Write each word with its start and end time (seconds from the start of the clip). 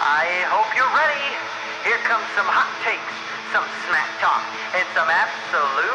I 0.00 0.48
hope 0.48 0.72
you're 0.76 0.88
ready. 0.96 1.28
Here 1.84 2.00
comes 2.08 2.24
some 2.32 2.48
hot 2.48 2.72
takes, 2.84 3.12
some 3.52 3.64
smack 3.84 4.08
talk, 4.20 4.40
and 4.72 4.86
some 4.96 5.08
absolute 5.12 5.92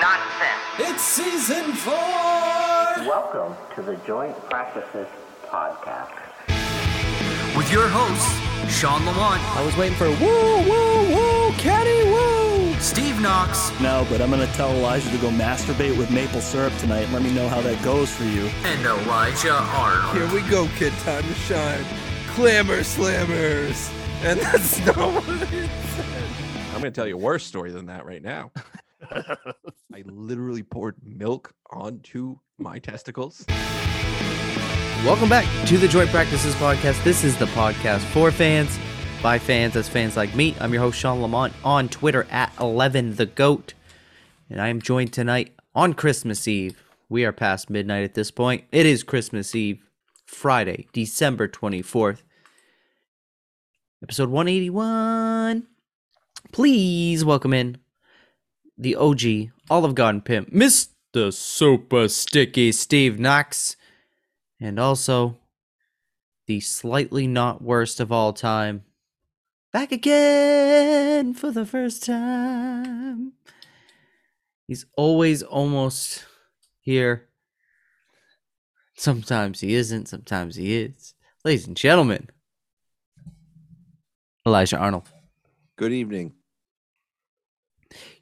nonsense. 0.00 0.64
It's 0.88 1.02
season 1.02 1.72
four. 1.74 1.94
Welcome 3.04 3.56
to 3.76 3.82
the 3.82 3.96
Joint 4.06 4.36
Practices 4.48 5.06
Podcast. 5.46 6.16
with 7.56 7.70
your 7.72 7.88
hosts, 7.88 8.32
Shawn 8.78 9.04
Lamont, 9.04 9.40
I 9.56 9.64
was 9.64 9.76
waiting 9.76 9.96
for 9.96 10.08
woo, 10.08 10.62
woo, 10.64 11.14
woo, 11.14 11.52
Kenny, 11.58 12.04
woo. 12.10 12.74
Steve 12.80 13.20
Knox, 13.20 13.72
No, 13.80 14.06
but 14.08 14.20
I'm 14.20 14.30
gonna 14.30 14.46
tell 14.54 14.70
Elijah 14.70 15.10
to 15.10 15.18
go 15.18 15.30
masturbate 15.30 15.96
with 15.98 16.10
maple 16.10 16.40
syrup 16.40 16.72
tonight 16.78 17.04
and 17.04 17.12
let 17.12 17.22
me 17.22 17.32
know 17.34 17.48
how 17.48 17.60
that 17.62 17.82
goes 17.82 18.10
for 18.10 18.24
you. 18.24 18.48
and 18.64 18.86
Elijah 18.86 19.52
Arnold. 19.54 20.16
Here 20.16 20.32
we 20.32 20.48
go, 20.48 20.68
kid. 20.76 20.92
Time 21.04 21.22
to 21.24 21.34
shine. 21.34 21.84
Clamor 22.38 22.82
slammers. 22.82 23.92
And 24.22 24.38
that's 24.38 24.78
not 24.86 24.96
what 24.96 25.52
it 25.52 25.68
said. 25.96 26.30
I'm 26.66 26.80
going 26.80 26.84
to 26.84 26.92
tell 26.92 27.08
you 27.08 27.16
a 27.16 27.18
worse 27.18 27.44
story 27.44 27.72
than 27.72 27.86
that 27.86 28.06
right 28.06 28.22
now. 28.22 28.52
I 29.10 30.04
literally 30.04 30.62
poured 30.62 30.94
milk 31.02 31.52
onto 31.68 32.38
my 32.56 32.78
testicles. 32.78 33.44
Welcome 35.04 35.28
back 35.28 35.46
to 35.66 35.78
the 35.78 35.88
Joint 35.88 36.10
Practices 36.10 36.54
Podcast. 36.54 37.02
This 37.02 37.24
is 37.24 37.36
the 37.36 37.46
podcast 37.46 38.02
for 38.12 38.30
fans, 38.30 38.78
by 39.20 39.40
fans, 39.40 39.74
as 39.74 39.88
fans 39.88 40.16
like 40.16 40.32
me. 40.36 40.54
I'm 40.60 40.72
your 40.72 40.82
host, 40.82 40.96
Shawn 40.96 41.20
Lamont, 41.20 41.52
on 41.64 41.88
Twitter 41.88 42.24
at 42.30 42.52
11 42.60 43.16
the 43.16 43.26
GOAT. 43.26 43.74
And 44.48 44.60
I 44.60 44.68
am 44.68 44.80
joined 44.80 45.12
tonight 45.12 45.56
on 45.74 45.92
Christmas 45.92 46.46
Eve. 46.46 46.80
We 47.08 47.24
are 47.24 47.32
past 47.32 47.68
midnight 47.68 48.04
at 48.04 48.14
this 48.14 48.30
point. 48.30 48.62
It 48.70 48.86
is 48.86 49.02
Christmas 49.02 49.56
Eve, 49.56 49.82
Friday, 50.24 50.86
December 50.92 51.48
24th, 51.48 52.22
episode 54.02 54.30
181. 54.30 55.66
Please 56.52 57.24
welcome 57.24 57.52
in 57.52 57.78
the 58.76 58.94
OG, 58.94 59.50
Olive 59.68 59.94
Garden 59.94 60.20
Pimp, 60.20 60.52
Mr. 60.52 61.32
Super 61.32 62.08
Sticky 62.08 62.70
Steve 62.70 63.18
Knox 63.18 63.76
and 64.60 64.78
also 64.78 65.38
the 66.46 66.60
slightly 66.60 67.26
not 67.26 67.60
worst 67.60 67.98
of 67.98 68.12
all 68.12 68.32
time. 68.32 68.84
Back 69.72 69.92
again 69.92 71.34
for 71.34 71.50
the 71.50 71.66
first 71.66 72.04
time. 72.04 73.32
He's 74.66 74.86
always 74.96 75.42
almost 75.42 76.24
here. 76.80 77.28
Sometimes 78.96 79.60
he 79.60 79.74
isn't, 79.74 80.06
sometimes 80.06 80.56
he 80.56 80.76
is. 80.76 81.14
Ladies 81.44 81.66
and 81.66 81.76
gentlemen, 81.76 82.28
Elijah 84.48 84.78
Arnold. 84.78 85.06
Good 85.76 85.92
evening. 85.92 86.32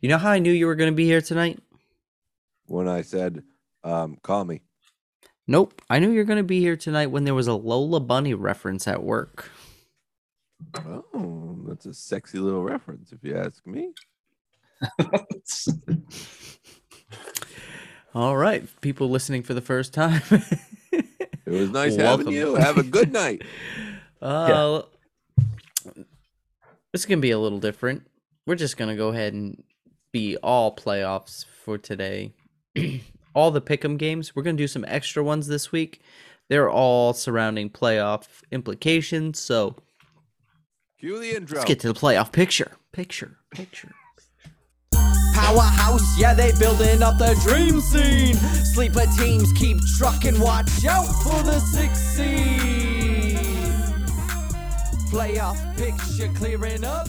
You 0.00 0.08
know 0.08 0.18
how 0.18 0.30
I 0.30 0.40
knew 0.40 0.50
you 0.50 0.66
were 0.66 0.74
going 0.74 0.90
to 0.90 0.96
be 0.96 1.04
here 1.04 1.20
tonight? 1.20 1.60
When 2.66 2.88
I 2.88 3.02
said, 3.02 3.44
um, 3.84 4.18
call 4.24 4.44
me. 4.44 4.62
Nope. 5.46 5.80
I 5.88 6.00
knew 6.00 6.10
you 6.10 6.18
were 6.18 6.24
going 6.24 6.38
to 6.38 6.42
be 6.42 6.58
here 6.58 6.76
tonight 6.76 7.06
when 7.12 7.22
there 7.22 7.34
was 7.34 7.46
a 7.46 7.54
Lola 7.54 8.00
Bunny 8.00 8.34
reference 8.34 8.88
at 8.88 9.04
work. 9.04 9.52
Oh, 10.74 11.60
that's 11.68 11.86
a 11.86 11.94
sexy 11.94 12.38
little 12.38 12.64
reference, 12.64 13.12
if 13.12 13.22
you 13.22 13.36
ask 13.36 13.64
me. 13.64 13.92
All 18.14 18.36
right, 18.36 18.64
people 18.80 19.08
listening 19.08 19.44
for 19.44 19.54
the 19.54 19.60
first 19.60 19.94
time. 19.94 20.22
It 20.90 21.04
was 21.46 21.70
nice 21.70 21.96
Welcome. 21.96 22.26
having 22.26 22.32
you. 22.32 22.56
Have 22.56 22.78
a 22.78 22.82
good 22.82 23.12
night. 23.12 23.42
Uh, 24.22 24.80
This 26.96 27.02
is 27.02 27.06
gonna 27.06 27.20
be 27.20 27.32
a 27.32 27.38
little 27.38 27.60
different. 27.60 28.06
We're 28.46 28.54
just 28.54 28.78
gonna 28.78 28.96
go 28.96 29.08
ahead 29.08 29.34
and 29.34 29.62
be 30.12 30.38
all 30.38 30.74
playoffs 30.74 31.44
for 31.62 31.76
today. 31.76 32.32
all 33.34 33.50
the 33.50 33.60
pick'em 33.60 33.98
games. 33.98 34.34
We're 34.34 34.44
gonna 34.44 34.56
do 34.56 34.66
some 34.66 34.82
extra 34.88 35.22
ones 35.22 35.46
this 35.46 35.70
week. 35.70 36.00
They're 36.48 36.70
all 36.70 37.12
surrounding 37.12 37.68
playoff 37.68 38.28
implications. 38.50 39.38
So 39.38 39.76
Cue 40.98 41.20
the 41.20 41.36
intro. 41.36 41.58
let's 41.58 41.68
get 41.68 41.80
to 41.80 41.92
the 41.92 42.00
playoff 42.00 42.32
picture. 42.32 42.72
Picture. 42.92 43.36
Picture. 43.50 43.92
Powerhouse, 45.34 46.18
yeah, 46.18 46.32
they 46.32 46.52
building 46.58 47.02
up 47.02 47.18
the 47.18 47.38
dream 47.44 47.82
scene. 47.82 48.36
Sleeper 48.72 49.04
teams 49.18 49.52
keep 49.52 49.76
trucking, 49.98 50.40
watch 50.40 50.86
out 50.86 51.12
for 51.22 51.42
the 51.42 51.60
six 51.60 51.98
seed. 51.98 52.85
Playoff 55.16 55.78
picture 55.78 56.30
clearing 56.34 56.84
up, 56.84 57.08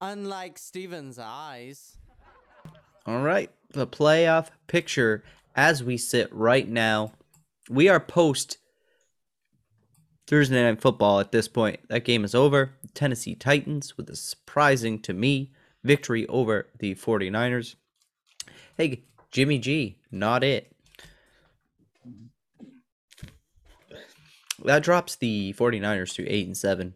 unlike 0.00 0.58
Steven's 0.58 1.20
eyes. 1.20 1.96
All 3.06 3.22
right, 3.22 3.48
the 3.70 3.86
playoff 3.86 4.48
picture 4.66 5.22
as 5.54 5.84
we 5.84 5.96
sit 5.96 6.34
right 6.34 6.68
now. 6.68 7.12
We 7.70 7.88
are 7.88 8.00
post 8.00 8.58
Thursday 10.26 10.64
night 10.64 10.80
football 10.80 11.20
at 11.20 11.30
this 11.30 11.46
point. 11.46 11.78
That 11.88 12.04
game 12.04 12.24
is 12.24 12.34
over. 12.34 12.72
Tennessee 12.92 13.36
Titans 13.36 13.96
with 13.96 14.10
a 14.10 14.16
surprising 14.16 14.98
to 15.02 15.12
me 15.12 15.52
victory 15.84 16.26
over 16.26 16.66
the 16.80 16.96
49ers. 16.96 17.76
Hey, 18.76 19.04
Jimmy 19.30 19.60
G, 19.60 19.98
not 20.10 20.42
it. 20.42 20.72
That 24.64 24.82
drops 24.82 25.14
the 25.14 25.54
49ers 25.56 26.14
to 26.16 26.28
8 26.28 26.46
and 26.48 26.56
7. 26.56 26.94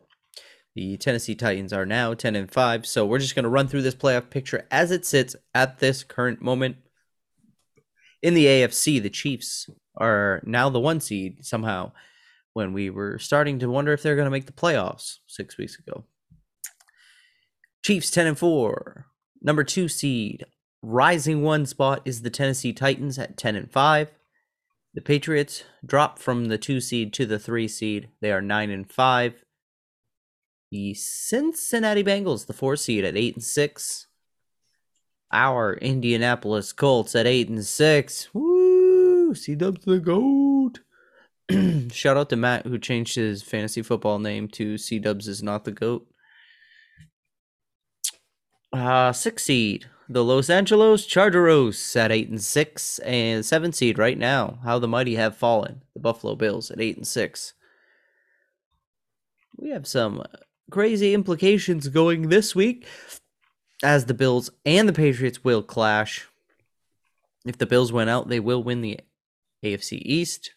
The 0.79 0.97
Tennessee 0.97 1.35
Titans 1.35 1.73
are 1.73 1.85
now 1.85 2.15
10 2.15 2.37
and 2.37 2.49
5. 2.49 2.87
So 2.87 3.05
we're 3.05 3.19
just 3.19 3.35
going 3.35 3.43
to 3.43 3.49
run 3.49 3.67
through 3.67 3.83
this 3.83 3.97
playoff 3.97 4.31
picture 4.31 4.65
as 4.71 4.93
it 4.93 5.05
sits 5.05 5.35
at 5.53 5.81
this 5.81 6.05
current 6.05 6.41
moment. 6.41 6.77
In 8.23 8.35
the 8.35 8.47
AFC, 8.47 9.03
the 9.03 9.11
Chiefs 9.11 9.69
are 9.97 10.41
now 10.47 10.71
the 10.71 10.79
one 10.79 11.01
seed 11.01 11.45
somehow 11.45 11.91
when 12.53 12.73
we 12.73 12.91
were 12.91 13.19
starting 13.19 13.59
to 13.59 13.69
wonder 13.69 13.93
if 13.93 14.05
they're 14.05 14.15
going 14.15 14.27
to 14.27 14.31
make 14.31 14.47
the 14.47 14.53
playoffs 14.53 15.17
6 15.27 15.59
weeks 15.59 15.81
ago. 15.81 16.05
Chiefs 17.85 18.13
10 18.13 18.29
and 18.29 18.39
4. 18.39 19.05
Number 19.43 19.65
2 19.65 19.89
seed, 19.89 20.45
rising 20.81 21.43
one 21.43 21.67
spot 21.67 22.03
is 22.05 22.23
the 22.23 22.31
Tennessee 22.31 22.73
Titans 22.73 23.19
at 23.19 23.37
10 23.37 23.57
and 23.57 23.69
5. 23.69 24.13
The 24.95 25.01
Patriots 25.01 25.65
drop 25.85 26.21
from 26.21 26.45
the 26.45 26.59
2 26.59 26.81
seed 26.81 27.13
to 27.15 27.27
the 27.27 27.41
3 27.41 27.67
seed. 27.67 28.11
They 28.21 28.31
are 28.31 28.41
9 28.41 28.71
and 28.71 28.89
5. 28.89 29.45
The 30.71 30.95
Cincinnati 30.95 32.05
Bengals, 32.05 32.47
the 32.47 32.53
4 32.53 32.77
seed 32.77 33.05
at 33.05 33.17
8 33.17 33.37
and 33.37 33.45
6. 33.45 34.07
Our 35.33 35.75
Indianapolis 35.75 36.73
Colts 36.73 37.15
at 37.15 37.27
8 37.27 37.49
and 37.49 37.65
6. 37.65 38.35
Woo! 38.35 39.35
C 39.35 39.55
Dub's 39.55 39.85
the 39.85 39.99
GOAT. 39.99 40.81
Shout 41.93 42.17
out 42.17 42.29
to 42.31 42.37
Matt 42.37 42.67
who 42.67 42.79
changed 42.79 43.15
his 43.15 43.43
fantasy 43.43 43.83
football 43.83 44.19
name 44.19 44.49
to 44.49 44.77
C 44.77 44.99
Dubs 44.99 45.29
is 45.29 45.43
not 45.43 45.65
the 45.65 45.73
GOAT. 45.73 46.07
Uh, 48.71 49.13
six 49.13 49.45
seed, 49.45 49.87
the 50.11 50.23
Los 50.23 50.51
Angeles 50.51 51.07
Chargeros 51.07 51.97
at 51.97 52.13
eight 52.13 52.29
and 52.29 52.43
six, 52.43 52.99
and 53.01 53.45
seven 53.45 53.73
seed 53.73 53.99
right 53.99 54.19
now. 54.19 54.59
How 54.63 54.79
the 54.79 54.89
mighty 54.89 55.15
have 55.15 55.37
fallen. 55.37 55.83
The 55.95 56.01
Buffalo 56.01 56.35
Bills 56.35 56.71
at 56.71 56.81
eight 56.81 56.97
and 56.97 57.07
six. 57.07 57.55
We 59.57 59.71
have 59.71 59.87
some 59.87 60.23
crazy 60.71 61.15
implications 61.15 61.89
going 61.89 62.29
this 62.29 62.55
week, 62.55 62.87
as 63.83 64.07
the 64.07 64.15
Bills 64.15 64.51
and 64.65 64.89
the 64.89 64.93
Patriots 64.93 65.45
will 65.45 65.63
clash. 65.63 66.27
If 67.47 67.59
the 67.59 67.67
Bills 67.67 67.93
went 67.93 68.11
out, 68.11 68.29
they 68.29 68.41
will 68.41 68.63
win 68.63 68.81
the 68.81 69.01
AFC 69.65 70.03
East. 70.05 70.53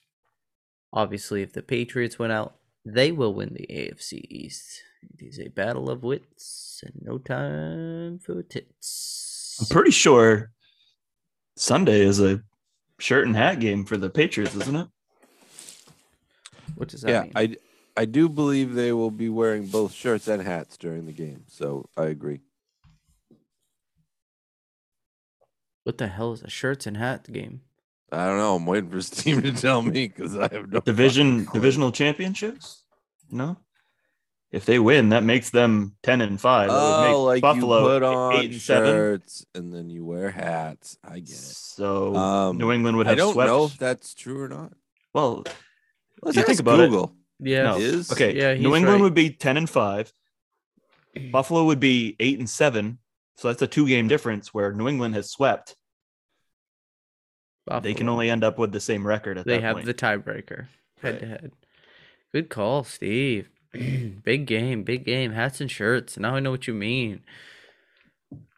Obviously, 0.94 1.42
if 1.42 1.54
the 1.54 1.62
Patriots 1.62 2.20
went 2.20 2.34
out, 2.34 2.56
they 2.86 3.12
will 3.12 3.34
win 3.34 3.54
the 3.54 3.68
AFC 3.70 4.26
East. 4.30 4.84
It 5.02 5.26
is 5.26 5.40
a 5.40 5.48
battle 5.50 5.90
of 5.90 6.04
wits 6.04 6.84
and 6.86 6.94
no 7.02 7.18
time 7.18 8.20
for 8.20 8.44
tits. 8.44 9.58
I'm 9.62 9.68
pretty 9.68 9.92
sure 9.92 10.52
Sunday 11.56 12.02
is 12.02 12.20
a 12.20 12.42
shirt 13.00 13.28
and 13.28 13.36
hat 13.36 13.60
game 13.60 13.86
for 13.86 13.98
the 13.98 14.10
Patriots, 14.10 14.56
isn't 14.56 14.76
it? 14.76 14.88
What 16.76 16.90
does 16.90 17.02
that 17.02 17.10
Yeah, 17.12 17.22
mean? 17.22 17.32
I, 17.36 17.56
I 17.98 18.06
do 18.06 18.30
believe 18.30 18.74
they 18.74 18.92
will 18.94 19.12
be 19.12 19.30
wearing 19.30 19.68
both 19.68 19.92
shirts 19.94 20.28
and 20.28 20.42
hats 20.42 20.78
during 20.78 21.06
the 21.06 21.12
game. 21.12 21.44
So 21.48 21.90
I 21.98 22.06
agree. 22.06 22.40
what 25.84 25.98
the 25.98 26.08
hell 26.08 26.32
is 26.32 26.42
a 26.44 26.50
shirts 26.50 26.86
and 26.86 26.98
hat 26.98 27.32
game? 27.32 27.62
I 28.12 28.28
don't 28.28 28.38
know. 28.38 28.56
I'm 28.56 28.66
waiting 28.66 28.90
for 28.92 29.02
Steve 29.02 29.42
to 29.44 29.52
tell 29.52 29.82
me 29.82 30.08
because 30.08 30.38
I 30.38 30.48
have 30.54 30.72
no 30.72 30.80
Division 30.82 31.48
divisional 31.54 31.92
championships? 31.92 32.84
No. 33.30 33.58
If 34.52 34.66
they 34.66 34.80
win, 34.80 35.10
that 35.10 35.24
makes 35.24 35.50
them 35.50 35.96
ten 36.04 36.20
and 36.22 36.40
five. 36.40 36.70
That 36.70 36.76
would 36.76 37.14
Oh, 37.16 37.24
like 37.24 37.42
Buffalo 37.42 37.80
you 37.80 37.88
put 37.88 38.04
on 38.04 38.34
eight 38.36 38.52
and 38.52 38.62
seven. 38.62 38.90
shirts 38.90 39.46
and 39.56 39.74
then 39.74 39.90
you 39.90 40.04
wear 40.06 40.30
hats. 40.30 40.98
I 41.04 41.20
get 41.20 41.30
it. 41.30 41.36
So 41.38 42.16
Um, 42.16 42.58
New 42.58 42.72
England 42.72 42.98
would 42.98 43.08
have. 43.08 43.18
I 43.18 43.22
have 43.22 43.28
don't 43.28 43.34
swept. 43.34 43.48
know 43.48 43.66
if 43.66 43.78
that's 43.78 44.14
true 44.14 44.42
or 44.42 44.50
not. 44.50 44.74
Well, 45.14 45.44
Let's 46.22 46.36
you 46.36 46.42
ask 46.42 46.48
think 46.48 46.60
about 46.60 46.80
it. 46.82 46.92
Google. 47.42 47.54
Yeah. 47.54 47.64
No. 47.64 47.78
Is 47.78 48.12
Okay. 48.12 48.36
Yeah, 48.36 48.54
New 48.54 48.76
England 48.76 48.96
right. 48.96 49.02
would 49.02 49.14
be 49.14 49.32
10 49.32 49.58
and 49.58 49.70
5. 49.70 50.14
Buffalo 51.32 51.66
would 51.66 51.80
be 51.80 52.16
8 52.20 52.40
and 52.40 52.50
7. 52.50 52.98
So 53.36 53.48
that's 53.48 53.62
a 53.62 53.68
two 53.68 53.88
game 53.88 54.08
difference 54.08 54.54
where 54.54 54.72
New 54.74 54.88
England 54.88 55.16
has 55.16 55.32
swept. 55.32 55.76
They 57.82 57.94
can 57.94 58.10
only 58.10 58.30
end 58.30 58.44
up 58.44 58.60
with 58.60 58.72
the 58.72 58.80
same 58.80 59.08
record 59.08 59.38
at 59.38 59.46
that. 59.46 59.52
They 59.52 59.62
have 59.62 59.78
point. 59.78 59.86
the 59.86 59.94
tiebreaker 59.94 60.68
head 61.02 61.20
to 61.20 61.26
head. 61.26 61.52
Good 62.34 62.50
call, 62.50 62.84
Steve. 62.84 63.50
big 63.74 64.46
game, 64.46 64.84
big 64.84 65.06
game. 65.06 65.32
Hats 65.32 65.62
and 65.62 65.72
shirts. 65.72 66.18
Now 66.18 66.36
I 66.36 66.40
know 66.40 66.52
what 66.52 66.68
you 66.68 66.74
mean. 66.74 67.22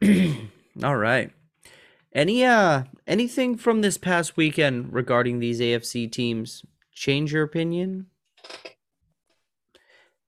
All 0.83 0.95
right. 0.95 1.31
Any 2.13 2.45
uh 2.45 2.83
anything 3.07 3.57
from 3.57 3.81
this 3.81 3.97
past 3.97 4.37
weekend 4.37 4.93
regarding 4.93 5.39
these 5.39 5.59
AFC 5.59 6.11
teams 6.11 6.63
change 6.91 7.33
your 7.33 7.43
opinion? 7.43 8.07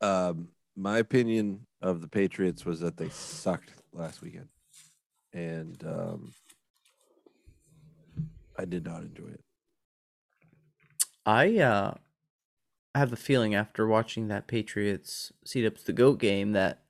Um, 0.02 0.50
my 0.76 0.98
opinion 0.98 1.66
of 1.82 2.02
the 2.02 2.08
Patriots 2.08 2.66
was 2.66 2.80
that 2.82 2.98
they 2.98 3.10
sucked 3.10 3.72
last 3.94 4.22
weekend, 4.22 4.50
and 5.34 5.82
um, 5.86 6.34
I 8.58 8.66
did 8.66 8.86
not 8.86 9.02
enjoy 9.02 9.30
it. 9.30 9.42
I 11.26 11.58
uh 11.58 11.94
have 12.94 13.12
a 13.12 13.18
feeling 13.18 13.54
after 13.56 13.86
watching 13.88 14.28
that 14.30 14.48
Patriots 14.48 15.34
seat 15.44 15.66
up 15.66 15.78
the 15.80 15.92
goat 15.94 16.20
game 16.20 16.54
that 16.54 16.84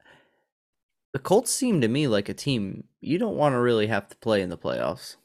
the 1.14 1.20
Colts 1.20 1.50
seem 1.52 1.82
to 1.82 1.88
me 1.88 2.08
like 2.08 2.30
a 2.30 2.34
team 2.34 2.84
you 3.02 3.18
don't 3.18 3.38
want 3.38 3.54
to 3.54 3.60
really 3.60 3.88
have 3.88 4.08
to 4.10 4.18
play 4.18 4.42
in 4.42 4.50
the 4.50 4.58
playoffs. 4.58 5.16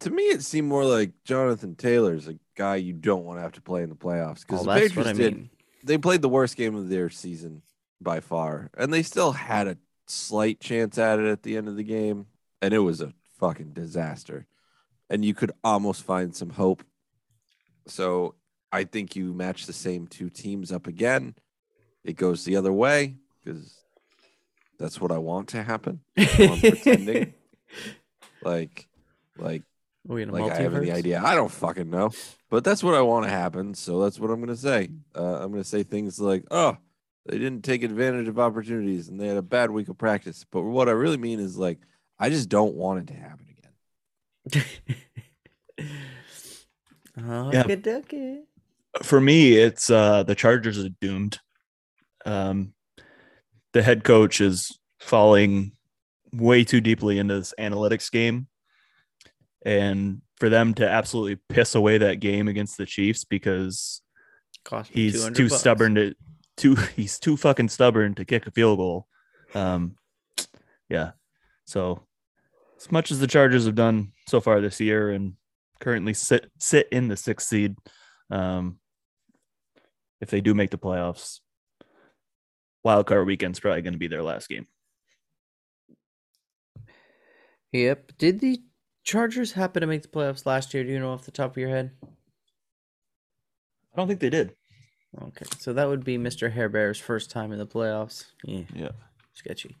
To 0.00 0.10
me, 0.10 0.24
it 0.24 0.42
seemed 0.42 0.68
more 0.68 0.84
like 0.84 1.12
Jonathan 1.24 1.74
Taylor's 1.76 2.26
a 2.26 2.36
guy 2.56 2.76
you 2.76 2.92
don't 2.92 3.24
want 3.24 3.38
to 3.38 3.42
have 3.42 3.52
to 3.52 3.60
play 3.60 3.82
in 3.82 3.88
the 3.88 3.94
playoffs 3.94 4.40
because 4.40 4.60
Oh, 4.60 4.64
the 4.64 4.70
that's 4.70 4.88
Patriots 4.88 4.96
what 4.96 5.06
I 5.06 5.12
did. 5.12 5.48
They 5.84 5.98
played 5.98 6.22
the 6.22 6.28
worst 6.28 6.56
game 6.56 6.74
of 6.74 6.88
their 6.88 7.10
season 7.10 7.62
by 8.00 8.20
far, 8.20 8.70
and 8.76 8.92
they 8.92 9.02
still 9.02 9.32
had 9.32 9.66
a 9.66 9.76
slight 10.06 10.60
chance 10.60 10.98
at 10.98 11.18
it 11.18 11.26
at 11.26 11.42
the 11.42 11.56
end 11.56 11.68
of 11.68 11.76
the 11.76 11.84
game, 11.84 12.26
and 12.60 12.72
it 12.72 12.78
was 12.78 13.00
a 13.00 13.12
fucking 13.38 13.72
disaster. 13.72 14.46
And 15.10 15.24
you 15.24 15.34
could 15.34 15.52
almost 15.62 16.04
find 16.04 16.34
some 16.34 16.50
hope. 16.50 16.84
So 17.86 18.34
I 18.70 18.84
think 18.84 19.16
you 19.16 19.34
match 19.34 19.66
the 19.66 19.72
same 19.72 20.06
two 20.06 20.30
teams 20.30 20.72
up 20.72 20.86
again. 20.86 21.34
It 22.04 22.16
goes 22.16 22.44
the 22.44 22.56
other 22.56 22.72
way 22.72 23.16
because 23.44 23.82
that's 24.78 25.00
what 25.00 25.12
I 25.12 25.18
want 25.18 25.48
to 25.50 25.62
happen. 25.62 26.00
I'm 26.16 26.60
pretending. 26.60 27.34
Like, 28.44 28.88
like 29.38 29.62
we 30.04 30.22
in 30.22 30.30
a 30.30 30.32
like 30.32 30.50
I 30.50 30.62
have 30.62 30.74
any 30.74 30.88
multiverse? 30.88 30.94
idea. 30.94 31.22
I 31.24 31.34
don't 31.34 31.50
fucking 31.50 31.90
know. 31.90 32.10
But 32.50 32.64
that's 32.64 32.82
what 32.82 32.94
I 32.94 33.00
want 33.02 33.24
to 33.24 33.30
happen. 33.30 33.74
So 33.74 34.02
that's 34.02 34.18
what 34.18 34.30
I'm 34.30 34.36
going 34.36 34.48
to 34.48 34.56
say. 34.56 34.90
Uh, 35.14 35.36
I'm 35.36 35.50
going 35.50 35.62
to 35.62 35.68
say 35.68 35.82
things 35.82 36.20
like, 36.20 36.44
oh, 36.50 36.76
they 37.26 37.38
didn't 37.38 37.62
take 37.62 37.82
advantage 37.82 38.28
of 38.28 38.38
opportunities 38.38 39.08
and 39.08 39.20
they 39.20 39.28
had 39.28 39.36
a 39.36 39.42
bad 39.42 39.70
week 39.70 39.88
of 39.88 39.96
practice. 39.96 40.44
But 40.50 40.62
what 40.62 40.88
I 40.88 40.92
really 40.92 41.16
mean 41.16 41.40
is 41.40 41.56
like, 41.56 41.78
I 42.18 42.30
just 42.30 42.48
don't 42.48 42.74
want 42.74 43.00
it 43.00 43.12
to 43.12 43.18
happen 43.18 43.46
again. 44.50 44.64
Yeah. 47.16 47.64
Okey-dokey. 47.64 48.38
For 49.02 49.20
me, 49.20 49.58
it's 49.58 49.90
uh 49.90 50.22
the 50.22 50.34
Chargers 50.34 50.82
are 50.82 50.88
doomed. 51.00 51.38
Um 52.24 52.72
the 53.72 53.82
head 53.82 54.04
coach 54.04 54.40
is 54.40 54.78
falling 54.98 55.72
way 56.32 56.64
too 56.64 56.80
deeply 56.80 57.18
into 57.18 57.34
this 57.34 57.52
analytics 57.58 58.10
game. 58.10 58.46
And 59.64 60.22
for 60.36 60.48
them 60.48 60.74
to 60.74 60.88
absolutely 60.88 61.36
piss 61.48 61.74
away 61.74 61.98
that 61.98 62.20
game 62.20 62.48
against 62.48 62.76
the 62.76 62.86
Chiefs 62.86 63.24
because 63.24 64.02
he's 64.90 65.28
too 65.30 65.48
bucks. 65.48 65.60
stubborn 65.60 65.94
to 65.94 66.14
too 66.56 66.74
he's 66.96 67.18
too 67.18 67.36
fucking 67.36 67.68
stubborn 67.68 68.14
to 68.14 68.24
kick 68.24 68.46
a 68.46 68.50
field 68.50 68.78
goal. 68.78 69.06
Um 69.54 69.96
yeah. 70.88 71.12
So 71.64 72.02
as 72.76 72.90
much 72.90 73.10
as 73.12 73.20
the 73.20 73.26
Chargers 73.26 73.66
have 73.66 73.76
done 73.76 74.12
so 74.26 74.40
far 74.40 74.60
this 74.60 74.80
year 74.80 75.10
and 75.10 75.34
currently 75.80 76.14
sit 76.14 76.50
sit 76.58 76.88
in 76.90 77.08
the 77.08 77.16
sixth 77.16 77.46
seed, 77.46 77.76
um 78.30 78.80
if 80.20 80.30
they 80.30 80.40
do 80.40 80.54
make 80.54 80.70
the 80.70 80.78
playoffs, 80.78 81.40
wild 82.84 83.06
card 83.06 83.26
weekend's 83.26 83.60
probably 83.60 83.82
going 83.82 83.94
to 83.94 83.98
be 83.98 84.08
their 84.08 84.22
last 84.22 84.48
game. 84.48 84.66
Yep. 87.72 88.12
Did 88.18 88.40
the 88.40 88.60
Chargers 89.04 89.52
happen 89.52 89.80
to 89.80 89.86
make 89.86 90.02
the 90.02 90.08
playoffs 90.08 90.46
last 90.46 90.72
year? 90.74 90.84
Do 90.84 90.90
you 90.90 90.98
know 91.00 91.12
off 91.12 91.24
the 91.24 91.30
top 91.30 91.52
of 91.52 91.56
your 91.56 91.68
head? 91.70 91.90
I 93.92 93.96
don't 93.96 94.08
think 94.08 94.20
they 94.20 94.30
did. 94.30 94.54
Okay, 95.20 95.44
so 95.58 95.72
that 95.74 95.88
would 95.88 96.04
be 96.04 96.16
Mr. 96.16 96.50
Hair 96.52 96.70
Bear's 96.70 96.98
first 96.98 97.30
time 97.30 97.52
in 97.52 97.58
the 97.58 97.66
playoffs. 97.66 98.26
Yeah, 98.44 98.62
Yeah. 98.74 98.90
sketchy. 99.34 99.76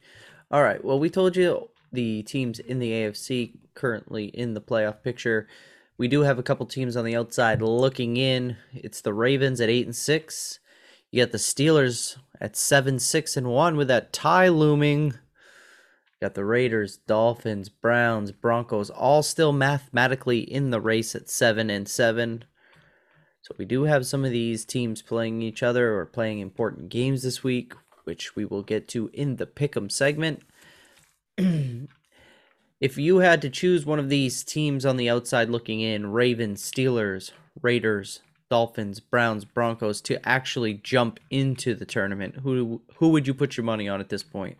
All 0.50 0.62
right. 0.62 0.84
Well, 0.84 0.98
we 0.98 1.08
told 1.08 1.36
you 1.36 1.70
the 1.92 2.22
teams 2.24 2.58
in 2.58 2.78
the 2.78 2.92
AFC 2.92 3.54
currently 3.74 4.26
in 4.26 4.52
the 4.54 4.60
playoff 4.60 5.02
picture. 5.02 5.48
We 5.96 6.08
do 6.08 6.22
have 6.22 6.38
a 6.38 6.42
couple 6.42 6.66
teams 6.66 6.96
on 6.96 7.04
the 7.06 7.16
outside 7.16 7.62
looking 7.62 8.16
in. 8.18 8.56
It's 8.74 9.00
the 9.00 9.14
Ravens 9.14 9.60
at 9.60 9.70
eight 9.70 9.86
and 9.86 9.96
six. 9.96 10.58
You 11.10 11.22
got 11.24 11.32
the 11.32 11.38
Steelers 11.38 12.18
at 12.40 12.56
seven, 12.56 12.98
six, 12.98 13.36
and 13.36 13.46
one 13.46 13.76
with 13.76 13.88
that 13.88 14.12
tie 14.12 14.48
looming. 14.48 15.14
Got 16.22 16.34
the 16.34 16.44
Raiders, 16.44 16.98
Dolphins, 16.98 17.68
Browns, 17.68 18.30
Broncos, 18.30 18.90
all 18.90 19.24
still 19.24 19.52
mathematically 19.52 20.38
in 20.38 20.70
the 20.70 20.80
race 20.80 21.16
at 21.16 21.28
seven 21.28 21.68
and 21.68 21.88
seven. 21.88 22.44
So 23.40 23.56
we 23.58 23.64
do 23.64 23.82
have 23.82 24.06
some 24.06 24.24
of 24.24 24.30
these 24.30 24.64
teams 24.64 25.02
playing 25.02 25.42
each 25.42 25.64
other 25.64 25.98
or 25.98 26.06
playing 26.06 26.38
important 26.38 26.90
games 26.90 27.24
this 27.24 27.42
week, 27.42 27.74
which 28.04 28.36
we 28.36 28.44
will 28.44 28.62
get 28.62 28.86
to 28.90 29.10
in 29.12 29.34
the 29.34 29.46
pick'em 29.46 29.90
segment. 29.90 30.44
if 31.36 32.96
you 32.96 33.16
had 33.18 33.42
to 33.42 33.50
choose 33.50 33.84
one 33.84 33.98
of 33.98 34.08
these 34.08 34.44
teams 34.44 34.86
on 34.86 34.98
the 34.98 35.10
outside 35.10 35.50
looking 35.50 35.80
in, 35.80 36.12
Ravens, 36.12 36.62
Steelers, 36.62 37.32
Raiders, 37.60 38.20
Dolphins, 38.48 39.00
Browns, 39.00 39.44
Broncos 39.44 40.00
to 40.02 40.24
actually 40.24 40.74
jump 40.74 41.18
into 41.30 41.74
the 41.74 41.84
tournament, 41.84 42.36
who 42.44 42.80
who 42.98 43.08
would 43.08 43.26
you 43.26 43.34
put 43.34 43.56
your 43.56 43.64
money 43.64 43.88
on 43.88 43.98
at 43.98 44.08
this 44.08 44.22
point? 44.22 44.56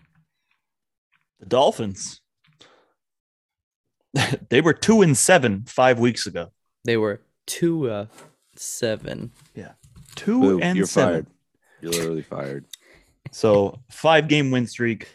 The 1.42 1.48
Dolphins. 1.48 2.20
they 4.48 4.60
were 4.60 4.72
2 4.72 5.02
and 5.02 5.16
7 5.18 5.64
5 5.66 5.98
weeks 5.98 6.26
ago. 6.26 6.52
They 6.84 6.96
were 6.96 7.20
two 7.46 7.90
uh 7.90 8.06
seven. 8.56 9.32
Yeah. 9.54 9.72
2 10.16 10.40
Boo, 10.40 10.60
and 10.60 10.76
you're 10.76 10.86
7. 10.86 11.12
fired. 11.12 11.26
You're 11.80 11.92
literally 11.92 12.22
fired. 12.22 12.64
So, 13.32 13.80
5 13.90 14.28
game 14.28 14.50
win 14.50 14.66
streak. 14.66 15.08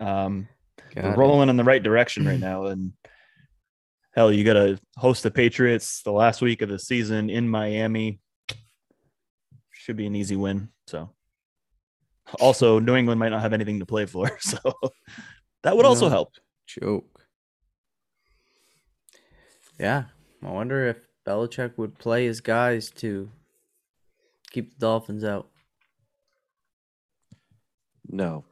Um 0.00 0.48
Got 0.94 1.04
we're 1.04 1.12
it. 1.12 1.18
rolling 1.18 1.48
in 1.50 1.56
the 1.58 1.64
right 1.64 1.82
direction 1.82 2.26
right 2.26 2.40
now 2.40 2.66
and 2.66 2.92
hell 4.14 4.32
you 4.32 4.44
got 4.44 4.54
to 4.54 4.78
host 4.96 5.22
the 5.22 5.30
patriots 5.30 6.00
the 6.02 6.10
last 6.12 6.40
week 6.40 6.62
of 6.62 6.70
the 6.70 6.78
season 6.78 7.28
in 7.28 7.46
miami 7.46 8.18
should 9.72 9.96
be 9.96 10.06
an 10.06 10.16
easy 10.16 10.36
win 10.36 10.70
so 10.86 11.10
also 12.40 12.78
new 12.78 12.96
england 12.96 13.20
might 13.20 13.28
not 13.28 13.42
have 13.42 13.52
anything 13.52 13.78
to 13.80 13.84
play 13.84 14.06
for 14.06 14.38
so 14.40 14.58
that 15.62 15.76
would 15.76 15.86
also 15.86 16.08
help 16.08 16.32
Joke. 16.66 17.26
Yeah, 19.78 20.04
I 20.42 20.50
wonder 20.50 20.86
if 20.88 20.96
Belichick 21.26 21.76
would 21.76 21.98
play 21.98 22.26
his 22.26 22.40
guys 22.40 22.90
to 22.92 23.30
keep 24.50 24.72
the 24.72 24.78
Dolphins 24.78 25.24
out. 25.24 25.48
No. 28.08 28.44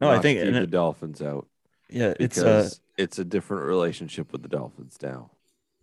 no 0.00 0.08
i 0.10 0.18
think 0.18 0.38
keep 0.38 0.46
and 0.48 0.56
the 0.56 0.62
it- 0.62 0.70
Dolphins 0.70 1.20
out 1.20 1.46
yeah 1.90 2.14
it's 2.18 2.38
uh 2.38 2.42
because 2.42 2.80
it's 2.96 3.18
a 3.18 3.24
different 3.24 3.64
relationship 3.66 4.32
with 4.32 4.42
the 4.42 4.48
Dolphins 4.48 4.96
now 5.02 5.30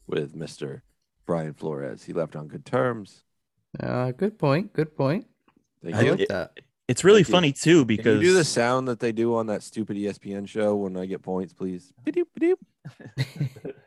with 0.08 0.36
Mr. 0.36 0.82
Brian 1.28 1.54
Flores. 1.54 2.04
He 2.04 2.12
left 2.14 2.36
on 2.36 2.48
good 2.48 2.66
terms. 2.66 3.24
Uh, 3.80 4.12
good 4.12 4.38
point. 4.40 4.74
Good 4.74 4.98
point. 4.98 5.28
Thank 5.84 5.96
I 5.96 6.02
you. 6.02 6.16
like 6.16 6.28
that. 6.28 6.60
It's 6.88 7.04
really 7.04 7.24
Thank 7.24 7.30
you. 7.30 7.34
funny 7.34 7.52
too 7.54 7.80
Can 7.80 7.88
because 7.88 8.22
you 8.22 8.30
do 8.30 8.34
the 8.34 8.44
sound 8.44 8.88
that 8.88 9.00
they 9.00 9.12
do 9.12 9.36
on 9.36 9.48
that 9.48 9.64
stupid 9.64 9.98
ESPN 9.98 10.48
show 10.48 10.76
when 10.76 10.98
I 10.98 11.06
get 11.06 11.22
points, 11.22 11.54
please? 11.54 11.94
Ba-doop, 12.04 12.26
ba-doop. 12.38 13.74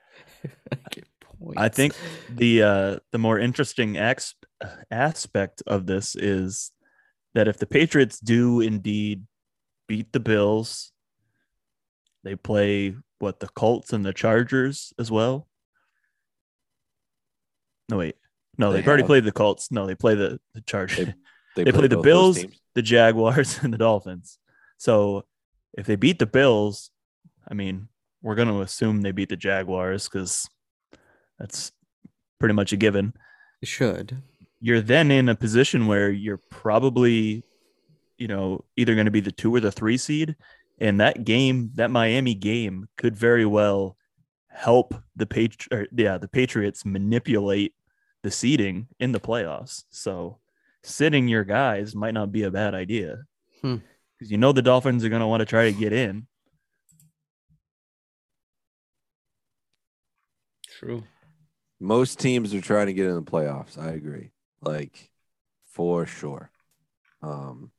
I 1.56 1.68
think 1.68 1.94
the 2.30 2.62
uh, 2.62 2.96
the 3.12 3.18
more 3.18 3.38
interesting 3.38 3.96
ex- 3.98 4.34
aspect 4.90 5.62
of 5.66 5.86
this 5.86 6.16
is 6.16 6.72
that 7.34 7.46
if 7.48 7.58
the 7.58 7.66
Patriots 7.66 8.18
do 8.18 8.60
indeed 8.60 9.24
beat 9.86 10.12
the 10.12 10.20
Bills, 10.20 10.92
they 12.24 12.36
play 12.36 12.96
what 13.18 13.40
the 13.40 13.48
Colts 13.48 13.92
and 13.92 14.04
the 14.04 14.14
Chargers 14.14 14.92
as 14.98 15.10
well. 15.10 15.46
No 17.90 17.98
wait, 17.98 18.16
no, 18.58 18.72
They 18.72 18.78
they've 18.78 18.88
already 18.88 19.02
played 19.04 19.24
the 19.24 19.32
Colts. 19.32 19.70
No, 19.70 19.86
they 19.86 19.94
play 19.94 20.14
the 20.14 20.40
the 20.54 20.62
Chargers. 20.62 21.08
They, 21.54 21.64
They, 21.64 21.72
play 21.72 21.86
the 21.88 21.98
Bills, 21.98 22.36
teams. 22.38 22.60
The 22.76 22.82
Jaguars, 22.82 23.58
and 23.62 23.74
the 23.74 23.78
Dolphins. 23.78 24.38
So 24.78 25.24
if 25.72 25.86
they 25.86 25.96
beat 25.96 26.20
the 26.20 26.26
Bills, 26.26 26.90
I 27.48 27.54
mean, 27.54 27.88
we're 28.22 28.36
going 28.36 28.48
to 28.48 28.60
assume 28.60 29.00
they 29.00 29.12
beat 29.12 29.30
the 29.30 29.36
Jaguars 29.36 30.08
because 30.08 30.48
that's 31.38 31.72
pretty 32.38 32.54
much 32.54 32.72
a 32.72 32.76
given. 32.76 33.14
should. 33.62 34.22
you're 34.60 34.80
then 34.80 35.10
in 35.10 35.28
a 35.28 35.34
position 35.34 35.86
where 35.86 36.10
you're 36.10 36.40
probably, 36.50 37.44
you 38.18 38.28
know, 38.28 38.64
either 38.76 38.94
going 38.94 39.06
to 39.06 39.10
be 39.10 39.20
the 39.20 39.32
two 39.32 39.54
or 39.54 39.60
the 39.60 39.72
three 39.72 39.96
seed. 39.96 40.36
And 40.78 41.00
that 41.00 41.24
game, 41.24 41.70
that 41.76 41.90
Miami 41.90 42.34
game, 42.34 42.88
could 42.98 43.16
very 43.16 43.46
well 43.46 43.96
help 44.48 44.94
the 45.14 45.26
Patri- 45.26 45.76
or, 45.76 45.86
yeah, 45.90 46.18
the 46.18 46.28
Patriots 46.28 46.84
manipulate 46.84 47.74
the 48.22 48.30
seeding 48.30 48.88
in 49.00 49.12
the 49.12 49.20
playoffs. 49.20 49.84
So 49.88 50.38
sitting 50.86 51.28
your 51.28 51.44
guys 51.44 51.94
might 51.94 52.14
not 52.14 52.32
be 52.32 52.44
a 52.44 52.50
bad 52.50 52.74
idea. 52.74 53.24
Hmm. 53.60 53.76
Because 54.16 54.30
you 54.30 54.38
know 54.38 54.52
the 54.52 54.62
Dolphins 54.62 55.04
are 55.04 55.08
going 55.08 55.20
to 55.20 55.26
want 55.26 55.40
to 55.40 55.46
try 55.46 55.70
to 55.70 55.76
get 55.76 55.92
in. 55.92 56.26
True. 60.78 61.02
Most 61.80 62.18
teams 62.18 62.54
are 62.54 62.60
trying 62.60 62.86
to 62.86 62.92
get 62.92 63.06
in 63.06 63.14
the 63.14 63.22
playoffs. 63.22 63.78
I 63.78 63.90
agree. 63.90 64.30
Like 64.62 65.10
for 65.66 66.06
sure. 66.06 66.50
Um 67.22 67.70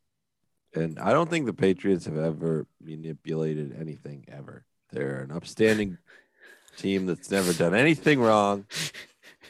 and 0.74 1.00
I 1.00 1.14
don't 1.14 1.30
think 1.30 1.46
the 1.46 1.54
Patriots 1.54 2.06
have 2.06 2.18
ever 2.18 2.68
manipulated 2.82 3.76
anything 3.80 4.26
ever. 4.32 4.66
They're 4.92 5.22
an 5.22 5.32
upstanding 5.32 5.98
team 6.78 7.06
that's 7.06 7.32
never 7.32 7.54
done 7.54 7.74
anything 7.74 8.20
wrong. 8.20 8.66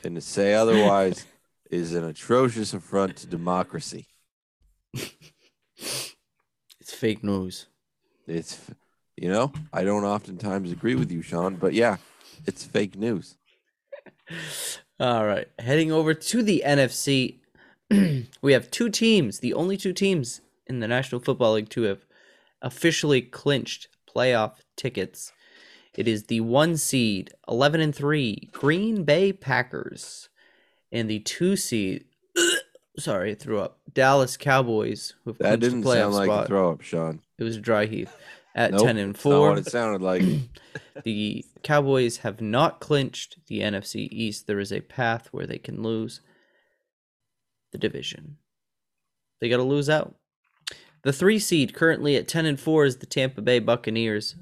And 0.03 0.15
to 0.15 0.21
say 0.21 0.53
otherwise 0.53 1.25
is 1.69 1.93
an 1.93 2.03
atrocious 2.03 2.73
affront 2.73 3.17
to 3.17 3.27
democracy. 3.27 4.07
It's 6.87 6.95
fake 6.95 7.21
news. 7.21 7.67
It's 8.27 8.61
you 9.17 9.29
know, 9.29 9.51
I 9.73 9.83
don't 9.83 10.05
oftentimes 10.05 10.71
agree 10.71 10.95
with 10.95 11.11
you, 11.11 11.21
Shawn, 11.21 11.55
but 11.55 11.73
yeah, 11.73 11.97
it's 12.45 12.63
fake 12.63 12.95
news. 12.95 13.35
All 14.99 15.25
right. 15.25 15.49
Heading 15.59 15.91
over 15.91 16.13
to 16.13 16.41
the 16.41 16.63
NFC, 16.65 17.39
we 18.41 18.53
have 18.53 18.71
two 18.71 18.89
teams, 18.89 19.39
the 19.39 19.53
only 19.53 19.75
two 19.75 19.91
teams 19.91 20.39
in 20.65 20.79
the 20.79 20.87
National 20.87 21.19
Football 21.19 21.53
League 21.53 21.69
to 21.69 21.81
have 21.83 22.05
officially 22.61 23.21
clinched 23.21 23.89
playoff 24.09 24.53
tickets. 24.75 25.33
It 25.95 26.07
is 26.07 26.23
the 26.23 26.41
one 26.41 26.77
seed, 26.77 27.31
11 27.47 27.81
and 27.81 27.93
3, 27.93 28.49
Green 28.53 29.03
Bay 29.03 29.33
Packers, 29.33 30.29
and 30.91 31.09
the 31.09 31.19
two 31.19 31.55
seed, 31.55 32.05
sorry, 32.99 33.35
threw 33.35 33.59
up, 33.59 33.79
Dallas 33.93 34.37
Cowboys, 34.37 35.13
who 35.25 35.33
That 35.39 35.59
didn't 35.59 35.83
sound 35.83 36.13
like 36.15 36.27
spot. 36.27 36.43
a 36.45 36.47
throw 36.47 36.71
up, 36.71 36.81
Sean. 36.81 37.21
It 37.37 37.43
was 37.43 37.57
dry 37.57 37.85
heave 37.85 38.11
at 38.55 38.71
Nope, 38.71 38.85
10 38.87 38.97
and 38.97 39.13
that's 39.15 39.25
not 39.25 39.31
4. 39.31 39.49
what 39.49 39.57
it 39.59 39.67
sounded 39.67 40.01
like. 40.01 40.23
The 41.03 41.45
Cowboys 41.61 42.17
have 42.17 42.41
not 42.41 42.79
clinched 42.79 43.37
the 43.47 43.59
NFC 43.59 44.07
East. 44.11 44.47
There 44.47 44.59
is 44.59 44.73
a 44.73 44.81
path 44.81 45.27
where 45.31 45.45
they 45.45 45.59
can 45.59 45.83
lose 45.83 46.21
the 47.71 47.77
division. 47.77 48.37
They 49.39 49.47
got 49.47 49.57
to 49.57 49.63
lose 49.63 49.89
out. 49.89 50.15
The 51.03 51.13
three 51.13 51.37
seed 51.37 51.75
currently 51.75 52.15
at 52.15 52.27
10 52.27 52.47
and 52.47 52.59
4 52.59 52.85
is 52.85 52.97
the 52.97 53.05
Tampa 53.05 53.41
Bay 53.41 53.59
Buccaneers. 53.59 54.35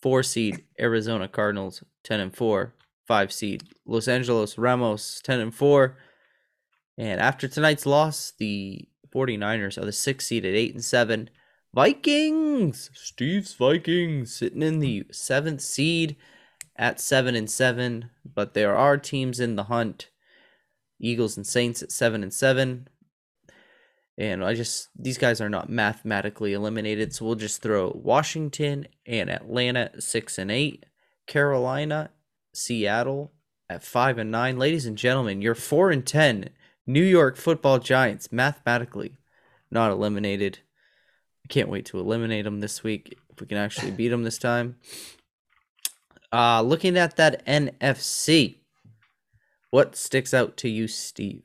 Four 0.00 0.22
seed 0.22 0.62
Arizona 0.80 1.26
Cardinals, 1.26 1.82
10 2.04 2.20
and 2.20 2.34
4. 2.36 2.72
Five 3.06 3.32
seed 3.32 3.64
Los 3.86 4.08
Angeles 4.08 4.58
Ramos, 4.58 5.20
10 5.22 5.40
and 5.40 5.54
4. 5.54 5.96
And 6.98 7.20
after 7.20 7.48
tonight's 7.48 7.86
loss, 7.86 8.32
the 8.38 8.88
49ers 9.14 9.76
are 9.76 9.84
the 9.84 9.92
sixth 9.92 10.28
seed 10.28 10.44
at 10.44 10.54
8 10.54 10.74
and 10.74 10.84
7. 10.84 11.30
Vikings, 11.74 12.90
Steve's 12.92 13.54
Vikings, 13.54 14.34
sitting 14.34 14.62
in 14.62 14.78
the 14.80 15.06
seventh 15.10 15.62
seed 15.62 16.16
at 16.76 17.00
seven 17.00 17.34
and 17.34 17.50
seven. 17.50 18.10
But 18.24 18.52
there 18.52 18.76
are 18.76 18.98
teams 18.98 19.40
in 19.40 19.56
the 19.56 19.64
hunt: 19.64 20.10
Eagles 21.00 21.36
and 21.36 21.46
Saints 21.46 21.82
at 21.82 21.90
seven 21.90 22.22
and 22.22 22.32
seven. 22.32 22.88
And 24.18 24.44
I 24.44 24.52
just 24.52 24.90
these 24.94 25.16
guys 25.16 25.40
are 25.40 25.48
not 25.48 25.70
mathematically 25.70 26.52
eliminated, 26.52 27.14
so 27.14 27.24
we'll 27.24 27.34
just 27.36 27.62
throw 27.62 27.90
Washington 27.94 28.86
and 29.06 29.30
Atlanta 29.30 29.98
six 29.98 30.36
and 30.36 30.50
eight, 30.50 30.84
Carolina, 31.26 32.10
Seattle 32.52 33.32
at 33.68 33.82
five 33.82 34.18
and 34.18 34.30
nine. 34.30 34.58
Ladies 34.58 34.86
and 34.86 34.96
gentlemen, 34.96 35.42
your 35.42 35.54
four 35.54 35.90
and 35.90 36.06
ten 36.06 36.50
New 36.86 37.02
York 37.02 37.36
Football 37.36 37.78
Giants 37.78 38.32
mathematically 38.32 39.16
not 39.70 39.90
eliminated. 39.90 40.58
I 41.44 41.48
can't 41.48 41.68
wait 41.68 41.86
to 41.86 41.98
eliminate 41.98 42.44
them 42.44 42.60
this 42.60 42.84
week 42.84 43.18
if 43.30 43.40
we 43.40 43.46
can 43.46 43.58
actually 43.58 43.90
beat 43.90 44.08
them 44.08 44.22
this 44.22 44.38
time. 44.38 44.76
Uh, 46.32 46.62
looking 46.62 46.96
at 46.96 47.16
that 47.16 47.44
NFC, 47.46 48.56
what 49.70 49.96
sticks 49.96 50.32
out 50.32 50.56
to 50.58 50.68
you, 50.68 50.86
Steve? 50.86 51.42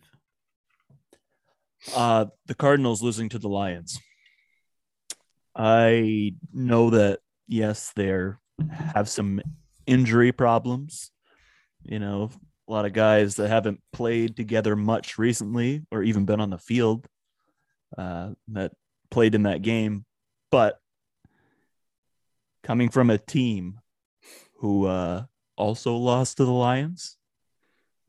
Uh, 1.95 2.25
the 2.45 2.55
Cardinals 2.55 3.01
losing 3.01 3.29
to 3.29 3.39
the 3.39 3.49
Lions. 3.49 3.99
I 5.55 6.33
know 6.53 6.89
that 6.91 7.19
yes, 7.47 7.91
they're 7.95 8.39
have 8.95 9.07
some 9.07 9.41
injury 9.87 10.31
problems. 10.31 11.11
You 11.83 11.99
know, 11.99 12.29
a 12.67 12.71
lot 12.71 12.85
of 12.85 12.93
guys 12.93 13.35
that 13.35 13.47
haven't 13.47 13.81
played 13.93 14.35
together 14.35 14.75
much 14.75 15.17
recently 15.17 15.83
or 15.91 16.03
even 16.03 16.25
been 16.25 16.41
on 16.41 16.49
the 16.49 16.57
field 16.57 17.07
uh, 17.97 18.31
that 18.49 18.73
played 19.09 19.35
in 19.35 19.43
that 19.43 19.61
game. 19.61 20.05
But 20.51 20.79
coming 22.63 22.89
from 22.89 23.09
a 23.09 23.17
team 23.17 23.79
who 24.57 24.85
uh, 24.85 25.23
also 25.55 25.95
lost 25.95 26.37
to 26.37 26.45
the 26.45 26.51
Lions, 26.51 27.17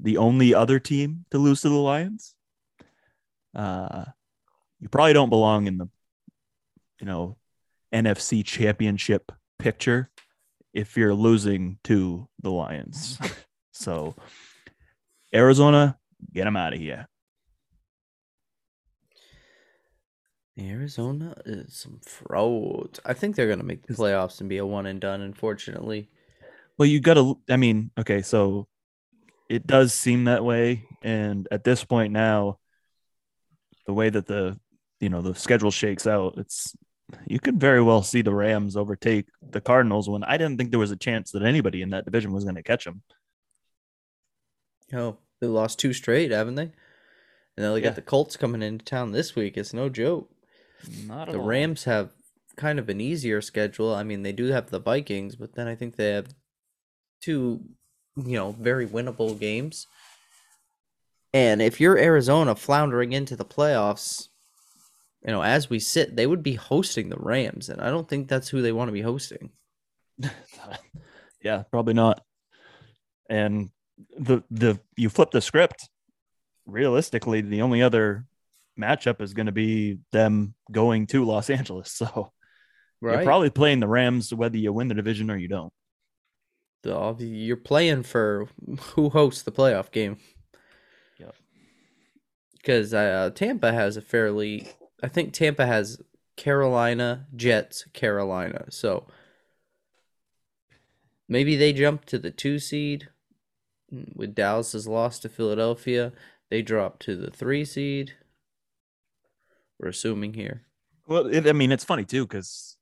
the 0.01 0.17
only 0.17 0.55
other 0.55 0.79
team 0.79 1.25
to 1.31 1.39
lose 1.39 1.63
to 1.63 1.69
the 1.69 1.75
Lions, 1.75 2.35
uh, 3.55 4.05
you 4.81 4.89
probably 4.89 5.13
don't 5.13 5.31
belong 5.31 5.67
in 5.67 5.79
the, 5.79 5.89
you 7.01 7.07
know, 7.07 7.37
NFC 7.93 8.45
championship 8.45 9.33
picture 9.59 10.11
if 10.73 10.97
you're 10.97 11.15
losing 11.15 11.79
to 11.85 12.29
the 12.41 12.51
Lions. 12.51 13.19
so, 13.73 14.15
Arizona, 15.35 15.99
get 16.33 16.45
them 16.45 16.57
out 16.57 16.75
of 16.75 16.81
here. 16.81 17.07
Arizona 20.61 21.35
is 21.47 21.77
some 21.77 22.01
frauds. 22.05 22.99
I 23.05 23.13
think 23.13 23.37
they're 23.37 23.49
gonna 23.49 23.63
make 23.63 23.87
the 23.87 23.95
playoffs 23.95 24.41
and 24.41 24.49
be 24.49 24.59
a 24.59 24.67
one 24.67 24.87
and 24.87 25.01
done. 25.01 25.21
Unfortunately, 25.21 26.09
Well, 26.77 26.89
you 26.89 27.01
got 27.01 27.15
to, 27.15 27.39
I 27.49 27.57
mean, 27.57 27.91
okay, 27.99 28.23
so 28.23 28.67
it 29.49 29.67
does 29.67 29.93
seem 29.95 30.25
that 30.25 30.45
way. 30.45 30.87
And 31.03 31.49
at 31.51 31.65
this 31.65 31.85
point 31.85 32.13
now, 32.13 32.59
the 33.87 33.93
way 33.93 34.11
that 34.11 34.27
the, 34.27 34.59
you 35.01 35.09
know, 35.09 35.23
the 35.23 35.35
schedule 35.35 35.71
shakes 35.71 36.07
out, 36.07 36.35
it's, 36.39 36.77
you 37.27 37.39
could 37.41 37.59
very 37.59 37.83
well 37.83 38.03
see 38.03 38.23
the 38.23 38.35
Rams 38.35 38.77
overtake 38.77 39.27
the 39.51 39.61
Cardinals 39.61 40.09
when 40.09 40.25
I 40.25 40.37
didn't 40.37 40.59
think 40.59 40.71
there 40.71 40.79
was 40.79 40.91
a 40.91 40.97
chance 40.97 41.31
that 41.33 41.43
anybody 41.43 41.83
in 41.83 41.91
that 41.91 42.05
division 42.05 42.33
was 42.33 42.45
going 42.45 42.57
to 42.57 42.63
catch 42.63 42.85
them. 42.85 43.03
oh, 44.93 45.19
they 45.41 45.47
lost 45.47 45.79
two 45.79 45.93
straight, 45.93 46.31
haven't 46.31 46.55
they? 46.57 46.63
And 46.63 46.73
then 47.57 47.73
they 47.75 47.81
Yeah. 47.81 47.89
got 47.89 47.97
the 47.97 48.03
Colts 48.03 48.37
coming 48.37 48.63
into 48.63 48.85
town 48.85 49.13
this 49.13 49.35
week. 49.37 49.57
It's 49.57 49.75
no 49.75 49.89
joke. 49.89 50.31
Not 51.07 51.31
The 51.31 51.41
Rams 51.41 51.85
have 51.85 52.13
kind 52.57 52.79
of 52.79 52.89
an 52.89 53.01
easier 53.01 53.41
schedule. 53.41 53.95
I 53.95 54.03
mean, 54.03 54.23
they 54.23 54.33
do 54.33 54.47
have 54.47 54.71
the 54.71 54.79
Vikings, 54.81 55.37
but 55.37 55.55
then 55.55 55.67
I 55.69 55.75
think 55.75 55.97
they 55.97 56.11
have 56.11 56.29
two, 57.21 57.61
you 58.17 58.37
know, 58.37 58.53
very 58.53 58.87
winnable 58.87 59.39
games. 59.39 59.87
And 61.35 61.61
if 61.61 61.81
you're 61.81 61.99
Arizona 61.99 62.55
floundering 62.55 63.13
into 63.13 63.37
the 63.37 63.45
playoffs, 63.45 64.29
you 65.25 65.33
know, 65.33 65.43
as 65.43 65.69
we 65.69 65.79
sit, 65.79 66.15
they 66.15 66.27
would 66.27 66.43
be 66.43 66.55
hosting 66.55 67.09
the 67.09 67.19
Rams, 67.19 67.69
and 67.69 67.81
I 67.81 67.91
don't 67.91 68.09
think 68.09 68.29
that's 68.29 68.49
who 68.49 68.63
they 68.63 68.73
want 68.73 68.89
to 68.89 68.93
be 68.93 69.03
hosting. 69.03 69.51
yeah, 71.43 71.65
probably 71.71 71.95
not. 71.95 72.23
And 73.29 73.71
the 74.19 74.43
the 74.51 74.81
you 74.97 75.09
flip 75.09 75.31
the 75.31 75.41
script. 75.41 75.89
Realistically, 76.67 77.41
the 77.41 77.63
only 77.63 77.83
other 77.83 78.27
matchup 78.79 79.23
is 79.23 79.33
going 79.33 79.47
to 79.47 79.53
be 79.53 79.99
them 80.13 80.55
going 80.71 81.07
to 81.09 81.25
Los 81.25 81.51
Angeles. 81.51 81.93
So 81.93 82.33
you're 83.01 83.23
probably 83.23 83.51
playing 83.51 83.81
the 83.81 83.89
Rams 83.89 84.35
whether 84.35 84.57
you 84.57 84.73
win 84.73 84.89
the 84.89 84.95
division 84.95 85.31
or 85.31 85.37
you 85.37 85.49
don't. 85.49 85.73
The- 86.83 87.15
you're 87.19 87.57
playing 87.57 88.03
for 88.03 88.49
who 88.81 89.09
hosts 89.11 89.43
the 89.43 89.53
playoff 89.53 89.91
game. 89.91 90.19
Yep. 91.19 91.35
Because 92.53 92.95
uh, 92.95 93.31
Tampa 93.35 93.73
has 93.73 93.97
a 93.97 94.01
fairly, 94.01 94.69
I 95.03 95.09
think 95.09 95.33
Tampa 95.33 95.67
has 95.67 96.01
Carolina, 96.37 97.27
Jets, 97.37 97.85
Carolina. 97.93 98.67
So 98.71 99.07
maybe 101.29 101.57
they 101.57 101.73
jump 101.73 102.05
to 102.07 102.19
the 102.19 102.31
two 102.31 102.59
seed. 102.59 103.09
With 103.91 104.35
Dallas's 104.35 104.87
loss 104.87 105.19
to 105.21 105.31
Philadelphia, 105.31 106.13
they 106.51 106.61
drop 106.61 106.99
to 107.01 107.17
the 107.17 107.31
three 107.31 107.65
seed. 107.65 108.13
We're 109.79 109.89
assuming 109.89 110.35
here. 110.35 110.63
Well, 111.07 111.27
it, 111.27 111.47
I 111.47 111.53
mean, 111.53 111.73
it's 111.73 111.85
funny 111.85 112.05
too 112.05 112.27
because 112.27 112.77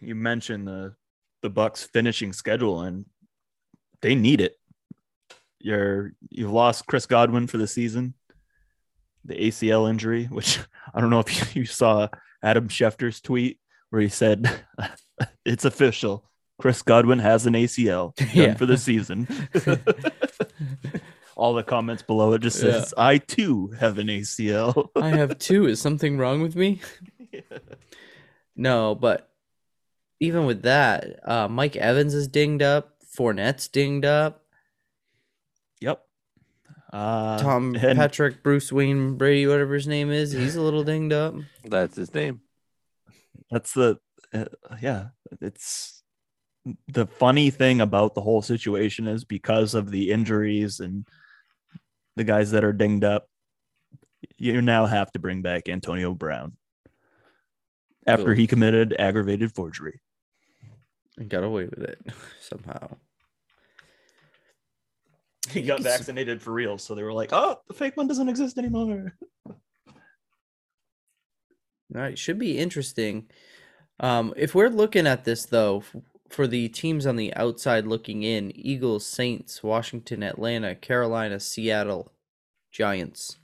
you 0.00 0.14
mentioned 0.14 0.68
the 0.68 0.94
the 1.42 1.50
Bucks 1.50 1.84
finishing 1.84 2.32
schedule, 2.32 2.82
and 2.82 3.06
they 4.02 4.14
need 4.14 4.40
it. 4.40 4.56
You're 5.58 6.12
you've 6.30 6.52
lost 6.52 6.86
Chris 6.86 7.06
Godwin 7.06 7.46
for 7.46 7.58
the 7.58 7.66
season. 7.66 8.14
The 9.26 9.34
ACL 9.34 9.88
injury, 9.88 10.24
which 10.26 10.58
I 10.94 11.00
don't 11.00 11.10
know 11.10 11.20
if 11.20 11.54
you 11.56 11.64
saw 11.66 12.08
Adam 12.42 12.68
Schefter's 12.68 13.20
tweet 13.20 13.58
where 13.90 14.00
he 14.02 14.08
said 14.08 14.48
it's 15.44 15.64
official. 15.64 16.24
Chris 16.58 16.80
Godwin 16.82 17.18
has 17.18 17.44
an 17.46 17.52
ACL 17.54 18.14
done 18.16 18.28
Yeah. 18.32 18.54
for 18.54 18.64
the 18.66 18.78
season. 18.78 19.28
All 21.36 21.52
the 21.52 21.62
comments 21.62 22.02
below 22.02 22.32
it 22.32 22.40
just 22.40 22.58
says, 22.58 22.94
I 22.96 23.18
too 23.18 23.68
have 23.78 23.98
an 23.98 24.06
ACL. 24.06 24.88
I 24.96 25.10
have 25.10 25.38
two. 25.38 25.66
Is 25.66 25.80
something 25.82 26.16
wrong 26.16 26.40
with 26.40 26.56
me? 26.56 26.80
No, 28.56 28.94
but 28.94 29.28
even 30.18 30.46
with 30.46 30.62
that, 30.62 31.20
uh, 31.28 31.46
Mike 31.46 31.76
Evans 31.76 32.14
is 32.14 32.26
dinged 32.26 32.62
up. 32.62 32.94
Fournette's 33.18 33.68
dinged 33.68 34.06
up. 34.06 34.45
Yep. 36.96 37.06
Uh, 37.06 37.38
Tom 37.38 37.74
and- 37.76 37.98
Patrick, 37.98 38.42
Bruce 38.42 38.72
Wayne 38.72 39.16
Brady, 39.16 39.46
whatever 39.46 39.74
his 39.74 39.86
name 39.86 40.10
is, 40.10 40.32
he's 40.32 40.56
a 40.56 40.62
little 40.62 40.84
dinged 40.84 41.12
up. 41.12 41.34
That's 41.64 41.96
his 41.96 42.12
name. 42.14 42.40
that's 43.50 43.72
the 43.74 43.98
uh, 44.34 44.44
yeah 44.82 45.08
it's 45.40 46.02
the 46.88 47.06
funny 47.06 47.50
thing 47.50 47.80
about 47.80 48.14
the 48.14 48.20
whole 48.20 48.42
situation 48.42 49.06
is 49.06 49.24
because 49.24 49.72
of 49.74 49.90
the 49.92 50.10
injuries 50.10 50.80
and 50.80 51.06
the 52.16 52.24
guys 52.24 52.50
that 52.50 52.64
are 52.64 52.72
dinged 52.72 53.04
up 53.04 53.28
you 54.36 54.60
now 54.60 54.84
have 54.86 55.12
to 55.12 55.20
bring 55.20 55.42
back 55.42 55.68
antonio 55.68 56.12
brown 56.12 56.56
after 58.04 58.32
Ugh. 58.32 58.36
he 58.36 58.46
committed 58.48 58.96
aggravated 58.98 59.52
forgery 59.54 60.00
And 61.18 61.28
got 61.28 61.44
away 61.44 61.66
with 61.66 61.82
it 61.84 62.00
somehow. 62.40 62.96
he 65.52 65.62
got 65.62 65.80
vaccinated 65.80 66.42
for 66.42 66.52
real 66.52 66.78
so 66.78 66.94
they 66.94 67.02
were 67.02 67.12
like 67.12 67.32
oh 67.32 67.60
the 67.68 67.74
fake 67.74 67.96
one 67.96 68.06
doesn't 68.06 68.28
exist 68.28 68.58
anymore 68.58 69.12
All 71.94 72.00
right, 72.00 72.18
should 72.18 72.38
be 72.38 72.58
interesting. 72.58 73.30
Um, 74.00 74.34
if 74.36 74.54
we're 74.54 74.68
looking 74.68 75.06
at 75.06 75.24
this 75.24 75.46
though, 75.46 75.84
for 76.28 76.46
the 76.46 76.68
teams 76.68 77.06
on 77.06 77.16
the 77.16 77.32
outside 77.34 77.86
looking 77.86 78.24
in, 78.24 78.50
Eagles, 78.56 79.06
Saints, 79.06 79.62
Washington, 79.62 80.22
Atlanta, 80.22 80.74
Carolina, 80.74 81.38
Seattle, 81.38 82.12
Giants. 82.72 83.38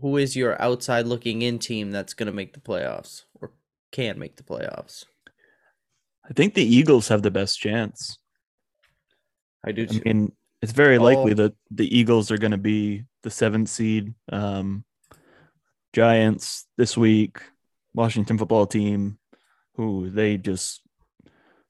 Who 0.00 0.18
is 0.18 0.36
your 0.36 0.60
outside 0.60 1.06
looking 1.06 1.40
in 1.42 1.58
team 1.58 1.90
that's 1.90 2.14
going 2.14 2.26
to 2.26 2.32
make 2.32 2.52
the 2.52 2.60
playoffs 2.60 3.24
or 3.40 3.52
can 3.90 4.18
make 4.18 4.36
the 4.36 4.42
playoffs? 4.42 5.06
i 6.28 6.32
think 6.32 6.54
the 6.54 6.64
eagles 6.64 7.08
have 7.08 7.22
the 7.22 7.30
best 7.30 7.58
chance 7.58 8.18
I 9.64 9.72
do 9.72 9.86
I 9.90 10.00
mean, 10.04 10.32
it's 10.62 10.72
very 10.72 10.98
likely 10.98 11.32
Oh. 11.32 11.34
that 11.34 11.54
the 11.70 11.96
Eagles 11.96 12.30
are 12.30 12.38
going 12.38 12.52
to 12.52 12.58
be 12.58 13.04
the 13.22 13.30
seventh 13.30 13.68
seed. 13.68 14.14
Um, 14.30 14.84
Giants 15.92 16.66
this 16.76 16.96
week, 16.96 17.38
Washington 17.94 18.36
football 18.36 18.66
team, 18.66 19.18
who 19.76 20.10
they 20.10 20.36
just 20.36 20.82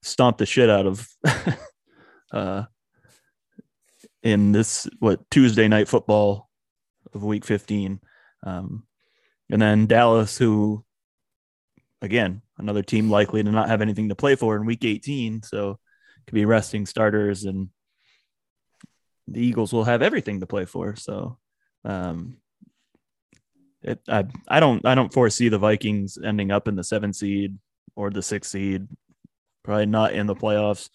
stomped 0.02 0.38
the 0.38 0.46
shit 0.46 0.70
out 0.70 0.86
of 0.86 1.06
uh, 2.32 2.64
in 4.22 4.52
this 4.52 4.88
what 4.98 5.28
Tuesday 5.30 5.68
night 5.68 5.88
football 5.88 6.48
of 7.12 7.22
week 7.22 7.44
15. 7.44 8.00
Um, 8.44 8.86
and 9.50 9.60
then 9.60 9.86
Dallas, 9.86 10.38
who 10.38 10.84
again, 12.00 12.42
another 12.58 12.82
team 12.82 13.10
likely 13.10 13.42
to 13.42 13.50
not 13.50 13.68
have 13.68 13.82
anything 13.82 14.08
to 14.08 14.14
play 14.14 14.36
for 14.36 14.56
in 14.56 14.66
week 14.66 14.84
18. 14.84 15.42
So 15.42 15.78
could 16.26 16.34
be 16.34 16.44
resting 16.44 16.86
starters 16.86 17.44
and 17.44 17.68
the 19.28 19.40
Eagles 19.40 19.72
will 19.72 19.84
have 19.84 20.02
everything 20.02 20.40
to 20.40 20.46
play 20.46 20.64
for. 20.64 20.96
So 20.96 21.38
um 21.84 22.38
it 23.82 24.00
I 24.08 24.24
I 24.48 24.60
don't 24.60 24.84
I 24.86 24.94
don't 24.94 25.12
foresee 25.12 25.48
the 25.48 25.58
Vikings 25.58 26.18
ending 26.22 26.50
up 26.50 26.68
in 26.68 26.76
the 26.76 26.84
seventh 26.84 27.16
seed 27.16 27.58
or 27.96 28.10
the 28.10 28.22
sixth 28.22 28.50
seed. 28.50 28.88
Probably 29.62 29.86
not 29.86 30.12
in 30.12 30.26
the 30.26 30.34
playoffs. 30.34 30.90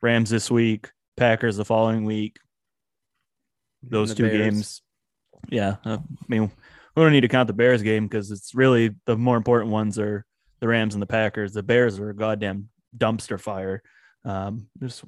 Rams 0.00 0.30
this 0.30 0.50
week, 0.50 0.90
Packers 1.16 1.56
the 1.56 1.64
following 1.64 2.04
week. 2.04 2.38
Those 3.82 4.14
two 4.14 4.24
Bears. 4.24 4.38
games. 4.38 4.82
Yeah. 5.48 5.76
uh, 5.84 5.98
I 6.00 6.24
mean, 6.28 6.50
we 6.94 7.02
don't 7.02 7.12
need 7.12 7.22
to 7.22 7.28
count 7.28 7.48
the 7.48 7.52
Bears 7.52 7.82
game 7.82 8.06
because 8.06 8.30
it's 8.30 8.54
really 8.54 8.94
the 9.06 9.16
more 9.16 9.36
important 9.36 9.72
ones 9.72 9.98
are 9.98 10.24
the 10.60 10.68
Rams 10.68 10.94
and 10.94 11.02
the 11.02 11.06
Packers. 11.06 11.52
The 11.52 11.62
Bears 11.62 11.98
are 11.98 12.10
a 12.10 12.14
goddamn 12.14 12.68
dumpster 12.96 13.40
fire. 13.40 13.82
Um, 14.24 14.68
there's 14.78 15.02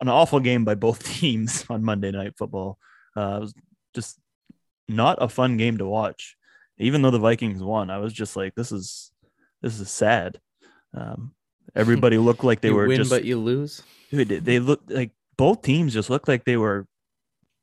an 0.00 0.08
awful 0.08 0.40
game 0.40 0.64
by 0.64 0.74
both 0.74 1.04
teams 1.18 1.64
on 1.68 1.84
Monday 1.84 2.10
Night 2.10 2.34
Football. 2.36 2.78
Uh, 3.16 3.36
it 3.36 3.40
was 3.40 3.54
just 3.94 4.18
not 4.88 5.18
a 5.20 5.28
fun 5.28 5.56
game 5.56 5.78
to 5.78 5.86
watch. 5.86 6.36
Even 6.78 7.02
though 7.02 7.10
the 7.10 7.18
Vikings 7.18 7.62
won, 7.62 7.90
I 7.90 7.98
was 7.98 8.12
just 8.12 8.36
like, 8.36 8.54
this 8.54 8.70
is 8.70 9.10
this 9.62 9.80
is 9.80 9.90
sad. 9.90 10.38
Um, 10.94 11.32
everybody 11.74 12.18
looked 12.18 12.44
like 12.44 12.60
they 12.60 12.68
you 12.68 12.74
were 12.74 12.86
win, 12.86 12.98
just 12.98 13.10
but 13.10 13.24
you 13.24 13.38
lose. 13.38 13.82
dude, 14.10 14.28
they 14.28 14.60
looked 14.60 14.90
like 14.90 15.10
both 15.36 15.62
teams 15.62 15.92
just 15.92 16.10
looked 16.10 16.28
like 16.28 16.44
they 16.44 16.56
were 16.56 16.86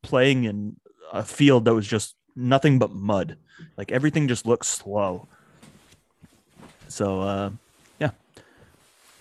playing 0.03 0.43
in 0.43 0.75
a 1.13 1.23
field 1.23 1.65
that 1.65 1.73
was 1.73 1.87
just 1.87 2.15
nothing 2.35 2.77
but 2.77 2.91
mud. 2.91 3.37
Like 3.77 3.91
everything 3.91 4.27
just 4.27 4.45
looked 4.45 4.65
slow. 4.65 5.27
So 6.87 7.21
uh. 7.21 7.49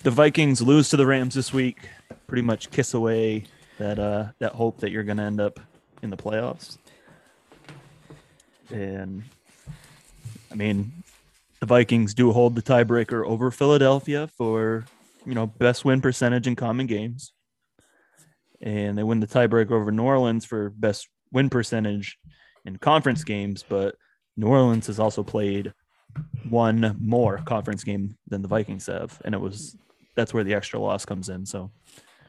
The 0.05 0.11
Vikings 0.11 0.61
lose 0.61 0.91
to 0.91 0.97
the 0.97 1.07
Rams 1.07 1.35
this 1.35 1.53
week, 1.53 1.89
pretty 2.27 2.43
much 2.43 2.71
kiss 2.71 2.95
away 2.95 3.45
that 3.79 3.99
uh 3.99 4.27
that 4.39 4.53
hope 4.53 4.79
that 4.81 4.91
you're 4.91 5.03
gonna 5.03 5.25
end 5.25 5.41
up 5.41 5.59
in 6.03 6.11
the 6.11 6.17
playoffs. 6.17 6.77
And 8.71 9.25
I 10.53 10.55
mean 10.55 10.93
the 11.59 11.67
Vikings 11.67 12.15
do 12.15 12.33
hold 12.33 12.55
the 12.55 12.63
tiebreaker 12.63 13.27
over 13.27 13.51
Philadelphia 13.51 14.29
for 14.29 14.85
you 15.25 15.35
know, 15.35 15.47
best 15.47 15.85
win 15.85 16.01
percentage 16.01 16.47
in 16.47 16.55
common 16.55 16.87
games. 16.87 17.33
And 18.61 18.97
they 18.97 19.03
win 19.03 19.21
the 19.21 19.27
tiebreaker 19.27 19.73
over 19.73 19.91
New 19.91 20.03
Orleans 20.03 20.45
for 20.45 20.71
best 20.71 21.09
win 21.33 21.51
percentage 21.51 22.19
in 22.65 22.77
conference 22.77 23.25
games, 23.25 23.65
but 23.67 23.97
New 24.37 24.49
Orleans 24.49 24.87
has 24.87 24.99
also 24.99 25.23
played 25.23 25.73
one 26.49 26.97
more 27.01 27.39
conference 27.39 27.85
game 27.85 28.17
than 28.29 28.43
the 28.43 28.49
Vikings 28.49 28.87
have, 28.87 29.21
and 29.25 29.35
it 29.35 29.41
was 29.41 29.77
that's 30.15 30.35
where 30.35 30.45
the 30.45 30.55
extra 30.55 30.79
loss 30.79 31.05
comes 31.05 31.29
in. 31.29 31.47
So 31.47 31.71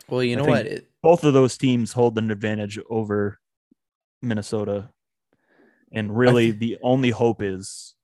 Well, 0.10 0.24
you 0.24 0.36
I 0.38 0.40
know 0.40 0.46
what? 0.46 0.66
It, 0.66 0.90
both 1.02 1.24
of 1.24 1.34
those 1.34 1.58
teams 1.58 1.94
hold 1.94 2.18
an 2.18 2.32
advantage 2.32 2.80
over 2.90 3.40
Minnesota. 4.22 4.90
And 5.92 6.16
really 6.16 6.52
the 6.52 6.78
only 6.82 7.12
hope 7.12 7.42
is 7.42 7.96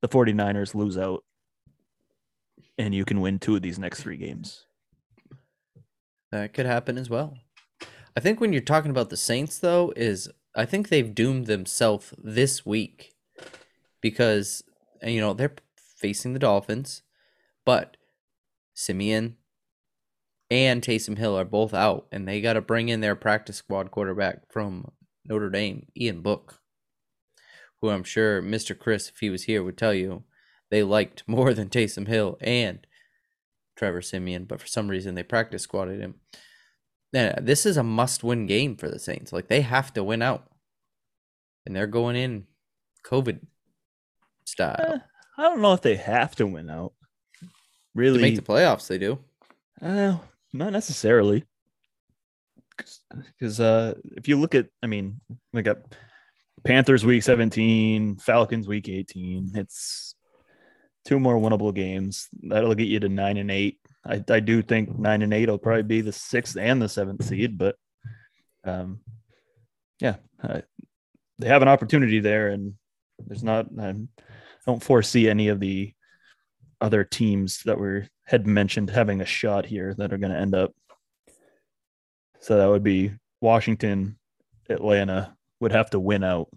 the 0.00 0.08
49ers 0.08 0.74
lose 0.74 0.96
out 0.96 1.24
and 2.78 2.94
you 2.94 3.04
can 3.04 3.20
win 3.20 3.38
two 3.38 3.56
of 3.56 3.62
these 3.62 3.78
next 3.78 4.00
three 4.02 4.16
games. 4.16 4.66
That 6.32 6.52
could 6.52 6.66
happen 6.66 6.98
as 6.98 7.08
well. 7.08 7.36
I 8.16 8.20
think 8.20 8.40
when 8.40 8.52
you're 8.52 8.62
talking 8.62 8.90
about 8.90 9.10
the 9.10 9.16
Saints, 9.16 9.58
though, 9.58 9.92
is 9.96 10.28
I 10.54 10.64
think 10.64 10.88
they've 10.88 11.14
doomed 11.14 11.46
themselves 11.46 12.12
this 12.18 12.64
week 12.64 13.12
because 14.00 14.62
you 15.02 15.20
know 15.20 15.34
they're 15.34 15.54
facing 15.76 16.32
the 16.32 16.38
Dolphins, 16.38 17.02
but 17.64 17.96
Siemian 18.74 19.36
and 20.50 20.82
Taysom 20.82 21.16
Hill 21.16 21.38
are 21.38 21.44
both 21.44 21.72
out, 21.72 22.06
and 22.12 22.28
they 22.28 22.40
got 22.40 22.54
to 22.54 22.60
bring 22.60 22.88
in 22.88 23.00
their 23.00 23.16
practice 23.16 23.56
squad 23.56 23.90
quarterback 23.90 24.52
from 24.52 24.90
Notre 25.24 25.50
Dame, 25.50 25.86
Ian 25.96 26.20
Book, 26.20 26.60
who 27.80 27.88
I'm 27.90 28.04
sure 28.04 28.42
Mr. 28.42 28.78
Chris, 28.78 29.08
if 29.08 29.18
he 29.20 29.30
was 29.30 29.44
here, 29.44 29.62
would 29.62 29.78
tell 29.78 29.94
you 29.94 30.24
they 30.70 30.82
liked 30.82 31.22
more 31.26 31.54
than 31.54 31.70
Taysom 31.70 32.08
Hill 32.08 32.36
and 32.40 32.86
Trevor 33.76 34.02
Siemian, 34.02 34.44
but 34.44 34.60
for 34.60 34.66
some 34.66 34.88
reason 34.88 35.14
they 35.14 35.22
practice 35.22 35.62
squatted 35.62 36.00
him. 36.00 36.16
Yeah, 37.12 37.38
this 37.40 37.64
is 37.64 37.76
a 37.76 37.84
must-win 37.84 38.46
game 38.46 38.76
for 38.76 38.88
the 38.88 38.98
Saints. 38.98 39.32
Like 39.32 39.48
they 39.48 39.60
have 39.60 39.92
to 39.94 40.04
win 40.04 40.20
out, 40.20 40.50
and 41.64 41.74
they're 41.74 41.86
going 41.86 42.16
in 42.16 42.46
COVID 43.06 43.40
style 44.44 44.76
Eh, 44.78 44.98
I 45.38 45.42
don't 45.42 45.60
know 45.60 45.72
if 45.72 45.82
they 45.82 45.96
have 45.96 46.34
to 46.36 46.46
win 46.46 46.70
out. 46.70 46.92
To 47.94 48.00
Really, 48.00 48.20
make 48.20 48.36
the 48.36 48.42
playoffs. 48.42 48.86
They 48.86 48.98
do. 48.98 49.18
Uh, 49.80 50.18
not 50.52 50.72
necessarily. 50.72 51.44
Because 53.38 53.60
uh, 53.60 53.94
if 54.16 54.26
you 54.26 54.38
look 54.38 54.54
at, 54.54 54.66
I 54.82 54.86
mean, 54.86 55.20
we 55.52 55.62
got 55.62 55.78
Panthers 56.64 57.04
week 57.04 57.22
17, 57.22 58.16
Falcons 58.16 58.66
week 58.66 58.88
18. 58.88 59.52
It's 59.54 60.14
two 61.04 61.20
more 61.20 61.36
winnable 61.36 61.74
games. 61.74 62.28
That'll 62.42 62.74
get 62.74 62.88
you 62.88 63.00
to 63.00 63.08
nine 63.08 63.36
and 63.36 63.50
eight. 63.50 63.78
I, 64.04 64.22
I 64.28 64.40
do 64.40 64.62
think 64.62 64.98
nine 64.98 65.22
and 65.22 65.32
eight 65.32 65.48
will 65.48 65.58
probably 65.58 65.82
be 65.82 66.00
the 66.00 66.12
sixth 66.12 66.56
and 66.56 66.80
the 66.80 66.88
seventh 66.88 67.24
seed, 67.24 67.56
but 67.56 67.76
um, 68.64 69.00
yeah, 70.00 70.16
uh, 70.42 70.60
they 71.38 71.48
have 71.48 71.62
an 71.62 71.68
opportunity 71.68 72.20
there, 72.20 72.48
and 72.48 72.74
there's 73.18 73.44
not. 73.44 73.66
I 73.78 73.94
don't 74.66 74.82
foresee 74.82 75.28
any 75.28 75.48
of 75.48 75.60
the 75.60 75.92
other 76.84 77.02
teams 77.02 77.62
that 77.64 77.78
were 77.78 78.06
had 78.24 78.46
mentioned 78.46 78.90
having 78.90 79.22
a 79.22 79.26
shot 79.26 79.64
here 79.64 79.94
that 79.94 80.12
are 80.12 80.18
going 80.18 80.32
to 80.32 80.38
end 80.38 80.54
up. 80.54 80.72
So 82.40 82.58
that 82.58 82.68
would 82.68 82.82
be 82.82 83.12
Washington, 83.40 84.18
Atlanta, 84.68 85.34
would 85.60 85.72
have 85.72 85.88
to 85.90 85.98
win 85.98 86.22
out, 86.22 86.48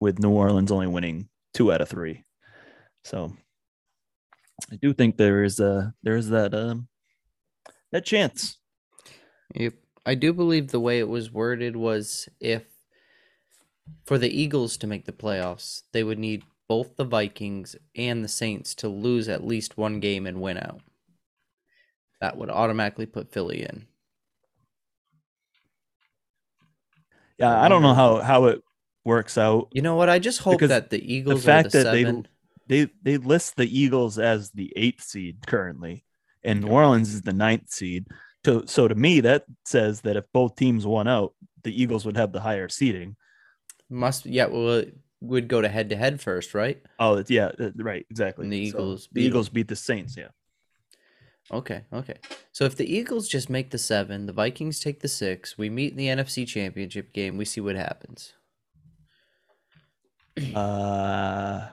with 0.00 0.20
New 0.20 0.30
Orleans 0.30 0.70
only 0.70 0.86
winning 0.86 1.28
two 1.52 1.72
out 1.72 1.80
of 1.80 1.88
three. 1.88 2.24
So 3.04 3.32
I 4.70 4.76
do 4.76 4.92
think 4.92 5.16
there 5.16 5.42
is 5.42 5.58
a 5.58 5.92
there 6.04 6.16
is 6.16 6.28
that 6.28 6.54
um 6.54 6.86
that 7.90 8.04
chance. 8.04 8.58
Yep. 9.54 9.74
I 10.04 10.14
do 10.14 10.32
believe 10.32 10.68
the 10.68 10.80
way 10.80 11.00
it 11.00 11.08
was 11.08 11.32
worded 11.32 11.74
was 11.74 12.28
if 12.38 12.62
for 14.04 14.18
the 14.18 14.30
Eagles 14.30 14.76
to 14.78 14.86
make 14.86 15.06
the 15.06 15.12
playoffs, 15.12 15.82
they 15.92 16.04
would 16.04 16.18
need 16.18 16.44
both 16.68 16.96
the 16.96 17.04
Vikings 17.04 17.76
and 17.94 18.24
the 18.24 18.28
Saints 18.28 18.74
to 18.76 18.88
lose 18.88 19.28
at 19.28 19.44
least 19.44 19.76
one 19.78 20.00
game 20.00 20.26
and 20.26 20.40
win 20.40 20.58
out. 20.58 20.80
That 22.20 22.36
would 22.36 22.50
automatically 22.50 23.06
put 23.06 23.30
Philly 23.30 23.62
in. 23.62 23.86
Yeah, 27.38 27.60
I 27.60 27.68
don't 27.68 27.82
know 27.82 27.94
how 27.94 28.20
how 28.20 28.46
it 28.46 28.62
works 29.04 29.36
out. 29.36 29.68
You 29.72 29.82
know 29.82 29.96
what? 29.96 30.08
I 30.08 30.18
just 30.18 30.40
hope 30.40 30.54
Because 30.54 30.70
that 30.70 30.90
the 30.90 31.14
Eagles 31.14 31.42
the 31.42 31.46
fact 31.46 31.66
are 31.74 31.78
the 31.78 31.84
that 31.84 31.92
they 31.92 32.04
seven. 32.04 32.28
they 32.66 32.88
they 33.02 33.16
list 33.18 33.56
the 33.56 33.66
Eagles 33.78 34.18
as 34.18 34.50
the 34.50 34.72
eighth 34.76 35.02
seed 35.02 35.46
currently, 35.46 36.04
and 36.42 36.62
New 36.62 36.68
Orleans 36.68 37.12
is 37.12 37.22
the 37.22 37.32
ninth 37.32 37.70
seed. 37.70 38.06
So 38.44 38.64
so 38.64 38.88
to 38.88 38.94
me, 38.94 39.20
that 39.20 39.44
says 39.64 40.00
that 40.02 40.16
if 40.16 40.24
both 40.32 40.56
teams 40.56 40.86
won 40.86 41.08
out, 41.08 41.34
the 41.62 41.82
Eagles 41.82 42.06
would 42.06 42.16
have 42.16 42.32
the 42.32 42.40
higher 42.40 42.68
seeding. 42.68 43.16
Must 43.90 44.26
yeah, 44.26 44.46
well 44.46 44.84
would 45.20 45.48
go 45.48 45.60
to 45.60 45.68
head 45.68 45.90
to 45.90 45.96
head 45.96 46.20
first, 46.20 46.54
right? 46.54 46.80
Oh, 46.98 47.22
yeah, 47.28 47.50
right, 47.76 48.06
exactly. 48.10 48.44
And 48.44 48.52
the 48.52 48.70
So 48.70 48.78
Eagles 48.78 49.08
the 49.08 49.14
beat 49.14 49.20
'em. 49.22 49.26
Eagles 49.28 49.48
beat 49.48 49.68
the 49.68 49.76
Saints. 49.76 50.16
Yeah, 50.16 50.28
Okay, 51.50 51.84
okay. 51.92 52.16
So 52.52 52.64
if 52.64 52.76
the 52.76 52.92
Eagles 52.92 53.28
just 53.28 53.48
make 53.48 53.70
the 53.70 53.78
seven, 53.78 54.26
the 54.26 54.32
Vikings 54.32 54.80
take 54.80 55.00
the 55.00 55.08
six, 55.08 55.56
we 55.56 55.70
meet 55.70 55.92
in 55.92 55.96
the 55.96 56.08
NFC 56.08 56.46
championship 56.46 57.12
game, 57.12 57.36
we 57.36 57.44
see 57.44 57.60
what 57.60 57.76
happens. 57.76 58.32
uh, 60.54 61.68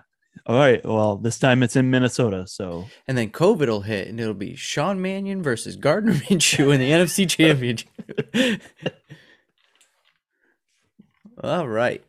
all 0.45 0.55
right. 0.57 0.83
Well, 0.85 1.17
this 1.17 1.39
time 1.39 1.63
it's 1.63 1.75
in 1.75 1.89
Minnesota, 1.89 2.47
so 2.47 2.85
And 3.07 3.17
then 3.17 3.29
COVID 3.29 3.67
will 3.67 3.81
hit 3.81 4.07
and 4.07 4.19
it'll 4.19 4.33
be 4.33 4.55
Sean 4.55 5.01
Mannion 5.01 5.41
versus 5.43 5.75
Gardner 5.75 6.13
Minshew 6.13 6.73
in 6.73 6.79
the 6.79 6.91
NFC 6.91 7.27
championship. 7.29 7.89
All 11.43 11.67
right. 11.67 12.03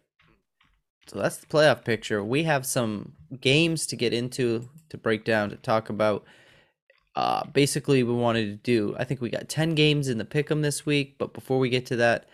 So 1.07 1.19
that's 1.19 1.37
the 1.37 1.47
playoff 1.47 1.85
picture. 1.85 2.25
We 2.25 2.45
have 2.45 2.65
some 2.65 3.13
games 3.41 3.87
to 3.89 3.97
get 3.97 4.13
into, 4.13 4.69
to 4.89 4.97
break 4.97 5.25
down, 5.25 5.51
to 5.51 5.57
talk 5.57 5.91
about. 5.91 6.25
Uh, 7.15 7.45
basically, 7.47 8.03
we 8.03 8.15
wanted 8.15 8.47
to 8.47 8.57
do. 8.57 8.97
I 8.99 9.05
think 9.05 9.21
we 9.21 9.31
got 9.31 9.49
ten 9.49 9.75
games 9.75 10.09
in 10.09 10.19
the 10.19 10.25
pick'em 10.25 10.63
this 10.63 10.85
week. 10.87 11.17
But 11.19 11.35
before 11.35 11.59
we 11.59 11.69
get 11.69 11.87
to 11.87 11.97
that, 11.97 12.29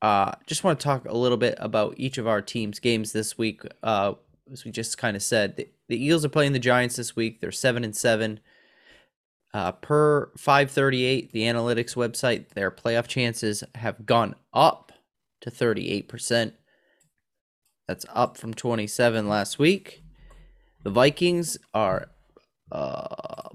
uh, 0.00 0.32
just 0.46 0.64
want 0.64 0.78
to 0.78 0.84
talk 0.84 1.04
a 1.06 1.16
little 1.16 1.36
bit 1.36 1.56
about 1.58 1.94
each 1.96 2.18
of 2.18 2.26
our 2.26 2.40
teams' 2.40 2.78
games 2.78 3.12
this 3.12 3.36
week. 3.36 3.62
Uh, 3.82 4.14
as 4.50 4.64
we 4.64 4.70
just 4.70 4.98
kind 4.98 5.16
of 5.16 5.22
said, 5.22 5.56
the, 5.56 5.68
the 5.88 6.02
Eagles 6.02 6.24
are 6.24 6.30
playing 6.30 6.52
the 6.52 6.58
Giants 6.58 6.96
this 6.96 7.14
week. 7.16 7.40
They're 7.40 7.52
seven 7.52 7.84
and 7.84 7.94
seven. 7.94 8.40
Uh, 9.54 9.72
per 9.72 10.30
538, 10.38 11.32
the 11.32 11.42
analytics 11.42 11.94
website, 11.94 12.48
their 12.50 12.70
playoff 12.70 13.06
chances 13.06 13.62
have 13.74 14.06
gone 14.06 14.34
up 14.54 14.92
to 15.42 15.50
38%. 15.50 16.52
That's 17.88 18.06
up 18.12 18.36
from 18.36 18.54
27 18.54 19.28
last 19.28 19.58
week. 19.58 20.02
The 20.84 20.90
Vikings 20.90 21.58
are 21.74 22.10
uh, 22.70 23.48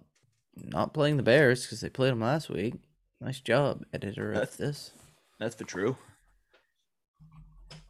not 0.56 0.94
playing 0.94 1.18
the 1.18 1.24
Bears 1.24 1.64
because 1.64 1.82
they 1.82 1.90
played 1.90 2.12
them 2.12 2.22
last 2.22 2.50
week. 2.50 2.76
Nice 3.20 3.40
job, 3.40 3.84
editor 3.94 4.32
of 4.34 4.58
this. 4.58 4.92
that's 5.40 5.56
for 5.56 5.64
true. 5.64 5.98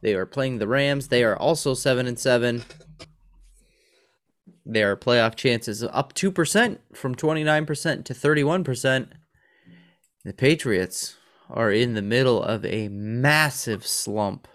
They 0.00 0.14
are 0.14 0.26
playing 0.26 0.58
the 0.58 0.68
Rams. 0.68 1.08
They 1.08 1.24
are 1.24 1.36
also 1.36 1.74
seven 1.74 2.06
and 2.06 2.18
seven. 2.18 2.62
Their 4.64 4.96
playoff 4.96 5.34
chances 5.34 5.82
up 5.82 6.12
two 6.14 6.30
percent 6.30 6.80
from 6.94 7.14
twenty 7.14 7.42
nine 7.42 7.66
percent 7.66 8.04
to 8.06 8.14
thirty 8.14 8.44
one 8.44 8.64
percent. 8.64 9.12
The 10.24 10.32
Patriots 10.32 11.16
are 11.50 11.72
in 11.72 11.94
the 11.94 12.02
middle 12.02 12.42
of 12.42 12.64
a 12.64 12.88
massive 12.88 13.86
slump. 13.86 14.46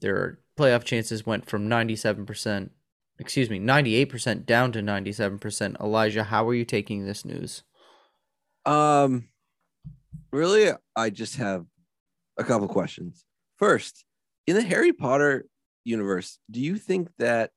Their 0.00 0.38
playoff 0.58 0.84
chances 0.84 1.24
went 1.26 1.48
from 1.48 1.68
ninety 1.68 1.96
seven 1.96 2.26
percent, 2.26 2.72
excuse 3.18 3.50
me, 3.50 3.58
ninety 3.58 3.94
eight 3.94 4.06
percent 4.06 4.46
down 4.46 4.72
to 4.72 4.82
ninety 4.82 5.12
seven 5.12 5.38
percent. 5.38 5.76
Elijah, 5.80 6.24
how 6.24 6.48
are 6.48 6.54
you 6.54 6.64
taking 6.64 7.06
this 7.06 7.24
news? 7.24 7.62
Um, 8.66 9.28
really, 10.32 10.70
I 10.96 11.10
just 11.10 11.36
have 11.36 11.66
a 12.36 12.44
couple 12.44 12.68
questions. 12.68 13.24
First, 13.56 14.04
in 14.46 14.56
the 14.56 14.62
Harry 14.62 14.92
Potter 14.92 15.46
universe, 15.84 16.38
do 16.50 16.60
you 16.60 16.76
think 16.76 17.08
that 17.18 17.52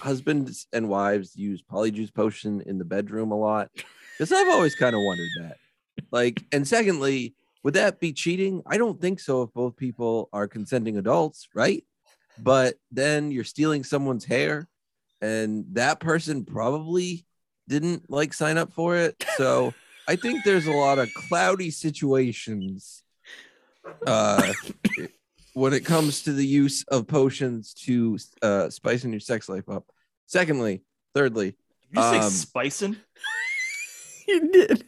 husbands 0.00 0.66
and 0.72 0.88
wives 0.88 1.36
use 1.36 1.62
polyjuice 1.62 2.12
potion 2.12 2.60
in 2.62 2.78
the 2.78 2.84
bedroom 2.84 3.30
a 3.32 3.38
lot? 3.38 3.70
Because 4.12 4.32
I've 4.32 4.48
always 4.48 4.74
kind 4.74 4.94
of 4.94 5.00
wondered 5.02 5.28
that. 5.40 5.56
Like, 6.10 6.44
and 6.52 6.66
secondly, 6.66 7.34
would 7.64 7.74
that 7.74 7.98
be 7.98 8.12
cheating? 8.12 8.62
I 8.66 8.76
don't 8.78 9.00
think 9.00 9.18
so 9.18 9.42
if 9.42 9.52
both 9.52 9.76
people 9.76 10.28
are 10.32 10.46
consenting 10.46 10.96
adults, 10.98 11.48
right? 11.54 11.82
But 12.38 12.76
then 12.92 13.30
you're 13.30 13.44
stealing 13.44 13.82
someone's 13.84 14.24
hair, 14.24 14.68
and 15.20 15.64
that 15.72 15.98
person 15.98 16.44
probably 16.44 17.24
didn't 17.68 18.10
like 18.10 18.34
sign 18.34 18.58
up 18.58 18.72
for 18.72 18.96
it. 18.96 19.24
So 19.36 19.72
I 20.08 20.16
think 20.16 20.44
there's 20.44 20.66
a 20.66 20.72
lot 20.72 20.98
of 20.98 21.08
cloudy 21.14 21.70
situations 21.70 23.02
uh, 24.06 24.52
when 25.54 25.72
it 25.72 25.84
comes 25.84 26.22
to 26.24 26.32
the 26.32 26.46
use 26.46 26.84
of 26.88 27.06
potions 27.06 27.72
to 27.74 28.18
uh, 28.42 28.68
spicing 28.68 29.10
your 29.12 29.20
sex 29.20 29.48
life 29.48 29.68
up. 29.68 29.84
Secondly, 30.26 30.82
thirdly, 31.14 31.56
Did 31.92 31.96
you 31.96 32.02
say 32.02 32.18
Um, 32.18 32.30
spicing? 32.30 32.96
You 34.26 34.50
did. 34.50 34.84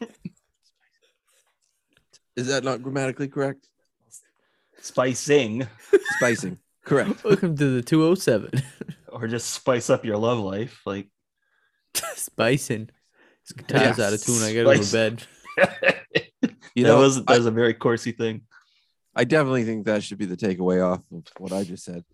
is 2.36 2.46
that 2.48 2.64
not 2.64 2.82
grammatically 2.82 3.28
correct? 3.28 3.68
Spicing, 4.80 5.66
Spicing, 6.18 6.58
correct. 6.84 7.24
Welcome 7.24 7.56
to 7.56 7.70
the 7.70 7.82
two 7.82 8.04
oh 8.04 8.14
seven. 8.14 8.50
or 9.08 9.26
just 9.26 9.50
spice 9.50 9.90
up 9.90 10.04
your 10.04 10.16
love 10.18 10.38
life, 10.38 10.80
like. 10.86 11.08
Spicing. 12.14 12.90
This 13.42 13.52
guitar's 13.52 13.98
Yeah, 13.98 14.06
out 14.06 14.12
of 14.12 14.22
tune. 14.22 14.42
I 14.42 14.52
gotta 14.54 14.76
go 14.76 14.82
to 14.82 14.92
bed. 14.92 15.22
You 16.74 16.82
that 16.84 16.90
know, 16.90 17.00
was 17.00 17.16
that 17.24 17.30
I- 17.32 17.38
was 17.38 17.46
a 17.46 17.50
very 17.50 17.72
coursey 17.72 18.14
thing. 18.16 18.42
I 19.14 19.24
definitely 19.24 19.64
think 19.64 19.86
that 19.86 20.04
should 20.04 20.18
be 20.18 20.26
the 20.26 20.36
takeaway 20.36 20.86
off 20.86 21.00
of 21.10 21.24
what 21.38 21.50
I 21.50 21.64
just 21.64 21.84
said. 21.84 22.04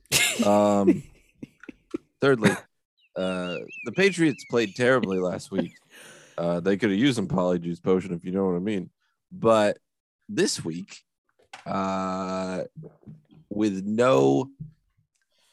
Um, 0.46 1.02
thirdly, 2.20 2.52
uh, 3.16 3.56
the 3.84 3.90
Patriots 3.96 4.44
played 4.48 4.76
terribly 4.76 5.18
last 5.18 5.50
week. 5.50 5.72
Uh, 6.38 6.60
they 6.60 6.76
could 6.76 6.90
have 6.90 6.98
used 7.00 7.16
some 7.16 7.26
polyjuice 7.26 7.82
potion 7.82 8.14
if 8.14 8.24
you 8.24 8.30
know 8.30 8.46
what 8.46 8.54
I 8.54 8.60
mean. 8.60 8.88
But 9.32 9.78
this 10.28 10.64
week, 10.64 10.98
uh, 11.66 12.64
with 13.48 13.84
no, 13.84 14.50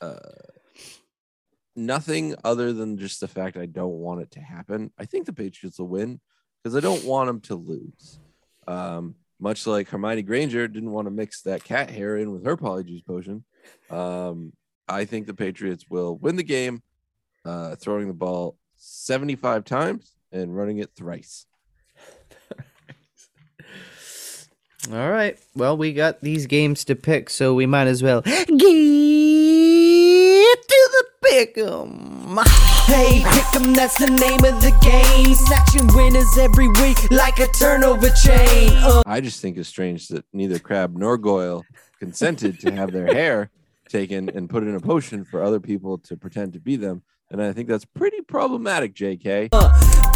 uh, 0.02 0.16
nothing 1.76 2.36
other 2.44 2.74
than 2.74 2.98
just 2.98 3.20
the 3.20 3.28
fact 3.28 3.58
I 3.58 3.66
don't 3.66 4.00
want 4.00 4.22
it 4.22 4.32
to 4.32 4.40
happen, 4.40 4.92
I 4.98 5.06
think 5.06 5.26
the 5.26 5.34
Patriots 5.34 5.80
will 5.80 5.88
win 5.88 6.20
because 6.64 6.76
I 6.76 6.80
don't 6.80 7.06
want 7.06 7.28
them 7.28 7.42
to 7.42 7.56
lose. 7.56 8.20
Um, 8.68 9.16
much 9.40 9.66
like 9.66 9.90
Hermione 9.90 10.22
Granger 10.22 10.68
didn't 10.68 10.92
want 10.92 11.08
to 11.08 11.12
mix 11.12 11.42
that 11.44 11.64
cat 11.64 11.90
hair 11.90 12.18
in 12.18 12.32
with 12.32 12.46
her 12.46 12.58
polyjuice 12.58 13.06
potion. 13.06 13.44
Um, 13.90 14.54
I 14.88 15.06
think 15.06 15.28
the 15.28 15.34
Patriots 15.34 15.86
will 15.90 16.18
win 16.18 16.36
the 16.36 16.44
game, 16.44 16.82
uh, 17.46 17.76
throwing 17.76 18.08
the 18.08 18.14
ball 18.14 18.58
75 18.78 19.64
times 19.64 20.12
and 20.32 20.56
running 20.56 20.80
it 20.80 20.92
thrice. 20.96 21.46
All 24.88 25.12
right. 25.12 25.38
Well, 25.56 25.76
we 25.78 25.94
got 25.94 26.22
these 26.22 26.46
games 26.46 26.86
to 26.86 26.96
pick, 26.96 27.30
so 27.30 27.54
we 27.54 27.66
might 27.66 27.88
as 27.88 28.02
well 28.02 28.22
get 28.22 28.48
to 30.68 30.90
the 30.92 31.06
pick 31.22 31.58
'em. 31.58 32.40
Hey, 32.86 33.22
pick 33.30 33.62
'em, 33.62 33.74
that's 33.74 33.98
the 34.00 34.08
name 34.10 34.44
of 34.46 34.62
the 34.62 34.72
game. 34.82 35.36
Snatching 35.36 35.88
winners 35.96 36.38
every 36.40 36.68
week 36.70 37.12
like 37.12 37.40
a 37.40 37.48
turnover 37.48 38.10
chain. 38.10 38.72
Uh. 38.78 39.04
I 39.06 39.20
just 39.22 39.42
think 39.42 39.58
it's 39.58 39.70
strange 39.70 40.08
that 40.08 40.24
neither 40.34 40.60
Crabbe 40.60 40.98
nor 40.98 41.18
Goyle 41.18 41.66
consented 42.00 42.60
to 42.62 42.72
have 42.72 42.92
their 42.92 43.08
hair 43.08 43.52
taken 43.90 44.30
and 44.30 44.50
put 44.50 44.64
in 44.64 44.74
a 44.76 44.80
potion 44.80 45.26
for 45.26 45.44
other 45.44 45.60
people 45.60 45.98
to 46.00 46.16
pretend 46.16 46.54
to 46.54 46.60
be 46.60 46.78
them. 46.78 47.04
And 47.30 47.42
I 47.44 47.52
think 47.54 47.68
that's 47.68 47.86
pretty 47.86 48.22
problematic, 48.22 48.96
JK. 48.96 49.50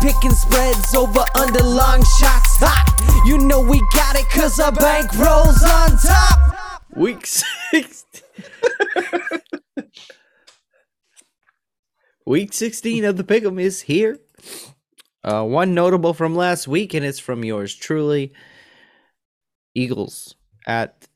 Picking 0.04 0.32
spreads 0.32 0.94
over 0.96 1.24
under 1.34 1.64
long 1.64 2.04
shots. 2.04 2.58
Ha! 2.60 3.24
You 3.26 3.38
know 3.38 3.62
we 3.62 3.80
got 3.96 4.18
it 4.18 4.30
cause 4.30 4.60
our 4.60 4.74
bank 4.74 5.10
rolls 5.18 5.64
on 5.64 5.98
top. 5.98 6.58
Week 6.94 7.26
six. 7.26 8.06
Week 12.26 12.52
16 12.52 13.06
of 13.06 13.16
the 13.16 13.24
Pick'em 13.24 13.62
is 13.62 13.84
here. 13.84 14.20
Uh, 15.24 15.46
one 15.46 15.74
notable 15.74 16.14
from 16.14 16.36
last 16.36 16.68
week, 16.68 16.94
and 16.94 17.06
it's 17.06 17.20
from 17.20 17.46
yours 17.46 17.74
truly. 17.74 18.34
Eagles 19.74 20.36
at 20.68 21.08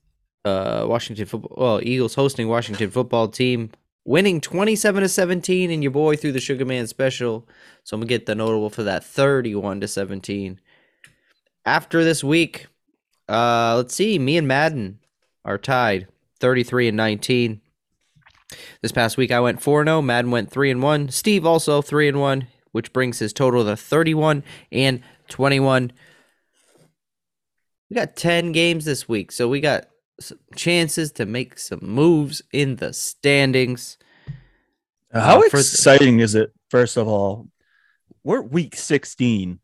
uh, 0.46 0.86
Washington 0.88 1.26
football. 1.26 1.54
Well, 1.58 1.80
Eagles 1.82 2.14
hosting 2.14 2.48
Washington 2.48 2.90
football 2.90 3.28
team, 3.28 3.70
winning 4.08 4.40
27 4.40 5.02
to 5.02 5.08
17, 5.08 5.70
and 5.70 5.82
your 5.84 5.92
boy 5.92 6.16
threw 6.16 6.32
the 6.32 6.40
Sugar 6.40 6.64
Man 6.64 6.86
special. 6.86 7.46
So 7.84 7.94
I'm 7.94 8.00
gonna 8.00 8.08
get 8.08 8.24
the 8.24 8.34
notable 8.34 8.70
for 8.70 8.82
that 8.84 9.04
31 9.04 9.82
to 9.82 9.88
17. 9.88 10.58
After 11.66 12.02
this 12.02 12.24
week, 12.24 12.68
uh, 13.28 13.74
let's 13.76 13.94
see, 13.94 14.18
me 14.18 14.38
and 14.38 14.48
Madden 14.48 15.00
are 15.44 15.58
tied 15.58 16.08
33 16.40 16.88
and 16.88 16.96
19. 16.96 17.60
This 18.80 18.92
past 18.92 19.18
week 19.18 19.30
I 19.30 19.40
went 19.40 19.60
4 19.60 19.84
0, 19.84 20.00
Madden 20.00 20.30
went 20.30 20.50
3 20.50 20.70
and 20.70 20.82
1, 20.82 21.10
Steve 21.10 21.44
also 21.44 21.82
3 21.82 22.08
and 22.08 22.18
1, 22.18 22.46
which 22.72 22.94
brings 22.94 23.18
his 23.18 23.34
total 23.34 23.62
to 23.66 23.76
31 23.76 24.42
and 24.72 25.02
21. 25.28 25.92
We 27.90 27.94
got 27.94 28.16
10 28.16 28.52
games 28.52 28.86
this 28.86 29.06
week, 29.06 29.30
so 29.32 29.48
we 29.48 29.60
got 29.60 29.88
some 30.20 30.38
chances 30.56 31.12
to 31.12 31.26
make 31.26 31.58
some 31.58 31.80
moves 31.82 32.42
in 32.52 32.76
the 32.76 32.92
standings. 32.92 33.96
How 35.12 35.40
Uh, 35.40 35.44
exciting 35.46 36.20
is 36.20 36.34
it? 36.34 36.52
First 36.70 36.96
of 36.96 37.08
all, 37.08 37.48
we're 38.24 38.42
week 38.42 38.76
16. 38.76 39.60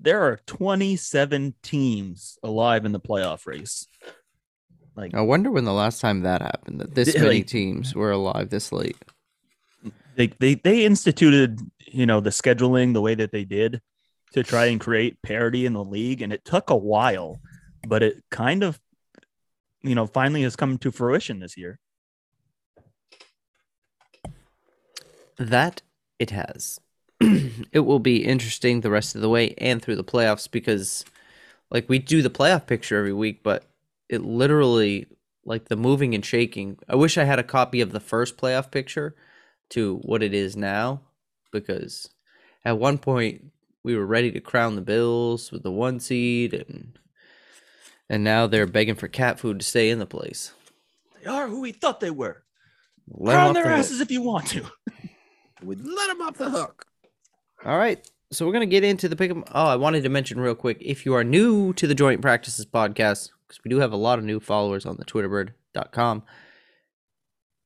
There 0.00 0.22
are 0.22 0.38
27 0.46 1.54
teams 1.62 2.38
alive 2.42 2.84
in 2.84 2.92
the 2.92 3.00
playoff 3.00 3.46
race. 3.46 3.86
Like 4.96 5.14
I 5.14 5.20
wonder 5.20 5.50
when 5.50 5.64
the 5.64 5.72
last 5.72 6.00
time 6.00 6.22
that 6.22 6.42
happened 6.42 6.80
that 6.80 6.94
this 6.94 7.14
many 7.14 7.28
like- 7.38 7.46
teams 7.46 7.94
were 7.94 8.10
alive 8.10 8.50
this 8.50 8.72
late. 8.72 8.96
they, 10.16 10.28
they 10.38 10.54
they 10.54 10.84
instituted, 10.84 11.60
you 11.86 12.06
know, 12.06 12.20
the 12.20 12.30
scheduling 12.30 12.92
the 12.94 13.00
way 13.00 13.14
that 13.14 13.30
they 13.32 13.44
did 13.44 13.80
to 14.32 14.42
try 14.42 14.66
and 14.66 14.80
create 14.80 15.20
parity 15.22 15.66
in 15.66 15.72
the 15.72 15.84
league, 15.84 16.20
and 16.22 16.32
it 16.32 16.44
took 16.44 16.70
a 16.70 16.76
while, 16.76 17.40
but 17.86 18.02
it 18.02 18.22
kind 18.30 18.62
of, 18.64 18.78
you 19.82 19.94
know, 19.94 20.06
finally 20.06 20.42
has 20.42 20.56
come 20.56 20.78
to 20.78 20.90
fruition 20.90 21.40
this 21.40 21.56
year. 21.56 21.78
That 25.38 25.82
it 26.18 26.30
has. 26.30 26.80
it 27.20 27.80
will 27.80 27.98
be 27.98 28.24
interesting 28.24 28.80
the 28.80 28.90
rest 28.90 29.14
of 29.14 29.20
the 29.20 29.28
way 29.28 29.54
and 29.58 29.80
through 29.80 29.96
the 29.96 30.04
playoffs 30.04 30.50
because 30.50 31.04
like 31.70 31.88
we 31.88 31.98
do 31.98 32.22
the 32.22 32.30
playoff 32.30 32.66
picture 32.66 32.98
every 32.98 33.12
week, 33.12 33.42
but 33.42 33.64
it 34.08 34.22
literally 34.22 35.06
like 35.44 35.68
the 35.68 35.76
moving 35.76 36.14
and 36.14 36.24
shaking. 36.24 36.78
I 36.88 36.96
wish 36.96 37.18
I 37.18 37.24
had 37.24 37.38
a 37.38 37.44
copy 37.44 37.80
of 37.80 37.92
the 37.92 38.00
first 38.00 38.36
playoff 38.36 38.70
picture 38.70 39.14
to 39.70 39.96
what 40.02 40.22
it 40.22 40.34
is 40.34 40.56
now 40.56 41.02
because 41.52 42.10
at 42.64 42.78
one 42.78 42.98
point 42.98 43.52
we 43.82 43.96
were 43.96 44.06
ready 44.06 44.30
to 44.32 44.40
crown 44.40 44.76
the 44.76 44.82
Bills 44.82 45.50
with 45.52 45.62
the 45.62 45.70
one 45.70 46.00
seed 46.00 46.52
and 46.52 46.98
and 48.08 48.24
now 48.24 48.46
they're 48.46 48.66
begging 48.66 48.94
for 48.94 49.08
cat 49.08 49.38
food 49.38 49.60
to 49.60 49.64
stay 49.66 49.90
in 49.90 49.98
the 49.98 50.06
place. 50.06 50.52
They 51.20 51.28
are 51.28 51.48
who 51.48 51.60
we 51.60 51.72
thought 51.72 52.00
they 52.00 52.10
were. 52.10 52.42
Let 53.10 53.34
'em 53.34 53.36
Crown 53.36 53.48
off 53.48 53.54
their 53.54 53.62
the 53.64 53.70
hook. 53.70 53.78
asses 53.78 54.00
if 54.00 54.10
you 54.10 54.22
want 54.22 54.46
to. 54.48 54.64
Would 55.62 55.84
let 55.84 56.06
them 56.08 56.20
off 56.22 56.38
the 56.38 56.50
hook. 56.50 56.86
All 57.64 57.76
right. 57.76 58.06
So 58.30 58.46
we're 58.46 58.52
gonna 58.52 58.66
get 58.66 58.84
into 58.84 59.08
the 59.08 59.16
pick 59.16 59.30
'em. 59.30 59.44
Oh, 59.52 59.66
I 59.66 59.76
wanted 59.76 60.02
to 60.02 60.08
mention 60.08 60.38
real 60.38 60.54
quick. 60.54 60.78
If 60.80 61.04
you 61.06 61.14
are 61.14 61.24
new 61.24 61.72
to 61.74 61.86
the 61.86 61.94
Joint 61.94 62.20
Practices 62.22 62.66
podcast, 62.66 63.30
because 63.46 63.60
we 63.64 63.70
do 63.70 63.78
have 63.80 63.92
a 63.92 63.96
lot 63.96 64.18
of 64.18 64.24
new 64.24 64.38
followers 64.38 64.84
on 64.86 64.96
the 64.98 65.04
Twitterbird.com, 65.04 66.22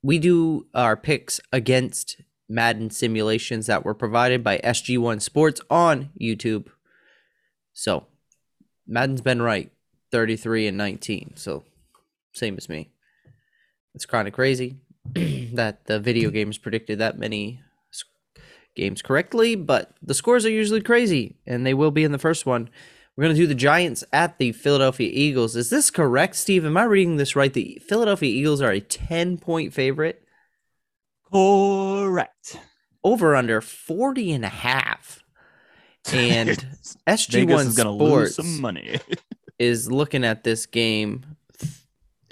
we 0.03 0.19
do 0.19 0.67
our 0.75 0.97
picks 0.97 1.41
against 1.53 2.21
Madden 2.49 2.91
simulations 2.91 3.67
that 3.67 3.85
were 3.85 3.95
provided 3.95 4.43
by 4.45 4.59
SG1 4.59 5.21
Sports 5.21 5.61
on 5.69 6.11
YouTube. 6.21 6.69
So 7.73 8.07
Madden's 8.87 9.21
been 9.21 9.43
right, 9.43 9.73
33 10.13 10.69
and 10.69 10.79
19. 10.79 11.33
So 11.37 11.65
same 12.33 12.57
as 12.57 12.69
me. 12.69 12.91
It's 13.95 14.07
kind 14.07 14.29
of 14.29 14.35
crazy 14.35 14.77
that 15.15 15.87
the 15.87 15.99
video 15.99 16.31
games 16.31 16.59
predicted 16.59 16.99
that 17.01 17.19
many 17.19 17.61
games 18.75 19.03
correctly, 19.03 19.55
but 19.55 19.91
the 20.03 20.15
scores 20.15 20.47
are 20.47 20.51
usually 20.51 20.81
crazy, 20.81 21.37
and 21.47 21.67
they 21.67 21.75
will 21.75 21.91
be 21.91 22.05
in 22.05 22.13
the 22.13 22.19
first 22.19 22.47
one. 22.47 22.71
We're 23.17 23.25
going 23.25 23.37
to 23.37 23.43
do 23.43 23.47
the 23.47 23.55
Giants 23.55 24.03
at 24.13 24.39
the 24.39 24.53
Philadelphia 24.53 25.11
Eagles. 25.13 25.55
Is 25.57 25.69
this 25.69 25.91
correct, 25.91 26.37
Steve? 26.37 26.65
Am 26.65 26.79
I 26.79 26.85
reading 26.85 27.17
this 27.19 27.37
right? 27.37 27.53
The 27.53 27.83
Philadelphia 27.87 28.31
Eagles 28.31 28.63
are 28.63 28.71
a 28.71 28.81
10 28.81 29.37
point 29.37 29.75
favorite, 29.75 30.23
Correct. 31.31 32.59
over 33.05 33.37
under 33.37 33.61
40 33.61 34.33
and 34.33 34.45
a 34.45 34.49
half. 34.49 35.19
And 36.13 36.49
Vegas 36.49 36.97
SG1 37.07 37.67
is 37.67 37.77
gonna 37.77 37.95
Sports 37.95 38.01
lose 38.01 38.35
some 38.35 38.61
money. 38.61 38.99
is 39.63 39.91
looking 39.93 40.25
at 40.25 40.43
this 40.43 40.67
game, 40.67 41.23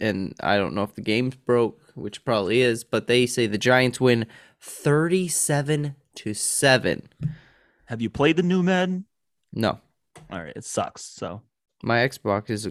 and 0.01 0.35
I 0.41 0.57
don't 0.57 0.75
know 0.75 0.83
if 0.83 0.95
the 0.97 1.01
game's 1.01 1.37
broke, 1.37 1.81
which 1.95 2.25
probably 2.25 2.61
is, 2.61 2.83
but 2.83 3.07
they 3.07 3.25
say 3.27 3.47
the 3.47 3.57
Giants 3.59 4.01
win 4.01 4.27
37 4.61 5.95
to 6.17 6.35
7. 6.35 7.09
Have 7.87 8.01
you 8.03 8.11
played 8.11 8.37
the 8.37 8.43
new 8.43 8.63
Madden? 8.63 9.05
No, 9.53 9.79
All 10.31 10.43
right, 10.43 10.53
it 10.57 10.65
sucks. 10.65 11.03
So 11.03 11.43
my 11.83 11.99
Xbox 11.99 12.51
is 12.51 12.69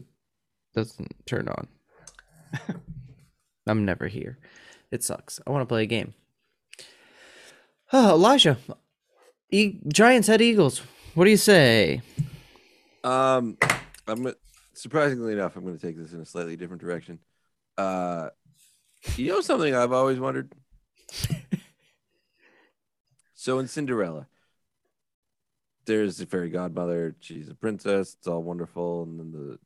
doesn't 0.75 1.25
turn 1.25 1.47
on. 1.47 1.67
I'm 3.67 3.85
never 3.85 4.07
here. 4.07 4.39
It 4.91 5.03
sucks. 5.03 5.39
I 5.45 5.51
want 5.51 5.61
to 5.61 5.65
play 5.71 5.83
a 5.83 5.87
game. 5.87 6.13
Oh, 7.93 8.09
Elijah, 8.15 8.57
e- 9.51 9.79
Giants 9.87 10.29
at 10.29 10.41
Eagles. 10.41 10.81
What 11.15 11.25
do 11.25 11.31
you 11.31 11.37
say? 11.37 12.01
Um, 13.03 13.57
I'm 14.07 14.23
gonna- 14.23 14.35
surprisingly 14.79 15.33
enough, 15.33 15.55
I'm 15.55 15.63
going 15.63 15.77
to 15.77 15.85
take 15.85 15.97
this 15.97 16.13
in 16.13 16.21
a 16.21 16.25
slightly 16.25 16.55
different 16.55 16.81
direction. 16.81 17.19
Uh, 17.77 18.29
you 19.15 19.29
know 19.29 19.41
something 19.41 19.75
I've 19.75 19.91
always 19.91 20.19
wondered. 20.19 20.51
so 23.33 23.59
in 23.59 23.67
Cinderella, 23.67 24.27
there's 25.85 26.17
the 26.17 26.25
fairy 26.25 26.49
godmother. 26.49 27.15
She's 27.19 27.49
a 27.49 27.55
princess. 27.55 28.15
It's 28.17 28.27
all 28.27 28.43
wonderful, 28.43 29.03
and 29.03 29.19
then 29.19 29.31
the 29.31 29.59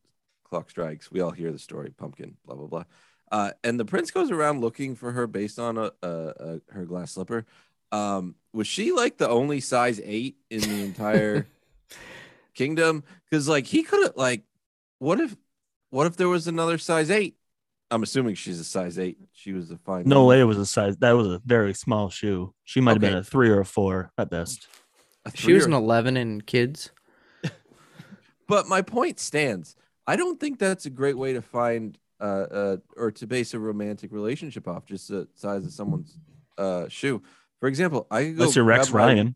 clock 0.44 0.70
strikes. 0.70 1.12
We 1.12 1.22
all 1.22 1.32
hear 1.32 1.52
the 1.52 1.60
story. 1.60 1.92
Pumpkin. 1.92 2.38
Blah 2.46 2.56
blah 2.56 2.68
blah. 2.68 2.84
Uh, 3.32 3.52
and 3.64 3.80
the 3.80 3.86
prince 3.86 4.12
goes 4.12 4.30
around 4.30 4.62
looking 4.62 4.96
for 4.96 5.12
her 5.12 5.26
based 5.26 5.58
on 5.58 5.78
a, 5.78 5.92
a, 6.02 6.08
a 6.08 6.62
her 6.72 6.86
glass 6.86 7.14
slipper. 7.14 7.46
Um, 7.92 8.36
was 8.54 8.68
she 8.68 8.92
like 8.92 9.18
the 9.18 9.30
only 9.30 9.60
size 9.60 10.00
eight 10.04 10.38
in 10.50 10.62
the 10.62 10.84
entire 10.84 11.48
kingdom? 12.54 13.04
Because 13.30 13.48
like 13.48 13.66
he 13.66 13.84
could 13.84 14.04
have 14.04 14.16
like, 14.16 14.44
what 15.04 15.20
if, 15.20 15.36
what 15.90 16.08
if 16.08 16.16
there 16.18 16.30
was 16.30 16.48
another 16.48 16.78
size 16.78 17.12
eight? 17.12 17.36
I'm 17.92 18.02
assuming 18.02 18.36
she's 18.36 18.60
a 18.60 18.64
size 18.64 18.98
eight. 18.98 19.18
She 19.34 19.54
was 19.54 19.70
a 19.70 19.78
fine. 19.78 20.06
no 20.08 20.26
way 20.26 20.40
it 20.40 20.46
was 20.46 20.58
a 20.58 20.66
size. 20.66 20.98
That 20.98 21.12
was 21.12 21.28
a 21.28 21.42
very 21.46 21.74
small 21.74 22.10
shoe. 22.10 22.54
She 22.64 22.82
might 22.82 22.94
have 22.94 23.02
been 23.02 23.16
a 23.16 23.24
three 23.24 23.50
or 23.50 23.60
a 23.60 23.66
four 23.66 24.12
at 24.18 24.30
best. 24.30 24.68
She 25.36 25.54
was 25.54 25.66
or- 25.66 25.68
an 25.68 25.74
11 25.74 26.18
in 26.18 26.42
kids. 26.42 26.92
But 28.48 28.68
my 28.68 28.82
point 28.82 29.20
stands. 29.20 29.76
I 30.06 30.16
don't 30.16 30.40
think 30.40 30.60
that's 30.60 30.86
a 30.86 30.90
great 30.90 31.18
way 31.18 31.34
to 31.34 31.42
find 31.42 31.98
uh, 32.20 32.24
uh 32.24 32.78
or 32.98 33.12
to 33.12 33.28
base 33.28 33.54
a 33.54 33.60
romantic 33.60 34.12
relationship 34.12 34.68
off 34.68 34.86
just 34.86 35.08
the 35.10 35.28
size 35.36 35.66
of 35.66 35.72
someone's 35.72 36.18
uh 36.58 36.88
shoe. 36.90 37.22
For 37.60 37.68
example, 37.68 38.06
I 38.12 38.24
could 38.24 38.38
go 38.38 38.44
Unless 38.44 38.56
you're 38.58 38.66
Rex 38.66 38.90
grab 38.90 39.08
my- 39.08 39.14
Ryan. 39.14 39.36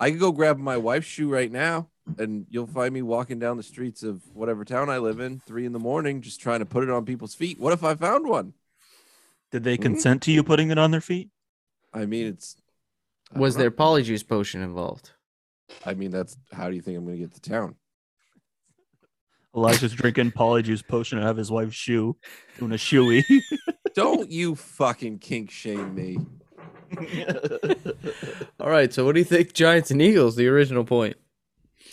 I 0.00 0.10
could 0.10 0.20
go 0.20 0.32
grab 0.32 0.58
my 0.58 0.78
wife's 0.78 1.06
shoe 1.06 1.28
right 1.28 1.50
now, 1.50 1.89
and 2.18 2.46
you'll 2.50 2.66
find 2.66 2.92
me 2.94 3.02
walking 3.02 3.38
down 3.38 3.56
the 3.56 3.62
streets 3.62 4.02
of 4.02 4.22
whatever 4.34 4.64
town 4.64 4.88
I 4.90 4.98
live 4.98 5.20
in, 5.20 5.38
three 5.40 5.64
in 5.66 5.72
the 5.72 5.78
morning, 5.78 6.20
just 6.22 6.40
trying 6.40 6.60
to 6.60 6.66
put 6.66 6.82
it 6.82 6.90
on 6.90 7.04
people's 7.04 7.34
feet. 7.34 7.58
What 7.60 7.72
if 7.72 7.84
I 7.84 7.94
found 7.94 8.26
one? 8.26 8.54
Did 9.50 9.64
they 9.64 9.76
Mhm. 9.78 9.82
consent 9.82 10.22
to 10.22 10.32
you 10.32 10.42
putting 10.42 10.70
it 10.70 10.78
on 10.78 10.90
their 10.90 11.00
feet? 11.00 11.30
I 11.92 12.06
mean, 12.06 12.26
it's. 12.26 12.56
I 13.34 13.38
Was 13.38 13.56
there 13.56 13.70
know. 13.70 13.76
polyjuice 13.76 14.26
potion 14.26 14.60
involved? 14.62 15.10
I 15.84 15.94
mean, 15.94 16.10
that's 16.10 16.36
how 16.52 16.68
do 16.68 16.74
you 16.76 16.82
think 16.82 16.98
I'm 16.98 17.04
going 17.04 17.16
to 17.16 17.22
get 17.22 17.32
to 17.34 17.40
town? 17.40 17.76
Elijah's 19.54 19.92
drinking 19.92 20.30
polyjuice 20.32 20.86
potion 20.86 21.18
out 21.18 21.30
of 21.30 21.36
his 21.36 21.50
wife's 21.50 21.74
shoe, 21.74 22.16
doing 22.58 22.72
a 22.72 22.76
shoey. 22.76 23.24
Don't 23.94 24.30
you 24.30 24.54
fucking 24.54 25.18
kink 25.18 25.50
shame 25.50 25.94
me. 25.94 26.18
All 28.60 28.68
right, 28.70 28.92
so 28.92 29.04
what 29.04 29.14
do 29.14 29.20
you 29.20 29.24
think 29.24 29.52
Giants 29.52 29.90
and 29.90 30.00
Eagles, 30.02 30.36
the 30.36 30.46
original 30.48 30.84
point? 30.84 31.16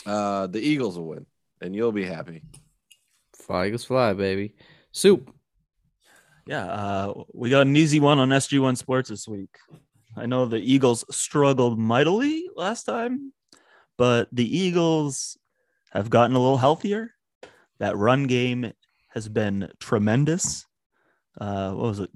Uh, 0.08 0.48
the 0.48 0.62
Eagles 0.62 0.98
will 0.98 1.08
win, 1.08 1.26
and 1.62 1.76
you'll 1.76 1.92
be 1.92 2.06
happy. 2.06 2.42
Fly 3.36 3.68
Eagles 3.68 3.84
fly, 3.84 4.14
baby. 4.14 4.56
Soup. 4.94 5.30
yeah, 6.48 6.66
uh, 6.66 7.24
we 7.34 7.50
got 7.50 7.68
an 7.68 7.76
easy 7.76 8.00
one 8.00 8.18
on 8.18 8.30
SG1 8.30 8.78
Sports 8.78 9.10
this 9.10 9.28
week. 9.28 9.58
I 10.16 10.26
know 10.26 10.46
the 10.46 10.60
Eagles 10.60 11.04
struggled 11.12 11.78
mightily 11.78 12.50
last 12.56 12.86
time, 12.86 13.34
but 13.98 14.30
the 14.32 14.58
Eagles 14.58 15.38
have 15.92 16.10
gotten 16.10 16.36
a 16.38 16.40
little 16.40 16.58
healthier. 16.58 17.12
That 17.80 17.98
run 17.98 18.28
game 18.28 18.72
has 19.10 19.28
been 19.28 19.70
tremendous. 19.80 20.66
Uh, 21.40 21.72
what 21.74 21.90
was 21.90 22.00
it? 22.00 22.10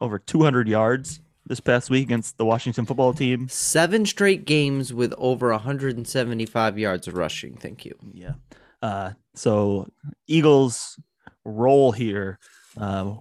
Over 0.00 0.18
200 0.18 0.68
yards 0.68 1.20
this 1.48 1.60
past 1.60 1.90
week 1.90 2.04
against 2.04 2.36
the 2.38 2.44
Washington 2.44 2.84
football 2.86 3.12
team. 3.12 3.48
Seven 3.48 4.06
straight 4.06 4.44
games 4.44 4.92
with 4.94 5.12
over 5.18 5.50
175 5.50 6.78
yards 6.78 7.08
of 7.08 7.14
rushing. 7.16 7.56
Thank 7.56 7.84
you. 7.84 7.94
Yeah. 8.12 8.34
Uh, 8.80 9.12
so 9.34 9.88
Eagles 10.26 11.00
roll 11.44 11.92
here. 11.92 12.38
Uh, 12.76 13.14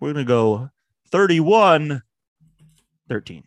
we're 0.00 0.12
gonna 0.12 0.24
go 0.24 0.70
31 1.10 2.02
13. 3.08 3.44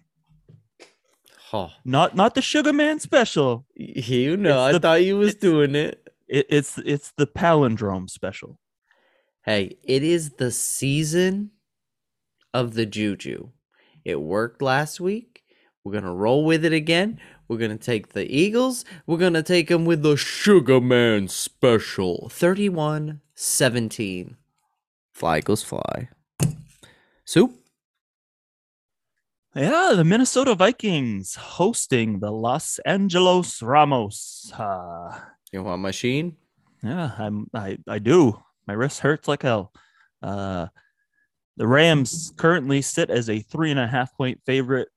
Oh, 1.53 1.69
Not 1.85 2.15
not 2.15 2.35
the 2.35 2.41
Sugar 2.41 2.73
Man 2.73 2.99
special. 2.99 3.65
you 3.75 4.35
know, 4.35 4.49
It's 4.67 4.69
I 4.69 4.71
the- 4.73 4.79
thought 4.79 5.03
you 5.03 5.17
was 5.17 5.33
doing 5.35 5.75
it. 5.75 6.03
It, 6.27 6.45
it's 6.49 6.77
it's 6.79 7.13
the 7.17 7.25
palindrome 7.25 8.09
special. 8.09 8.59
Hey, 9.45 9.77
it 9.83 10.03
is 10.03 10.31
the 10.31 10.51
season 10.51 11.51
of 12.53 12.73
the 12.73 12.85
juju. 12.85 13.51
It 14.07 14.21
worked 14.21 14.61
last 14.61 15.01
week. 15.01 15.43
We're 15.83 15.91
gonna 15.91 16.13
roll 16.15 16.45
with 16.45 16.63
it 16.63 16.71
again. 16.71 17.19
We're 17.49 17.57
gonna 17.57 17.77
take 17.77 18.13
the 18.13 18.25
Eagles. 18.33 18.85
We're 19.05 19.17
gonna 19.17 19.43
take 19.43 19.67
them 19.67 19.83
with 19.83 20.01
the 20.01 20.15
Sugar 20.15 20.79
Man 20.79 21.27
special. 21.27 22.29
31 22.29 23.19
17. 23.35 24.37
Fly 25.13 25.41
goes 25.41 25.61
fly. 25.61 26.07
Soup. 27.25 27.51
Yeah, 29.53 29.91
the 29.95 30.05
Minnesota 30.05 30.55
Vikings 30.55 31.35
hosting 31.35 32.19
the 32.19 32.31
Los 32.31 32.79
Angeles 32.85 33.61
Rams. 33.61 34.53
Uh, 34.57 35.19
You 35.51 35.63
want 35.63 35.81
machine? 35.81 36.37
yeah, 36.81 37.11
I'm 37.17 37.47
I 37.53 37.77
I 37.89 37.99
do. 37.99 38.39
My 38.67 38.73
wrist 38.73 38.99
hurts 39.01 39.27
like 39.27 39.41
hell. 39.41 39.73
Uh, 40.21 40.67
the 41.57 41.67
Rams 41.67 42.33
currently 42.37 42.81
sit 42.81 43.09
as 43.09 43.29
a 43.29 43.39
three 43.39 43.71
and 43.71 43.79
a 43.79 43.87
half 43.87 44.15
point 44.15 44.39
favorite 44.45 44.89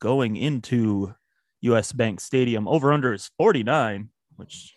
going 0.00 0.36
into 0.36 1.14
US 1.60 1.92
Bank 1.92 2.20
Stadium. 2.20 2.66
Over 2.66 2.92
under 2.92 3.12
is 3.12 3.30
49, 3.36 4.08
which 4.36 4.74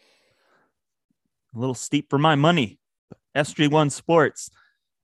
a 1.56 1.60
little 1.60 1.76
steep 1.76 2.10
for 2.10 2.20
my 2.20 2.36
money. 2.36 2.80
SG1 3.36 3.92
Sports. 3.92 4.52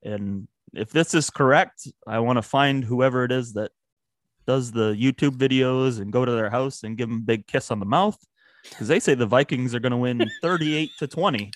And 0.04 0.48
if 0.74 0.92
this 0.92 1.14
is 1.14 1.30
correct, 1.30 1.88
I 2.06 2.20
want 2.20 2.38
to 2.38 2.42
find 2.44 2.84
whoever 2.84 3.24
it 3.24 3.32
is 3.32 3.54
that 3.54 3.72
does 4.46 4.72
the 4.72 4.94
YouTube 4.94 5.38
videos 5.38 6.00
and 6.00 6.12
go 6.12 6.26
to 6.26 6.32
their 6.32 6.50
house 6.50 6.84
and 6.84 6.98
give 6.98 7.10
them 7.10 7.20
a 7.20 7.22
big 7.22 7.48
kiss 7.48 7.72
on 7.72 7.80
the 7.80 7.86
mouth 7.86 8.18
because 8.70 8.88
they 8.88 9.00
say 9.00 9.14
the 9.14 9.26
Vikings 9.26 9.74
are 9.74 9.80
going 9.80 9.92
to 9.92 9.98
win 9.98 10.30
38 10.42 10.92
to 11.00 11.08
20. 11.08 11.52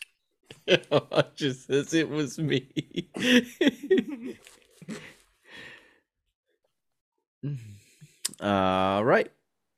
Just 1.36 1.70
as 1.70 1.94
it 1.94 2.10
was 2.10 2.40
me. 2.40 3.10
Mm-hmm. 7.44 8.46
All 8.46 9.04
right, 9.04 9.30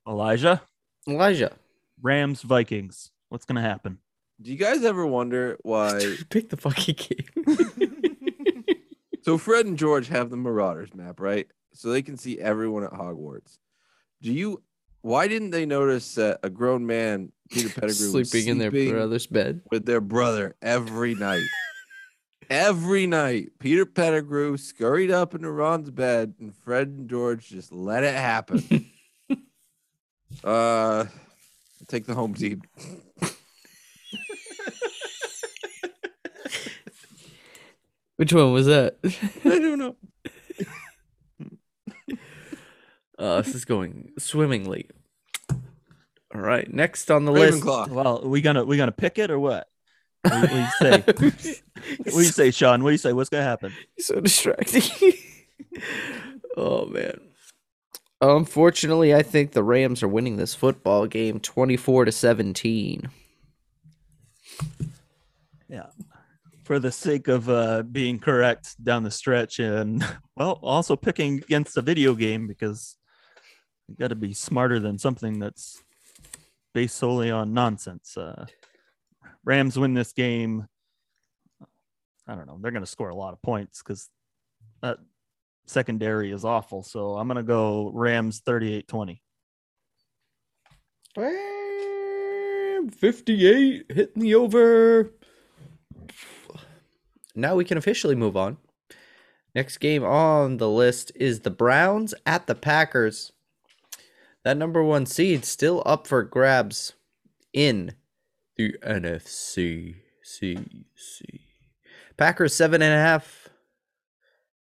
Elijah, 0.08 0.62
Elijah, 1.08 1.54
Rams, 2.02 2.42
Vikings. 2.42 3.12
What's 3.30 3.46
going 3.46 3.56
to 3.56 3.62
happen? 3.62 4.00
Do 4.42 4.52
you 4.52 4.58
guys 4.58 4.84
ever 4.84 5.06
wonder 5.06 5.58
why? 5.64 6.16
pick 6.30 6.50
the 6.50 6.58
fucking 6.58 6.96
game. 6.96 8.76
so 9.24 9.38
Fred 9.38 9.66
and 9.66 9.78
George 9.78 10.10
have 10.10 10.30
the 10.30 10.38
Marauders 10.38 10.94
map, 10.94 11.20
right? 11.20 11.48
So 11.74 11.90
they 11.90 12.02
can 12.02 12.18
see 12.18 12.40
everyone 12.40 12.84
at 12.84 12.92
Hogwarts. 12.92 13.58
Do 14.22 14.32
you? 14.32 14.62
Why 15.02 15.28
didn't 15.28 15.52
they 15.52 15.66
notice 15.66 16.16
that 16.16 16.40
a 16.44 16.50
grown 16.50 16.86
man, 16.86 17.32
Peter 17.52 17.70
Pettigrew, 17.70 18.12
was 18.12 18.30
sleeping 18.30 18.50
in 18.50 18.58
their 18.58 18.72
brother's 18.72 19.28
bed. 19.28 19.62
with 19.72 19.86
their 19.86 20.02
brother 20.02 20.56
every 20.62 21.16
night? 21.16 21.44
Every 22.50 23.08
night, 23.08 23.52
Peter 23.60 23.86
Pettigrew 23.86 24.58
scurried 24.58 25.12
up 25.12 25.34
into 25.36 25.52
Ron's 25.52 25.92
bed, 25.92 26.36
and 26.40 26.56
Fred 26.56 26.88
and 26.88 27.10
George 27.10 27.48
just 27.48 27.72
let 27.72 28.04
it 28.04 28.16
happen. 28.16 28.90
uh, 30.44 31.06
take 31.88 32.06
the 32.06 32.16
home 32.16 32.34
team. 32.34 32.62
Which 38.18 38.32
one 38.32 38.54
was 38.54 38.68
that? 38.68 38.96
I 39.04 39.60
don't 39.60 39.80
know. 39.80 39.96
Uh, 43.18 43.42
this 43.42 43.56
is 43.56 43.64
going 43.64 44.12
swimmingly. 44.20 44.90
All 45.50 46.42
right, 46.42 46.70
next 46.70 47.10
on 47.10 47.24
the 47.24 47.32
list. 47.32 47.64
Ravenclaw. 47.64 47.88
Well, 47.88 48.22
we 48.26 48.42
gonna 48.42 48.66
we 48.66 48.76
gonna 48.76 48.92
pick 48.92 49.18
it 49.18 49.32
or 49.32 49.40
what? 49.40 49.70
What, 50.26 50.42
what 50.42 50.50
do 50.50 50.58
you 50.58 50.68
say? 50.80 51.04
what 51.98 52.12
do 52.12 52.18
you 52.18 52.24
say, 52.24 52.52
Sean? 52.52 52.84
What 52.84 52.90
do 52.90 52.94
you 52.94 52.98
say? 52.98 53.14
What's 53.14 53.30
gonna 53.30 53.44
happen? 53.44 53.74
so 54.00 54.20
distracting. 54.20 54.84
oh 56.58 56.86
man. 56.88 57.20
Unfortunately, 58.22 59.14
I 59.14 59.22
think 59.22 59.52
the 59.52 59.64
Rams 59.64 60.02
are 60.02 60.08
winning 60.08 60.38
this 60.38 60.56
football 60.56 61.06
game 61.06 61.40
24 61.40 62.06
to 62.06 62.12
17. 62.12 63.10
Yeah. 65.68 65.88
For 66.64 66.80
the 66.80 66.92
sake 66.92 67.28
of 67.28 67.50
uh, 67.50 67.84
being 67.84 68.18
correct 68.18 68.84
down 68.84 69.04
the 69.04 69.12
stretch, 69.12 69.60
and 69.60 70.04
well, 70.38 70.60
also 70.64 70.96
picking 70.96 71.38
against 71.38 71.78
a 71.78 71.82
video 71.82 72.16
game 72.16 72.48
because 72.48 72.98
you 73.88 73.96
got 73.96 74.08
to 74.08 74.16
be 74.16 74.34
smarter 74.34 74.80
than 74.80 74.98
something 74.98 75.40
that's 75.40 75.84
based 76.74 76.96
solely 76.96 77.30
on 77.30 77.54
nonsense. 77.54 78.18
Uh, 78.18 78.46
Rams 79.46 79.78
win 79.78 79.94
this 79.94 80.12
game. 80.12 80.68
I 82.28 82.36
don't 82.36 82.48
know. 82.48 82.58
They're 82.60 82.72
going 82.72 82.84
to 82.84 82.90
score 82.90 83.10
a 83.10 83.16
lot 83.16 83.34
of 83.34 83.42
points 83.42 83.84
because 83.84 84.10
that 84.82 84.98
secondary 85.68 86.32
is 86.32 86.44
awful. 86.44 86.82
So 86.84 87.16
I'm 87.16 87.28
going 87.28 87.38
to 87.38 87.44
go 87.44 87.92
Rams 87.94 88.42
38 88.46 88.88
20. 88.88 89.22
58 92.92 93.86
hitting 93.90 94.22
the 94.22 94.36
over. 94.36 95.12
Now 97.36 97.56
we 97.56 97.66
can 97.66 97.78
officially 97.78 98.16
move 98.16 98.36
on. 98.36 98.58
Next 99.54 99.78
game 99.78 100.04
on 100.04 100.58
the 100.58 100.70
list 100.70 101.12
is 101.16 101.42
the 101.42 101.52
Browns 101.52 102.14
at 102.26 102.48
the 102.48 102.56
Packers. 102.56 103.32
That 104.44 104.58
number 104.58 104.84
one 104.84 105.06
seed 105.06 105.46
still 105.46 105.82
up 105.86 106.08
for 106.08 106.24
grabs 106.24 106.94
in 107.54 107.94
the 108.58 108.76
NFC. 108.84 109.96
C 110.26 110.58
C. 110.96 111.42
Packers 112.18 112.56
seven 112.56 112.82
and 112.82 112.94
a 112.94 112.98
half. 112.98 113.50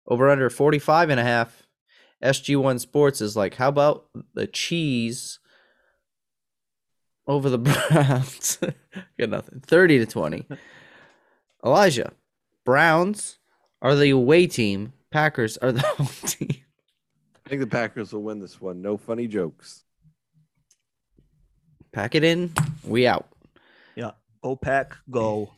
Over 0.08 0.30
under 0.30 0.50
45 0.50 1.10
and 1.10 1.20
a 1.20 1.24
half. 1.24 1.64
SG1 2.24 2.80
Sports 2.80 3.22
is 3.22 3.36
like, 3.36 3.56
how 3.56 3.70
about 3.70 4.06
the 4.34 4.48
cheese 4.48 5.40
over 7.28 7.50
the 7.50 7.58
Browns? 7.90 8.58
Got 9.20 9.30
nothing. 9.30 9.62
30 9.66 10.00
to 10.00 10.06
20. 10.06 10.48
Elijah, 11.66 12.12
Browns 12.64 13.38
are 13.82 13.96
the 13.96 14.10
away 14.10 14.48
team. 14.48 14.94
Packers 15.12 15.58
are 15.58 15.72
the 15.72 15.82
home 15.82 16.08
team. 16.26 16.64
I 17.46 17.50
think 17.50 17.62
the 17.62 17.68
Packers 17.68 18.12
will 18.14 18.24
win 18.24 18.40
this 18.40 18.60
one. 18.60 18.82
No 18.82 18.98
funny 18.98 19.28
jokes. 19.28 19.84
Pack 21.92 22.16
it 22.16 22.24
in. 22.24 22.52
We 22.84 23.08
out. 23.08 23.28
OPEC 24.46 24.92
go. 25.10 25.52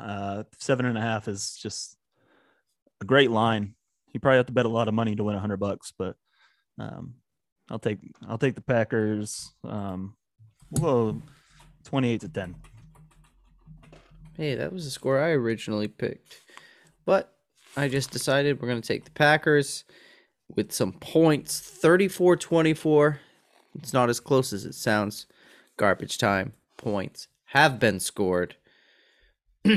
Uh, 0.00 0.42
seven 0.58 0.86
and 0.86 0.98
a 0.98 1.00
half 1.00 1.28
is 1.28 1.56
just 1.56 1.96
a 3.00 3.04
great 3.04 3.30
line. 3.30 3.74
You 4.12 4.20
probably 4.20 4.38
have 4.38 4.46
to 4.46 4.52
bet 4.52 4.66
a 4.66 4.70
lot 4.70 4.88
of 4.88 4.94
money 4.94 5.14
to 5.14 5.24
win 5.24 5.36
a 5.36 5.40
hundred 5.40 5.58
bucks, 5.58 5.92
but 5.96 6.16
um, 6.78 7.14
I'll 7.70 7.78
take 7.78 7.98
I'll 8.28 8.38
take 8.38 8.56
the 8.56 8.60
Packers. 8.60 9.52
Um, 9.64 10.16
we'll 10.70 11.12
go 11.12 11.22
twenty-eight 11.84 12.22
to 12.22 12.28
ten. 12.28 12.56
Hey, 14.36 14.56
that 14.56 14.72
was 14.72 14.84
the 14.84 14.90
score 14.90 15.20
I 15.20 15.30
originally 15.30 15.88
picked. 15.88 16.40
But 17.04 17.32
I 17.76 17.88
just 17.88 18.10
decided 18.10 18.60
we're 18.60 18.68
going 18.68 18.80
to 18.80 18.88
take 18.88 19.04
the 19.04 19.10
Packers 19.10 19.84
with 20.56 20.72
some 20.72 20.92
points 20.92 21.60
34 21.60 22.36
24. 22.36 23.20
It's 23.76 23.92
not 23.92 24.08
as 24.08 24.18
close 24.18 24.52
as 24.52 24.64
it 24.64 24.74
sounds. 24.74 25.26
Garbage 25.76 26.18
time 26.18 26.54
points 26.76 27.28
have 27.50 27.80
been 27.80 27.98
scored. 27.98 28.54
All 29.66 29.74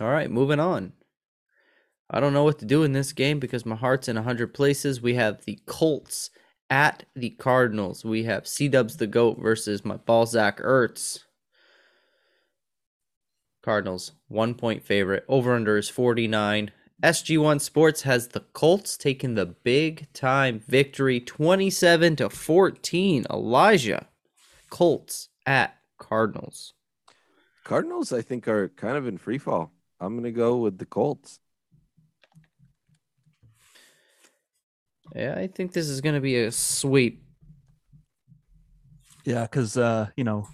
right, 0.00 0.30
moving 0.30 0.60
on. 0.60 0.92
I 2.10 2.20
don't 2.20 2.34
know 2.34 2.44
what 2.44 2.58
to 2.60 2.66
do 2.66 2.82
in 2.82 2.92
this 2.92 3.12
game 3.12 3.38
because 3.38 3.64
my 3.66 3.74
heart's 3.74 4.08
in 4.08 4.16
100 4.16 4.52
places. 4.52 5.00
We 5.00 5.14
have 5.14 5.44
the 5.44 5.58
Colts 5.66 6.30
at 6.68 7.04
the 7.14 7.30
Cardinals. 7.30 8.04
We 8.04 8.24
have 8.24 8.46
C 8.46 8.68
Dubs 8.68 8.98
the 8.98 9.06
GOAT 9.06 9.38
versus 9.38 9.84
my 9.84 9.96
Balzac 9.96 10.60
Ertz. 10.60 11.20
Cardinals, 13.62 14.12
one 14.28 14.54
point 14.54 14.84
favorite. 14.84 15.24
Over 15.26 15.54
under 15.54 15.78
is 15.78 15.88
49. 15.88 16.70
SG1 17.02 17.60
Sports 17.60 18.02
has 18.02 18.28
the 18.28 18.40
Colts 18.40 18.96
taking 18.96 19.34
the 19.34 19.46
big 19.46 20.12
time 20.12 20.60
victory 20.66 21.20
27 21.20 22.16
to 22.16 22.28
14. 22.28 23.26
Elijah, 23.30 24.06
Colts 24.68 25.28
at 25.46 25.77
Cardinals. 25.98 26.74
Cardinals, 27.64 28.12
I 28.12 28.22
think, 28.22 28.48
are 28.48 28.68
kind 28.70 28.96
of 28.96 29.06
in 29.06 29.18
free 29.18 29.38
fall. 29.38 29.72
I'm 30.00 30.16
gonna 30.16 30.32
go 30.32 30.56
with 30.56 30.78
the 30.78 30.86
Colts. 30.86 31.40
Yeah, 35.14 35.34
I 35.36 35.46
think 35.46 35.72
this 35.72 35.88
is 35.88 36.00
going 36.00 36.14
to 36.14 36.20
be 36.20 36.36
a 36.36 36.52
sweep. 36.52 37.22
Yeah, 39.24 39.42
because 39.42 39.76
uh, 39.76 40.08
you 40.16 40.24
know, 40.24 40.48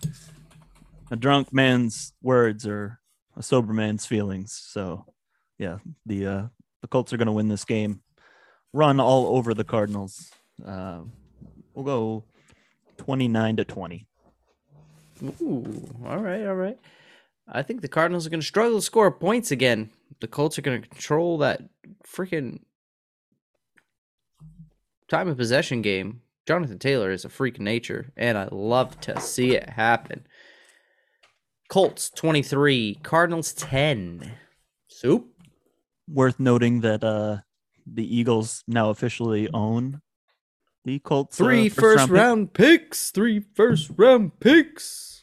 a 1.10 1.16
drunk 1.16 1.52
man's 1.52 2.12
words 2.22 2.66
are 2.66 3.00
a 3.36 3.42
sober 3.42 3.72
man's 3.72 4.06
feelings. 4.06 4.52
So, 4.52 5.06
yeah, 5.58 5.78
the 6.06 6.26
uh, 6.26 6.42
the 6.82 6.88
Colts 6.88 7.12
are 7.12 7.16
going 7.16 7.26
to 7.26 7.32
win 7.32 7.48
this 7.48 7.64
game. 7.64 8.00
Run 8.72 9.00
all 9.00 9.36
over 9.36 9.54
the 9.54 9.64
Cardinals. 9.64 10.30
Uh, 10.64 11.00
we'll 11.74 11.84
go 11.84 12.24
twenty 12.96 13.28
nine 13.28 13.56
to 13.56 13.64
twenty. 13.64 14.06
Ooh, 15.40 15.94
all 16.06 16.18
right, 16.18 16.46
all 16.46 16.54
right. 16.54 16.78
I 17.48 17.62
think 17.62 17.80
the 17.82 17.88
Cardinals 17.88 18.26
are 18.26 18.30
going 18.30 18.40
to 18.40 18.46
struggle 18.46 18.78
to 18.78 18.82
score 18.82 19.10
points 19.10 19.50
again. 19.50 19.90
The 20.20 20.26
Colts 20.28 20.58
are 20.58 20.62
going 20.62 20.80
to 20.80 20.88
control 20.88 21.38
that 21.38 21.62
freaking 22.06 22.60
time 25.08 25.28
of 25.28 25.36
possession 25.36 25.82
game. 25.82 26.22
Jonathan 26.46 26.78
Taylor 26.78 27.10
is 27.10 27.24
a 27.24 27.28
freak 27.28 27.56
of 27.56 27.62
nature, 27.62 28.12
and 28.16 28.36
I 28.36 28.48
love 28.50 29.00
to 29.02 29.20
see 29.20 29.54
it 29.54 29.70
happen. 29.70 30.26
Colts 31.68 32.10
23, 32.10 32.98
Cardinals 33.02 33.52
10. 33.54 34.32
Soup? 34.88 35.26
Worth 36.08 36.38
noting 36.38 36.80
that 36.82 37.02
uh, 37.02 37.38
the 37.86 38.16
Eagles 38.16 38.62
now 38.66 38.90
officially 38.90 39.48
own 39.52 40.00
the 40.84 40.98
Colts. 40.98 41.40
uh, 41.40 41.44
Three 41.44 41.68
first 41.70 42.04
pick. 42.06 42.12
round 42.12 42.52
picks. 42.52 43.10
Three 43.10 43.40
first 43.40 43.90
round 43.96 44.38
picks. 44.38 45.13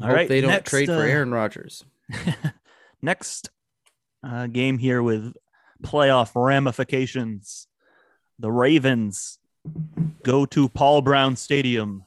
All 0.00 0.08
Hope 0.08 0.16
right, 0.16 0.28
they 0.28 0.40
don't 0.40 0.50
next, 0.50 0.70
trade 0.70 0.86
for 0.86 0.94
uh, 0.94 1.06
Aaron 1.06 1.32
Rodgers. 1.32 1.84
Next 3.02 3.50
uh, 4.22 4.46
game 4.46 4.78
here 4.78 5.02
with 5.02 5.34
playoff 5.82 6.32
ramifications. 6.34 7.66
The 8.38 8.52
Ravens 8.52 9.38
go 10.22 10.46
to 10.46 10.68
Paul 10.68 11.02
Brown 11.02 11.36
Stadium, 11.36 12.04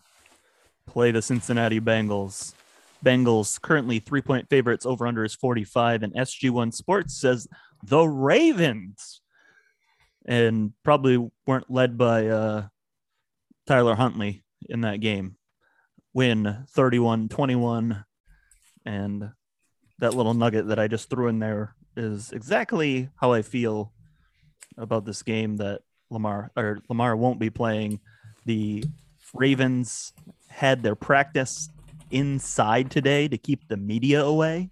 play 0.88 1.12
the 1.12 1.22
Cincinnati 1.22 1.80
Bengals. 1.80 2.54
Bengals 3.04 3.60
currently 3.62 4.00
three 4.00 4.22
point 4.22 4.50
favorites. 4.50 4.86
Over 4.86 5.08
under 5.08 5.24
is 5.24 5.36
45. 5.36 6.04
And 6.04 6.14
SG1 6.14 6.74
Sports 6.74 7.20
says 7.20 7.48
the 7.84 8.06
Ravens, 8.06 9.22
and 10.26 10.74
probably 10.84 11.30
weren't 11.48 11.72
led 11.72 11.98
by 11.98 12.28
uh, 12.28 12.68
Tyler 13.66 13.96
Huntley 13.96 14.44
in 14.68 14.82
that 14.82 15.00
game, 15.00 15.38
win 16.14 16.66
31 16.70 17.30
21. 17.30 18.06
And 18.86 19.32
that 20.00 20.14
little 20.14 20.34
nugget 20.34 20.68
that 20.68 20.80
I 20.80 20.88
just 20.88 21.10
threw 21.10 21.28
in 21.28 21.40
there 21.40 21.76
is 21.96 22.32
exactly 22.32 23.10
how 23.20 23.34
I 23.34 23.42
feel 23.42 23.92
about 24.78 25.06
this 25.06 25.24
game 25.24 25.58
that 25.58 25.82
Lamar 26.10 26.52
or 26.56 26.80
Lamar 26.90 27.16
won't 27.16 27.40
be 27.40 27.50
playing. 27.50 28.00
The 28.46 28.84
Ravens 29.34 30.14
had 30.48 30.82
their 30.82 30.96
practice 30.96 31.70
inside 32.12 32.90
today 32.90 33.28
to 33.28 33.38
keep 33.38 33.68
the 33.68 33.78
media 33.78 34.24
away. 34.24 34.72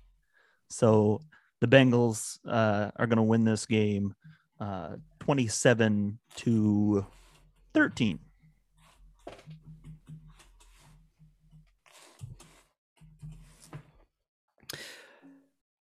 So 0.70 1.22
the 1.60 1.68
Bengals 1.68 2.40
uh, 2.48 2.92
are 2.96 3.08
going 3.08 3.18
to 3.18 3.24
win 3.24 3.44
this 3.44 3.66
game 3.66 4.16
uh, 4.60 4.96
27 5.20 6.20
to 6.38 7.06
13. 7.74 8.20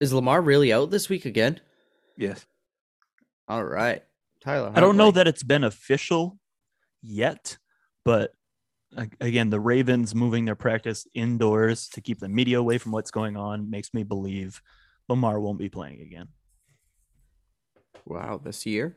Is 0.00 0.12
Lamar 0.12 0.40
really 0.40 0.72
out 0.72 0.90
this 0.90 1.08
week 1.08 1.24
again? 1.24 1.60
Yes. 2.16 2.46
All 3.48 3.64
right. 3.64 4.02
Tyler. 4.40 4.72
I 4.74 4.80
don't 4.80 4.96
know 4.96 5.04
Huntley. 5.04 5.24
that 5.24 5.28
it's 5.28 5.42
been 5.42 5.64
official 5.64 6.38
yet, 7.02 7.58
but 8.04 8.32
again, 9.20 9.50
the 9.50 9.60
Ravens 9.60 10.14
moving 10.14 10.44
their 10.44 10.54
practice 10.54 11.06
indoors 11.14 11.88
to 11.90 12.00
keep 12.00 12.20
the 12.20 12.28
media 12.28 12.60
away 12.60 12.78
from 12.78 12.92
what's 12.92 13.10
going 13.10 13.36
on 13.36 13.70
makes 13.70 13.92
me 13.92 14.04
believe 14.04 14.62
Lamar 15.08 15.40
won't 15.40 15.58
be 15.58 15.68
playing 15.68 16.00
again. 16.00 16.28
Wow, 18.04 18.40
this 18.42 18.64
year? 18.64 18.96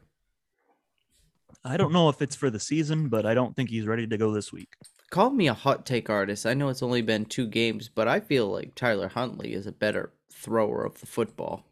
I 1.66 1.78
don't 1.78 1.94
know 1.94 2.10
if 2.10 2.22
it's 2.22 2.36
for 2.36 2.50
the 2.50 2.60
season, 2.60 3.10
but 3.10 3.26
I 3.26 3.34
don't 3.34 3.56
think 3.56 3.70
he's 3.70 3.86
ready 3.86 4.08
to 4.08 4.18
go 4.18 4.32
this 4.32 4.54
week. 4.54 4.70
Call 5.10 5.32
me 5.32 5.48
a 5.48 5.54
hot 5.54 5.86
take 5.86 6.10
artist. 6.10 6.46
I 6.46 6.54
know 6.54 6.70
it's 6.70 6.84
only 6.84 7.02
been 7.02 7.26
two 7.26 7.48
games, 7.48 7.90
but 7.90 8.08
I 8.08 8.20
feel 8.20 8.48
like 8.48 8.76
Tyler 8.76 9.10
Huntley 9.10 9.54
is 9.54 9.68
a 9.68 9.72
better 9.72 10.14
thrower 10.46 10.84
of 10.84 11.00
the 11.00 11.06
football. 11.06 11.66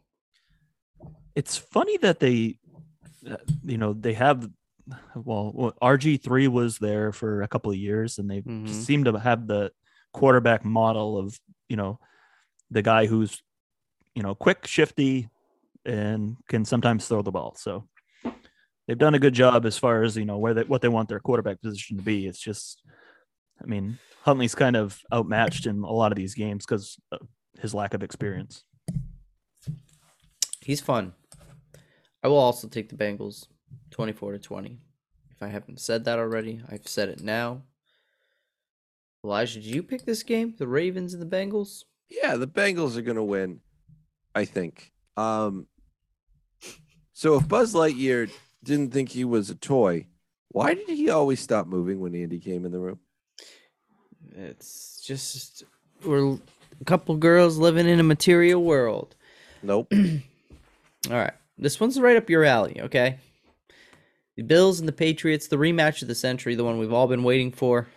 It's 1.35 1.57
funny 1.57 1.97
that 1.97 2.19
they, 2.19 2.59
uh, 3.29 3.37
you 3.63 3.77
know, 3.77 3.93
they 3.93 4.13
have. 4.13 4.49
Well, 5.15 5.75
RG 5.83 6.17
three 6.23 6.47
was 6.47 6.79
there 6.79 7.11
for 7.11 7.43
a 7.43 7.47
couple 7.47 7.69
of 7.71 7.77
years, 7.77 8.17
and 8.17 8.29
they 8.29 8.41
Mhm. 8.41 8.67
seem 8.67 9.03
to 9.03 9.19
have 9.19 9.45
the 9.45 9.71
quarterback 10.13 10.65
model 10.65 11.15
of 11.17 11.39
you 11.67 11.75
know 11.77 11.99
the 12.71 12.81
guy 12.81 13.05
who's 13.05 13.43
you 14.15 14.23
know 14.23 14.33
quick, 14.33 14.65
shifty, 14.65 15.29
and 15.85 16.37
can 16.47 16.65
sometimes 16.65 17.07
throw 17.07 17.21
the 17.21 17.31
ball. 17.31 17.53
So 17.55 17.87
they've 18.87 18.97
done 18.97 19.13
a 19.13 19.19
good 19.19 19.35
job 19.35 19.67
as 19.67 19.77
far 19.77 20.01
as 20.01 20.17
you 20.17 20.25
know 20.25 20.39
where 20.39 20.55
they 20.55 20.63
what 20.63 20.81
they 20.81 20.87
want 20.89 21.07
their 21.09 21.19
quarterback 21.19 21.61
position 21.61 21.97
to 21.97 22.03
be. 22.03 22.25
It's 22.25 22.39
just, 22.41 22.81
I 23.61 23.65
mean, 23.67 23.99
Huntley's 24.23 24.55
kind 24.55 24.75
of 24.75 24.99
outmatched 25.13 25.67
in 25.67 25.83
a 25.83 25.91
lot 25.93 26.11
of 26.11 26.15
these 26.15 26.33
games 26.33 26.65
because 26.65 26.99
his 27.59 27.73
lack 27.73 27.93
of 27.93 28.03
experience. 28.03 28.63
He's 30.61 30.81
fun. 30.81 31.13
I 32.23 32.27
will 32.27 32.37
also 32.37 32.67
take 32.67 32.89
the 32.89 32.95
Bengals 32.95 33.47
24 33.91 34.33
to 34.33 34.39
20. 34.39 34.79
If 35.31 35.41
I 35.43 35.47
haven't 35.47 35.79
said 35.79 36.05
that 36.05 36.19
already, 36.19 36.61
I've 36.69 36.87
said 36.87 37.09
it 37.09 37.21
now. 37.21 37.63
Elijah, 39.23 39.59
did 39.59 39.65
you 39.65 39.83
pick 39.83 40.05
this 40.05 40.23
game? 40.23 40.55
The 40.57 40.67
Ravens 40.67 41.13
and 41.13 41.21
the 41.21 41.37
Bengals? 41.37 41.83
Yeah, 42.09 42.35
the 42.35 42.47
Bengals 42.47 42.97
are 42.97 43.01
going 43.01 43.17
to 43.17 43.23
win, 43.23 43.59
I 44.33 44.45
think. 44.45 44.91
Um, 45.17 45.67
so 47.13 47.35
if 47.35 47.47
Buzz 47.47 47.73
Lightyear 47.73 48.31
didn't 48.63 48.91
think 48.91 49.09
he 49.09 49.25
was 49.25 49.49
a 49.49 49.55
toy, 49.55 50.07
why 50.49 50.73
did 50.73 50.89
he 50.89 51.09
always 51.09 51.39
stop 51.39 51.67
moving 51.67 51.99
when 51.99 52.15
Andy 52.15 52.39
came 52.39 52.65
in 52.65 52.71
the 52.71 52.79
room? 52.79 52.99
It's 54.35 55.01
just 55.05 55.63
we're 56.05 56.33
a 56.33 56.39
couple 56.85 57.15
girls 57.15 57.57
living 57.57 57.87
in 57.87 57.99
a 57.99 58.03
material 58.03 58.63
world. 58.63 59.15
Nope. 59.61 59.91
All 59.93 61.17
right. 61.17 61.33
This 61.57 61.79
one's 61.79 61.99
right 61.99 62.15
up 62.15 62.29
your 62.29 62.45
alley, 62.45 62.79
okay? 62.81 63.19
The 64.37 64.43
Bills 64.43 64.79
and 64.79 64.87
the 64.87 64.93
Patriots, 64.93 65.47
the 65.47 65.57
rematch 65.57 66.01
of 66.01 66.07
the 66.07 66.15
century, 66.15 66.55
the 66.55 66.63
one 66.63 66.79
we've 66.79 66.93
all 66.93 67.07
been 67.07 67.23
waiting 67.23 67.51
for. 67.51 67.89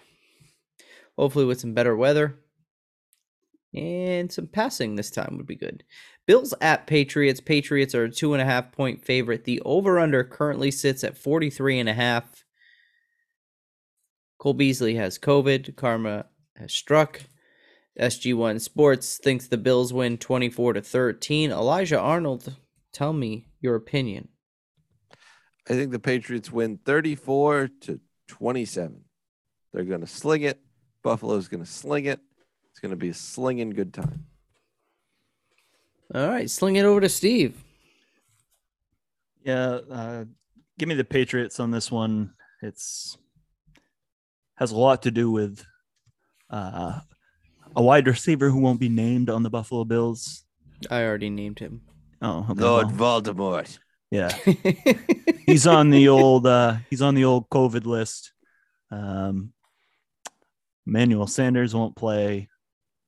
Hopefully, 1.16 1.44
with 1.44 1.60
some 1.60 1.72
better 1.72 1.94
weather 1.94 2.36
and 3.74 4.30
some 4.30 4.46
passing 4.46 4.96
this 4.96 5.10
time 5.10 5.36
would 5.36 5.46
be 5.46 5.56
good. 5.56 5.84
Bills 6.26 6.54
at 6.60 6.86
Patriots. 6.86 7.40
Patriots 7.40 7.94
are 7.94 8.04
a 8.04 8.10
two 8.10 8.32
and 8.34 8.42
a 8.42 8.46
half 8.46 8.72
point 8.72 9.04
favorite. 9.04 9.44
The 9.44 9.60
over 9.64 9.98
under 9.98 10.24
currently 10.24 10.70
sits 10.70 11.02
at 11.04 11.16
43 11.16 11.80
and 11.80 11.88
a 11.88 11.94
half. 11.94 12.44
Cole 14.38 14.54
Beasley 14.54 14.96
has 14.96 15.18
COVID. 15.18 15.76
Karma 15.76 16.26
has 16.56 16.72
struck. 16.72 17.22
SG1 17.98 18.60
Sports 18.60 19.18
thinks 19.22 19.48
the 19.48 19.58
Bills 19.58 19.92
win 19.92 20.16
24 20.18 20.74
to 20.74 20.82
13. 20.82 21.50
Elijah 21.50 21.98
Arnold, 21.98 22.56
tell 22.92 23.12
me 23.12 23.48
your 23.60 23.74
opinion. 23.74 24.28
I 25.68 25.74
think 25.74 25.92
the 25.92 25.98
Patriots 25.98 26.50
win 26.50 26.78
34 26.84 27.68
to 27.82 28.00
27. 28.28 29.04
They're 29.72 29.84
going 29.84 30.00
to 30.00 30.06
sling 30.06 30.42
it. 30.42 30.60
Buffalo's 31.02 31.48
going 31.48 31.62
to 31.62 31.70
sling 31.70 32.06
it. 32.06 32.20
It's 32.70 32.80
going 32.80 32.90
to 32.90 32.96
be 32.96 33.10
a 33.10 33.14
slinging 33.14 33.70
good 33.70 33.92
time. 33.92 34.26
All 36.14 36.28
right, 36.28 36.48
sling 36.48 36.76
it 36.76 36.84
over 36.84 37.00
to 37.00 37.08
Steve. 37.08 37.62
Yeah, 39.44 39.78
uh, 39.90 40.24
give 40.78 40.88
me 40.88 40.94
the 40.94 41.04
Patriots 41.04 41.58
on 41.58 41.70
this 41.70 41.90
one. 41.90 42.34
It's 42.62 43.16
has 44.56 44.70
a 44.70 44.76
lot 44.76 45.02
to 45.02 45.10
do 45.10 45.30
with 45.30 45.64
uh, 46.50 47.00
a 47.76 47.82
wide 47.82 48.06
receiver 48.06 48.50
who 48.50 48.58
won't 48.58 48.80
be 48.80 48.88
named 48.88 49.30
on 49.30 49.42
the 49.42 49.50
Buffalo 49.50 49.84
Bills. 49.84 50.44
I 50.90 51.04
already 51.04 51.30
named 51.30 51.58
him. 51.58 51.82
Oh, 52.20 52.46
okay, 52.50 52.62
Lord 52.62 52.88
Voldemort. 52.88 53.78
yeah, 54.10 54.30
he's 55.46 55.66
on 55.66 55.90
the 55.90 56.08
old 56.08 56.46
uh, 56.46 56.76
he's 56.90 57.02
on 57.02 57.14
the 57.14 57.24
old 57.24 57.48
COVID 57.48 57.84
list. 57.84 58.32
Um, 58.90 59.52
Manuel 60.86 61.26
Sanders 61.26 61.74
won't 61.74 61.96
play, 61.96 62.48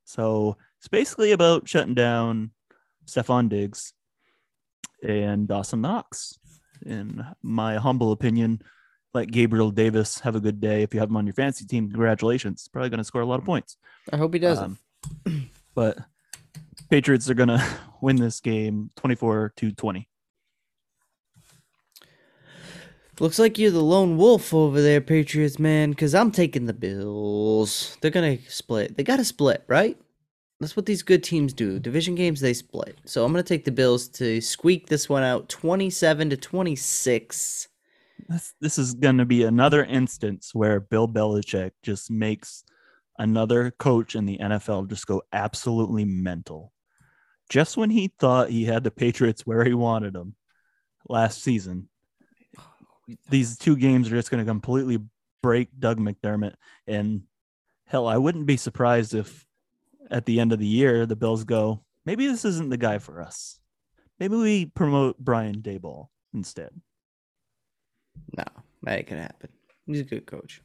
so 0.05 0.57
it's 0.79 0.89
basically 0.89 1.33
about 1.33 1.69
shutting 1.69 1.95
down 1.95 2.51
Stefon 3.07 3.49
Diggs 3.49 3.93
and 5.03 5.47
Dawson 5.47 5.81
Knox. 5.81 6.39
In 6.85 7.25
my 7.43 7.77
humble 7.77 8.13
opinion, 8.13 8.63
let 9.15 9.31
Gabriel 9.31 9.71
Davis 9.71 10.19
have 10.21 10.35
a 10.35 10.41
good 10.41 10.61
day. 10.61 10.83
If 10.83 10.93
you 10.93 11.01
have 11.01 11.09
him 11.09 11.17
on 11.17 11.27
your 11.27 11.35
fantasy 11.35 11.65
team, 11.65 11.89
congratulations. 11.89 12.69
Probably 12.71 12.91
going 12.91 12.99
to 12.99 13.05
score 13.05 13.23
a 13.23 13.27
lot 13.27 13.39
of 13.39 13.45
points. 13.45 13.77
I 14.13 14.17
hope 14.17 14.35
he 14.35 14.41
doesn't. 14.41 14.77
Um, 15.25 15.51
but 15.75 15.99
Patriots 16.91 17.31
are 17.31 17.35
going 17.35 17.49
to 17.49 17.65
win 18.01 18.17
this 18.17 18.41
game 18.41 18.91
24 18.97 19.55
to 19.57 19.71
20. 19.71 20.09
Looks 23.21 23.39
like 23.39 23.59
you're 23.59 23.71
the 23.71 23.81
lone 23.81 24.17
wolf 24.17 24.53
over 24.53 24.83
there, 24.83 25.01
Patriots 25.01 25.61
man, 25.61 25.91
because 25.91 26.17
I'm 26.17 26.33
taking 26.33 26.67
the 26.67 26.73
Bills. 26.73 27.97
They're 28.01 28.11
gonna 28.11 28.39
split. 28.49 28.97
They 28.97 29.05
gotta 29.05 29.25
split, 29.25 29.63
right? 29.69 29.97
That's 30.59 30.75
what 30.75 30.87
these 30.87 31.05
good 31.05 31.23
teams 31.23 31.53
do. 31.53 31.79
Division 31.79 32.17
games 32.17 32.41
they 32.41 32.55
split. 32.55 32.99
So 33.05 33.25
I'm 33.25 33.31
gonna 33.31 33.45
take 33.45 33.65
the 33.65 33.71
Bills 33.71 34.09
to 34.09 34.41
squeak 34.41 34.89
this 34.89 35.09
one 35.09 35.23
out, 35.23 35.49
27 35.49 36.31
to 36.31 36.37
26. 36.37 37.69
This, 38.29 38.55
this 38.61 38.79
is 38.79 38.95
going 38.95 39.19
to 39.19 39.25
be 39.25 39.43
another 39.43 39.85
instance 39.85 40.55
where 40.55 40.81
Bill 40.81 41.09
Belichick 41.09 41.73
just 41.83 42.11
makes 42.11 42.65
another 43.19 43.71
coach 43.73 44.15
in 44.15 44.27
the 44.27 44.39
NFL 44.39 44.89
just 44.89 45.07
go 45.07 45.23
absolutely 45.33 46.05
mental. 46.05 46.73
Just 47.49 47.77
when 47.77 47.91
he 47.91 48.13
thought 48.19 48.51
he 48.51 48.65
had 48.65 48.85
the 48.85 48.91
Patriots 48.91 49.47
where 49.47 49.65
he 49.65 49.75
wanted 49.75 50.15
them 50.15 50.35
last 51.09 51.43
season, 51.43 51.89
these 53.29 53.59
two 53.59 53.77
games 53.77 54.09
are 54.09 54.17
just 54.17 54.31
going 54.31 54.45
to 54.45 54.51
completely 54.51 54.99
break 55.43 55.69
Doug 55.79 55.99
McDermott. 55.99 56.55
And 56.87 57.23
hell, 57.87 58.07
I 58.07 58.17
wouldn't 58.17 58.47
be 58.47 58.57
surprised 58.57 59.15
if 59.15 59.45
at 60.11 60.25
the 60.25 60.41
end 60.41 60.53
of 60.53 60.59
the 60.59 60.67
year 60.67 61.07
the 61.07 61.17
Bills 61.17 61.45
go, 61.45 61.85
maybe 62.07 62.27
this 62.27 62.45
isn't 62.45 62.71
the 62.71 62.77
guy 62.77 62.99
for 62.99 63.21
us. 63.21 63.59
Maybe 64.19 64.37
we 64.37 64.67
promote 64.67 65.19
Brian 65.19 65.61
Daboll 65.61 66.09
instead. 66.33 66.71
No, 68.37 68.45
that 68.83 68.99
ain't 68.99 69.09
gonna 69.09 69.23
happen. 69.23 69.51
He's 69.87 70.01
a 70.01 70.05
good 70.05 70.27
coach. 70.27 70.63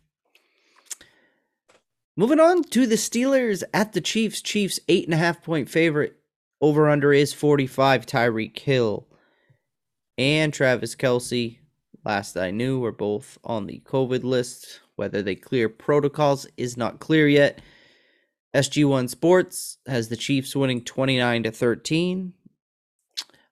Moving 2.16 2.40
on 2.40 2.64
to 2.64 2.86
the 2.86 2.96
Steelers 2.96 3.64
at 3.74 3.94
the 3.94 4.02
Chiefs. 4.02 4.42
Chiefs 4.42 4.80
eight 4.90 5.06
and 5.06 5.14
a 5.14 5.18
half 5.18 5.44
point 5.44 5.70
favorite. 5.70 6.16
Over 6.62 6.90
under 6.90 7.14
is 7.14 7.34
45. 7.34 8.06
Tyreek 8.06 8.60
Hill 8.60 9.08
and 10.18 10.54
Travis 10.54 10.96
Kelce, 10.96 11.60
last 12.04 12.36
I 12.36 12.52
knew, 12.52 12.80
were 12.80 12.92
both 12.92 13.38
on 13.46 13.68
the 13.68 13.82
COVID 13.86 14.24
list. 14.24 14.82
Whether 14.98 15.22
they 15.22 15.36
clear 15.36 15.70
protocols 15.70 16.46
is 16.58 16.76
not 16.76 17.00
clear 17.00 17.30
yet. 17.30 17.62
SG1 18.54 19.10
Sports 19.10 19.78
has 19.88 20.10
the 20.10 20.18
Chiefs 20.18 20.56
winning 20.56 20.84
29 20.84 21.44
to 21.44 21.52
13. 21.52 22.34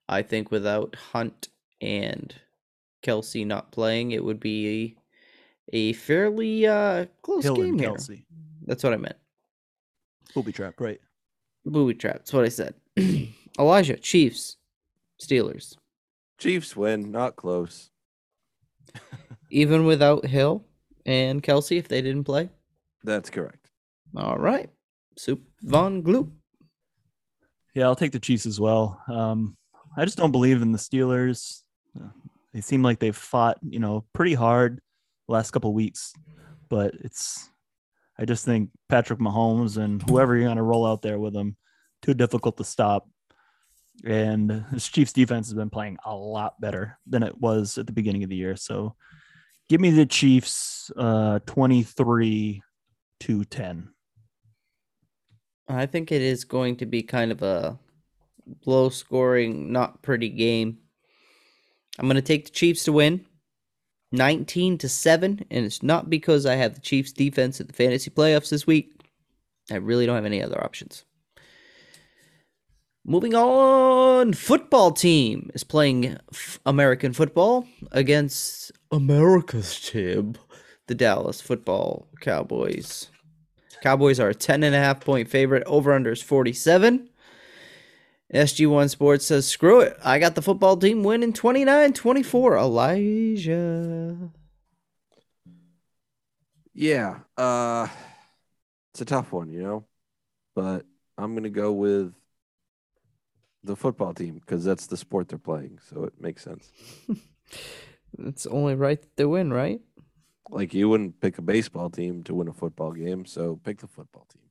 I 0.10 0.22
think 0.24 0.52
without 0.52 0.96
Hunt 1.14 1.48
and 1.80 2.36
Kelce 3.04 3.46
not 3.46 3.72
playing, 3.72 4.12
it 4.12 4.24
would 4.24 4.40
be 4.40 4.96
a, 5.74 5.76
a 5.76 5.94
fairly 5.94 6.66
uh, 6.68 7.06
close 7.22 7.44
Hill 7.44 7.56
game 7.56 7.70
and 7.70 7.80
here. 7.80 7.92
Kelce. 7.92 8.24
That's 8.66 8.84
what 8.84 8.94
I 8.94 8.98
meant. 8.98 9.16
Booby 10.34 10.52
trap, 10.52 10.80
right? 10.80 11.00
Booby 11.66 11.94
trap. 11.94 12.18
That's 12.18 12.34
what 12.34 12.46
I 12.46 12.50
said. 12.50 12.76
Elijah, 13.60 13.98
Chiefs, 13.98 14.58
Steelers. 15.22 15.76
Chiefs 16.38 16.76
win, 16.76 17.12
not 17.12 17.36
close. 17.36 17.90
Even 19.50 19.86
without 19.86 20.26
Hill 20.26 20.66
and 21.06 21.42
Kelce, 21.42 21.78
if 21.78 21.88
they 21.88 22.02
didn't 22.02 22.26
play. 22.26 22.50
That's 23.04 23.30
correct. 23.30 23.70
All 24.16 24.38
right. 24.38 24.70
Soup 25.18 25.42
Von 25.64 26.04
Gloop. 26.04 26.30
Yeah, 27.74 27.86
I'll 27.86 27.96
take 27.96 28.12
the 28.12 28.20
Chiefs 28.20 28.46
as 28.46 28.60
well. 28.60 29.02
Um, 29.08 29.56
I 29.96 30.06
just 30.06 30.18
don't 30.18 30.32
believe 30.32 30.62
in 30.62 30.72
the 30.72 30.78
Steelers. 30.78 31.62
They 32.58 32.62
seem 32.62 32.82
like 32.82 32.98
they've 32.98 33.16
fought, 33.16 33.60
you 33.62 33.78
know, 33.78 34.04
pretty 34.14 34.34
hard 34.34 34.82
the 35.28 35.34
last 35.34 35.52
couple 35.52 35.76
weeks, 35.76 36.12
but 36.70 36.96
it's. 37.02 37.52
I 38.18 38.26
just 38.26 38.46
think 38.46 38.72
Patrick 38.90 39.20
Mahomes 39.20 39.78
and 39.78 40.02
whoever 40.02 40.36
you're 40.36 40.46
going 40.46 40.58
to 40.58 40.64
roll 40.64 40.84
out 40.84 41.04
there 41.04 41.20
with 41.20 41.34
them, 41.34 41.56
too 42.02 42.16
difficult 42.16 42.58
to 42.58 42.64
stop. 42.64 43.08
And 44.04 44.66
this 44.72 44.88
Chiefs 44.88 45.14
defense 45.14 45.50
has 45.50 45.54
been 45.54 45.70
playing 45.70 46.00
a 46.04 46.16
lot 46.16 46.60
better 46.60 46.98
than 47.06 47.22
it 47.22 47.40
was 47.40 47.78
at 47.78 47.86
the 47.86 47.94
beginning 47.94 48.24
of 48.24 48.32
the 48.32 48.36
year. 48.36 48.56
So, 48.56 48.96
give 49.70 49.80
me 49.80 49.92
the 49.92 50.08
Chiefs, 50.08 50.90
uh, 50.98 51.38
twenty-three 51.46 52.64
to 53.20 53.46
ten. 53.46 53.90
I 55.68 55.86
think 55.86 56.12
it 56.12 56.24
is 56.24 56.44
going 56.44 56.78
to 56.78 56.88
be 56.88 57.04
kind 57.04 57.32
of 57.32 57.44
a 57.44 57.78
low 58.66 58.90
scoring, 58.90 59.72
not 59.72 60.02
pretty 60.02 60.30
game. 60.30 60.80
I'm 61.98 62.06
going 62.06 62.16
to 62.16 62.22
take 62.22 62.46
the 62.46 62.52
Chiefs 62.52 62.84
to 62.86 62.92
win 62.92 63.26
19 64.12 64.78
to 64.80 64.90
7, 64.90 65.46
and 65.50 65.66
it's 65.66 65.84
not 65.84 66.10
because 66.10 66.46
I 66.46 66.56
have 66.56 66.76
the 66.76 66.82
Chiefs 66.82 67.12
defense 67.12 67.60
at 67.60 67.68
the 67.68 67.74
fantasy 67.74 68.10
playoffs 68.10 68.50
this 68.50 68.68
week. 68.68 68.92
I 69.72 69.76
really 69.76 70.06
don't 70.06 70.16
have 70.16 70.26
any 70.26 70.42
other 70.42 70.64
options. 70.64 71.04
Moving 73.06 73.36
on, 73.36 74.34
football 74.34 74.92
team 74.92 75.50
is 75.54 75.64
playing 75.64 76.18
f- 76.34 76.60
American 76.66 77.14
football 77.14 77.66
against 77.92 78.72
America's 78.92 79.80
team, 79.80 80.36
the 80.88 80.96
Dallas 80.96 81.40
Football 81.40 82.08
Cowboys. 82.20 83.10
Cowboys 83.82 84.20
are 84.20 84.30
a 84.30 84.36
10 84.36 84.64
and 84.64 84.76
a 84.76 84.80
half 84.80 85.00
point 85.00 85.30
favorite. 85.30 85.64
Over 85.66 85.94
under 85.94 86.12
is 86.12 86.22
47. 86.22 87.10
SG1 88.34 88.90
Sports 88.90 89.26
says, 89.26 89.48
screw 89.48 89.80
it. 89.80 89.98
I 90.04 90.20
got 90.20 90.36
the 90.36 90.42
football 90.42 90.76
team 90.76 91.04
winning 91.04 91.34
29 91.34 91.94
24. 91.94 92.58
Elijah. 92.58 94.32
Yeah, 96.74 97.20
uh 97.38 97.88
it's 98.94 99.02
a 99.02 99.06
tough 99.06 99.32
one, 99.32 99.50
you 99.52 99.64
know. 99.64 99.86
But 100.56 100.86
I'm 101.18 101.34
gonna 101.36 101.50
go 101.50 101.72
with 101.72 102.14
the 103.64 103.76
football 103.76 104.14
team 104.14 104.36
because 104.36 104.64
that's 104.64 104.88
the 104.88 104.98
sport 104.98 105.30
they're 105.30 105.40
playing, 105.40 105.80
so 105.90 106.04
it 106.04 106.14
makes 106.20 106.44
sense. 106.44 106.72
It's 108.20 108.48
only 108.48 108.76
right 108.76 109.00
that 109.00 109.16
they 109.16 109.26
win, 109.26 109.52
right? 109.52 109.82
Like 110.50 110.74
you 110.74 110.90
wouldn't 110.90 111.20
pick 111.20 111.38
a 111.38 111.42
baseball 111.42 111.90
team 111.90 112.24
to 112.24 112.34
win 112.34 112.48
a 112.48 112.54
football 112.54 112.92
game, 112.92 113.26
so 113.26 113.60
pick 113.64 113.80
the 113.80 113.88
football 113.88 114.26
team. 114.32 114.47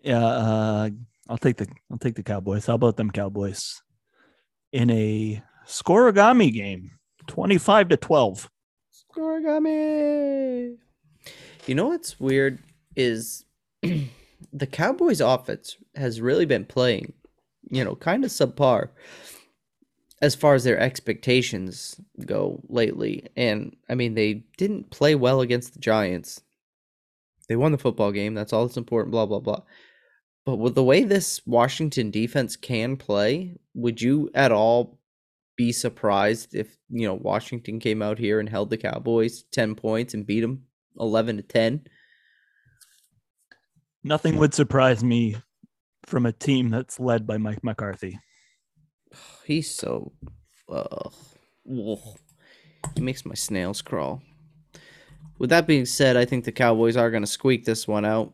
Yeah, 0.00 0.24
uh, 0.24 0.90
I'll 1.28 1.38
take 1.38 1.56
the 1.56 1.66
I'll 1.90 1.98
take 1.98 2.14
the 2.14 2.22
Cowboys. 2.22 2.66
How 2.66 2.74
about 2.74 2.96
them 2.96 3.10
Cowboys 3.10 3.82
in 4.72 4.90
a 4.90 5.42
scorigami 5.66 6.52
game, 6.52 6.92
twenty-five 7.26 7.88
to 7.88 7.96
twelve. 7.96 8.48
Scorigami. 8.92 10.76
You 11.66 11.74
know 11.74 11.88
what's 11.88 12.18
weird 12.18 12.58
is 12.96 13.44
the 13.82 14.66
Cowboys 14.66 15.20
offense 15.20 15.76
has 15.94 16.20
really 16.20 16.46
been 16.46 16.64
playing, 16.64 17.12
you 17.70 17.84
know, 17.84 17.94
kind 17.94 18.24
of 18.24 18.30
subpar 18.30 18.88
as 20.20 20.34
far 20.34 20.54
as 20.54 20.64
their 20.64 20.78
expectations 20.78 22.00
go 22.24 22.60
lately. 22.68 23.26
And 23.36 23.76
I 23.88 23.94
mean, 23.94 24.14
they 24.14 24.44
didn't 24.56 24.90
play 24.90 25.14
well 25.14 25.40
against 25.40 25.74
the 25.74 25.78
Giants. 25.78 26.40
They 27.48 27.56
won 27.56 27.72
the 27.72 27.78
football 27.78 28.12
game. 28.12 28.34
That's 28.34 28.52
all 28.52 28.66
that's 28.66 28.76
important, 28.76 29.12
blah, 29.12 29.26
blah, 29.26 29.40
blah. 29.40 29.62
But 30.48 30.60
with 30.60 30.74
the 30.74 30.82
way 30.82 31.04
this 31.04 31.42
Washington 31.44 32.10
defense 32.10 32.56
can 32.56 32.96
play, 32.96 33.54
would 33.74 34.00
you 34.00 34.30
at 34.32 34.50
all 34.50 34.98
be 35.58 35.72
surprised 35.72 36.54
if, 36.54 36.74
you 36.88 37.06
know, 37.06 37.12
Washington 37.12 37.78
came 37.78 38.00
out 38.00 38.18
here 38.18 38.40
and 38.40 38.48
held 38.48 38.70
the 38.70 38.78
Cowboys 38.78 39.42
10 39.52 39.74
points 39.74 40.14
and 40.14 40.26
beat 40.26 40.40
them 40.40 40.62
11 40.98 41.36
to 41.36 41.42
10? 41.42 41.86
Nothing 44.02 44.38
would 44.38 44.54
surprise 44.54 45.04
me 45.04 45.36
from 46.06 46.24
a 46.24 46.32
team 46.32 46.70
that's 46.70 46.98
led 46.98 47.26
by 47.26 47.36
Mike 47.36 47.62
McCarthy. 47.62 48.18
He's 49.44 49.74
so. 49.74 50.12
Uh, 50.66 51.10
he 52.94 53.02
makes 53.02 53.26
my 53.26 53.34
snails 53.34 53.82
crawl. 53.82 54.22
With 55.38 55.50
that 55.50 55.66
being 55.66 55.84
said, 55.84 56.16
I 56.16 56.24
think 56.24 56.46
the 56.46 56.52
Cowboys 56.52 56.96
are 56.96 57.10
going 57.10 57.22
to 57.22 57.26
squeak 57.26 57.66
this 57.66 57.86
one 57.86 58.06
out. 58.06 58.32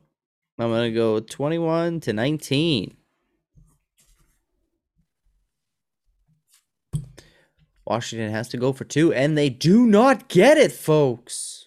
I'm 0.59 0.69
going 0.69 0.93
to 0.93 0.97
go 0.97 1.21
21 1.21 2.01
to 2.01 2.13
19. 2.13 2.97
Washington 7.87 8.31
has 8.31 8.49
to 8.49 8.57
go 8.57 8.73
for 8.73 8.85
two, 8.85 9.13
and 9.13 9.37
they 9.37 9.51
do 9.51 9.87
not 9.87 10.29
get 10.29 10.57
it, 10.57 10.73
folks. 10.73 11.67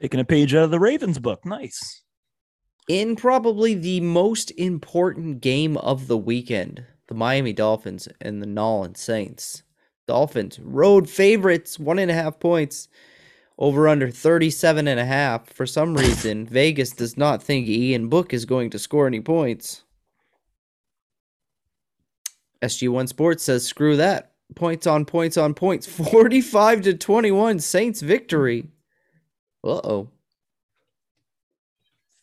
Taking 0.00 0.20
a 0.20 0.24
page 0.24 0.54
out 0.54 0.64
of 0.64 0.70
the 0.70 0.80
Ravens 0.80 1.18
book. 1.18 1.44
Nice. 1.44 2.02
In 2.88 3.14
probably 3.14 3.74
the 3.74 4.00
most 4.00 4.50
important 4.52 5.40
game 5.40 5.76
of 5.76 6.08
the 6.08 6.16
weekend, 6.16 6.84
the 7.06 7.14
Miami 7.14 7.52
Dolphins 7.52 8.08
and 8.20 8.42
the 8.42 8.46
Nolan 8.46 8.94
Saints. 8.96 9.62
Dolphins, 10.08 10.58
road 10.58 11.08
favorites, 11.08 11.78
one 11.78 12.00
and 12.00 12.10
a 12.10 12.14
half 12.14 12.40
points, 12.40 12.88
over 13.60 13.86
under 13.86 14.10
37 14.10 14.88
and 14.88 14.98
a 14.98 15.04
half. 15.04 15.52
For 15.52 15.66
some 15.66 15.94
reason, 15.94 16.46
Vegas 16.50 16.90
does 16.90 17.16
not 17.16 17.42
think 17.42 17.68
Ian 17.68 18.08
Book 18.08 18.32
is 18.32 18.46
going 18.46 18.70
to 18.70 18.78
score 18.78 19.06
any 19.06 19.20
points. 19.20 19.82
SG1 22.62 23.08
Sports 23.08 23.44
says, 23.44 23.64
screw 23.64 23.96
that. 23.98 24.32
Points 24.56 24.86
on 24.86 25.04
points 25.04 25.36
on 25.36 25.54
points. 25.54 25.86
45 26.10 26.80
to 26.82 26.94
21, 26.94 27.60
Saints 27.60 28.00
victory. 28.00 28.68
Uh 29.62 29.80
oh. 29.84 30.08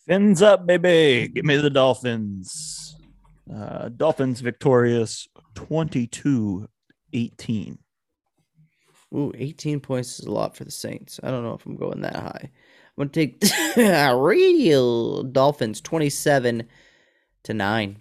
Fins 0.07 0.41
up, 0.41 0.65
baby. 0.65 1.27
Give 1.27 1.45
me 1.45 1.57
the 1.57 1.69
Dolphins. 1.69 2.95
Uh, 3.53 3.89
Dolphins 3.89 4.41
victorious 4.41 5.27
22 5.55 6.67
18. 7.13 7.77
Ooh, 9.15 9.31
18 9.37 9.79
points 9.79 10.19
is 10.19 10.25
a 10.25 10.31
lot 10.31 10.55
for 10.55 10.63
the 10.63 10.71
Saints. 10.71 11.19
I 11.23 11.31
don't 11.31 11.43
know 11.43 11.53
if 11.53 11.65
I'm 11.65 11.77
going 11.77 12.01
that 12.01 12.15
high. 12.15 12.49
I'm 12.97 13.07
gonna 13.07 13.09
take 13.09 13.41
real 13.77 15.23
Dolphins 15.23 15.81
27 15.81 16.67
to 17.43 17.53
9. 17.53 17.97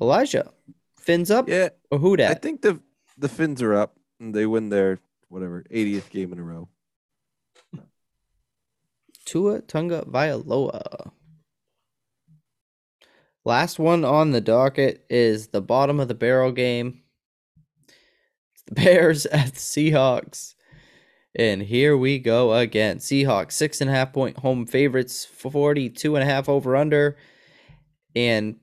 Elijah, 0.00 0.50
fins 0.98 1.30
up 1.30 1.48
Yeah, 1.48 1.68
or 1.90 1.98
who 1.98 2.16
I 2.20 2.34
think 2.34 2.62
the 2.62 2.80
the 3.16 3.28
Fins 3.28 3.62
are 3.62 3.74
up 3.74 3.96
and 4.18 4.34
they 4.34 4.46
win 4.46 4.70
their 4.70 4.98
whatever 5.28 5.64
80th 5.70 6.10
game 6.10 6.32
in 6.32 6.38
a 6.38 6.42
row. 6.42 6.68
Tua 9.24 9.62
Tagovailoa. 9.62 11.10
Last 13.44 13.78
one 13.78 14.04
on 14.04 14.32
the 14.32 14.40
docket 14.40 15.04
is 15.08 15.48
the 15.48 15.60
bottom 15.60 16.00
of 16.00 16.08
the 16.08 16.14
barrel 16.14 16.50
game. 16.50 17.03
The 18.66 18.74
Bears 18.74 19.26
at 19.32 19.54
the 19.54 19.60
Seahawks. 19.60 20.54
And 21.36 21.62
here 21.62 21.96
we 21.96 22.18
go 22.18 22.54
again. 22.54 22.98
Seahawks, 22.98 23.52
six 23.52 23.80
and 23.80 23.90
a 23.90 23.92
half 23.92 24.12
point 24.12 24.38
home 24.38 24.66
favorites, 24.66 25.24
42 25.24 26.14
and 26.14 26.22
a 26.22 26.26
half 26.26 26.48
over 26.48 26.76
under. 26.76 27.16
And 28.14 28.56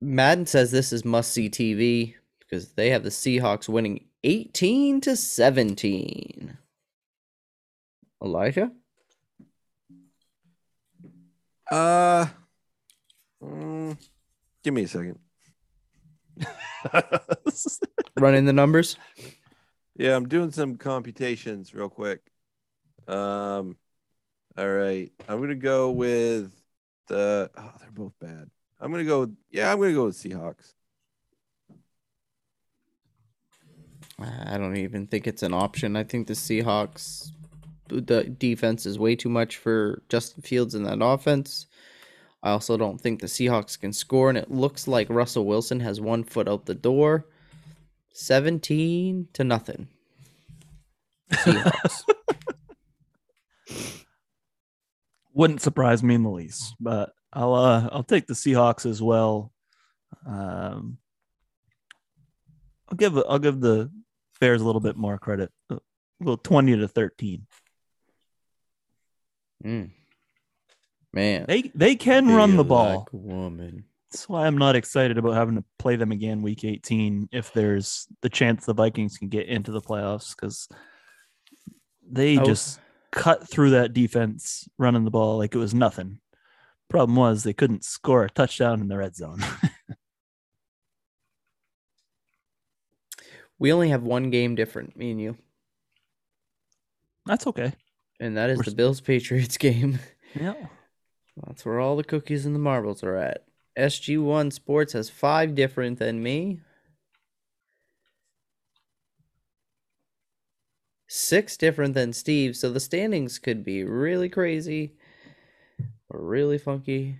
Madden 0.00 0.46
says 0.46 0.70
this 0.70 0.92
is 0.92 1.04
must 1.04 1.32
see 1.32 1.50
TV 1.50 2.14
because 2.38 2.72
they 2.74 2.90
have 2.90 3.02
the 3.02 3.08
Seahawks 3.08 3.68
winning 3.68 4.04
18 4.24 5.00
to 5.02 5.16
17. 5.16 6.58
Elijah? 8.22 8.70
Uh, 11.70 12.26
mm, 13.42 13.96
give 14.62 14.74
me 14.74 14.82
a 14.82 14.88
second. 14.88 15.18
Running 18.18 18.44
the 18.44 18.52
numbers? 18.52 18.96
Yeah, 19.96 20.16
I'm 20.16 20.28
doing 20.28 20.50
some 20.50 20.76
computations 20.76 21.74
real 21.74 21.88
quick. 21.88 22.20
Um, 23.06 23.76
all 24.56 24.68
right, 24.68 25.10
I'm 25.28 25.40
gonna 25.40 25.54
go 25.54 25.90
with 25.90 26.52
the. 27.08 27.50
Oh, 27.56 27.72
they're 27.80 27.90
both 27.90 28.14
bad. 28.20 28.50
I'm 28.80 28.90
gonna 28.90 29.04
go. 29.04 29.30
Yeah, 29.50 29.72
I'm 29.72 29.78
gonna 29.78 29.92
go 29.92 30.06
with 30.06 30.16
Seahawks. 30.16 30.72
I 34.18 34.58
don't 34.58 34.76
even 34.76 35.06
think 35.06 35.26
it's 35.26 35.42
an 35.42 35.54
option. 35.54 35.96
I 35.96 36.04
think 36.04 36.26
the 36.26 36.34
Seahawks, 36.34 37.30
the 37.88 38.24
defense 38.24 38.86
is 38.86 38.98
way 38.98 39.16
too 39.16 39.28
much 39.28 39.56
for 39.56 40.02
Justin 40.08 40.42
Fields 40.42 40.74
in 40.74 40.84
that 40.84 41.02
offense. 41.02 41.66
I 42.42 42.50
also 42.50 42.76
don't 42.76 43.00
think 43.00 43.20
the 43.20 43.26
Seahawks 43.26 43.78
can 43.78 43.92
score, 43.92 44.28
and 44.28 44.36
it 44.36 44.50
looks 44.50 44.88
like 44.88 45.08
Russell 45.08 45.46
Wilson 45.46 45.80
has 45.80 46.00
one 46.00 46.24
foot 46.24 46.48
out 46.48 46.66
the 46.66 46.74
door. 46.74 47.26
17 48.14 49.28
to 49.32 49.44
nothing. 49.44 49.88
Seahawks. 51.32 52.02
Wouldn't 55.34 55.62
surprise 55.62 56.02
me 56.02 56.16
in 56.16 56.24
the 56.24 56.30
least, 56.30 56.74
but 56.78 57.14
I'll 57.32 57.54
uh 57.54 57.88
I'll 57.90 58.02
take 58.02 58.26
the 58.26 58.34
Seahawks 58.34 58.84
as 58.84 59.00
well. 59.00 59.50
Um, 60.26 60.98
I'll 62.88 62.96
give 62.96 63.16
I'll 63.16 63.38
give 63.38 63.60
the 63.60 63.90
Bears 64.40 64.60
a 64.60 64.66
little 64.66 64.80
bit 64.80 64.96
more 64.96 65.16
credit. 65.16 65.50
A 65.70 65.78
little 66.20 66.36
twenty 66.36 66.76
to 66.76 66.86
thirteen. 66.86 67.46
Mm. 69.64 69.90
Man. 71.12 71.44
They 71.46 71.70
they 71.74 71.94
can 71.96 72.28
run 72.28 72.56
the 72.56 72.64
ball. 72.64 73.00
like 73.00 73.08
woman. 73.12 73.84
That's 74.10 74.28
why 74.28 74.46
I'm 74.46 74.58
not 74.58 74.76
excited 74.76 75.16
about 75.18 75.34
having 75.34 75.56
to 75.56 75.64
play 75.78 75.96
them 75.96 76.12
again 76.12 76.42
week 76.42 76.64
18 76.64 77.28
if 77.32 77.52
there's 77.52 78.06
the 78.20 78.28
chance 78.28 78.64
the 78.66 78.74
Vikings 78.74 79.16
can 79.18 79.28
get 79.28 79.46
into 79.46 79.72
the 79.72 79.80
playoffs 79.80 80.34
because 80.36 80.68
they 82.10 82.38
Oh. 82.38 82.44
just 82.44 82.78
cut 83.10 83.48
through 83.48 83.70
that 83.70 83.92
defense 83.94 84.68
running 84.78 85.04
the 85.04 85.10
ball 85.10 85.38
like 85.38 85.54
it 85.54 85.58
was 85.58 85.72
nothing. 85.74 86.18
Problem 86.90 87.16
was 87.16 87.42
they 87.42 87.54
couldn't 87.54 87.84
score 87.84 88.24
a 88.24 88.30
touchdown 88.30 88.80
in 88.82 88.88
the 88.88 88.96
red 88.98 89.16
zone. 89.16 89.42
We 93.58 93.72
only 93.72 93.90
have 93.90 94.02
one 94.02 94.30
game 94.30 94.56
different, 94.56 94.96
me 94.96 95.12
and 95.12 95.20
you, 95.20 95.36
That's 97.26 97.46
okay. 97.46 97.72
and 98.18 98.36
that 98.36 98.50
is 98.50 98.58
We're 98.58 98.64
the 98.64 98.74
Bills 98.74 99.00
Patriots 99.00 99.56
game. 99.58 100.00
Yeah. 100.34 100.54
That's 101.36 101.64
where 101.64 101.80
all 101.80 101.96
the 101.96 102.04
cookies 102.04 102.44
and 102.44 102.54
the 102.54 102.60
marbles 102.60 103.02
are 103.02 103.16
at. 103.16 103.44
SG1 103.76 104.52
Sports 104.52 104.92
has 104.92 105.08
five 105.08 105.54
different 105.54 105.98
than 105.98 106.22
me. 106.22 106.60
Six 111.06 111.56
different 111.56 111.94
than 111.94 112.12
Steve. 112.12 112.56
So 112.56 112.70
the 112.70 112.80
standings 112.80 113.38
could 113.38 113.64
be 113.64 113.84
really 113.84 114.28
crazy 114.28 114.94
or 116.10 116.20
really 116.20 116.58
funky. 116.58 117.18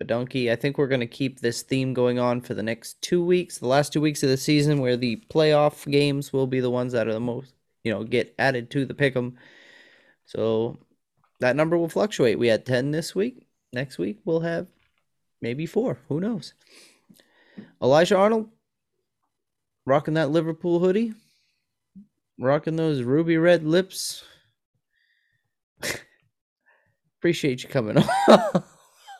Badunky. 0.00 0.50
I 0.50 0.56
think 0.56 0.78
we're 0.78 0.86
going 0.86 1.00
to 1.00 1.06
keep 1.06 1.40
this 1.40 1.62
theme 1.62 1.92
going 1.92 2.20
on 2.20 2.40
for 2.40 2.54
the 2.54 2.62
next 2.62 3.02
two 3.02 3.24
weeks, 3.24 3.58
the 3.58 3.66
last 3.66 3.92
two 3.92 4.00
weeks 4.00 4.22
of 4.22 4.28
the 4.28 4.36
season, 4.36 4.80
where 4.80 4.96
the 4.96 5.22
playoff 5.28 5.90
games 5.90 6.32
will 6.32 6.46
be 6.46 6.60
the 6.60 6.70
ones 6.70 6.92
that 6.92 7.08
are 7.08 7.12
the 7.12 7.20
most, 7.20 7.54
you 7.82 7.92
know, 7.92 8.04
get 8.04 8.34
added 8.38 8.70
to 8.70 8.86
the 8.86 8.94
pick'em. 8.94 9.34
So 10.24 10.78
that 11.40 11.56
number 11.56 11.76
will 11.76 11.88
fluctuate. 11.88 12.38
We 12.38 12.46
had 12.48 12.64
10 12.64 12.92
this 12.92 13.14
week. 13.14 13.47
Next 13.72 13.98
week 13.98 14.18
we'll 14.24 14.40
have 14.40 14.68
maybe 15.40 15.66
four. 15.66 15.98
Who 16.08 16.20
knows? 16.20 16.54
Elijah 17.82 18.16
Arnold 18.16 18.48
rocking 19.84 20.14
that 20.14 20.30
Liverpool 20.30 20.78
hoodie, 20.78 21.14
rocking 22.38 22.76
those 22.76 23.02
ruby 23.02 23.36
red 23.36 23.64
lips. 23.64 24.22
Appreciate 27.18 27.62
you 27.62 27.68
coming 27.68 27.98
on. 27.98 28.62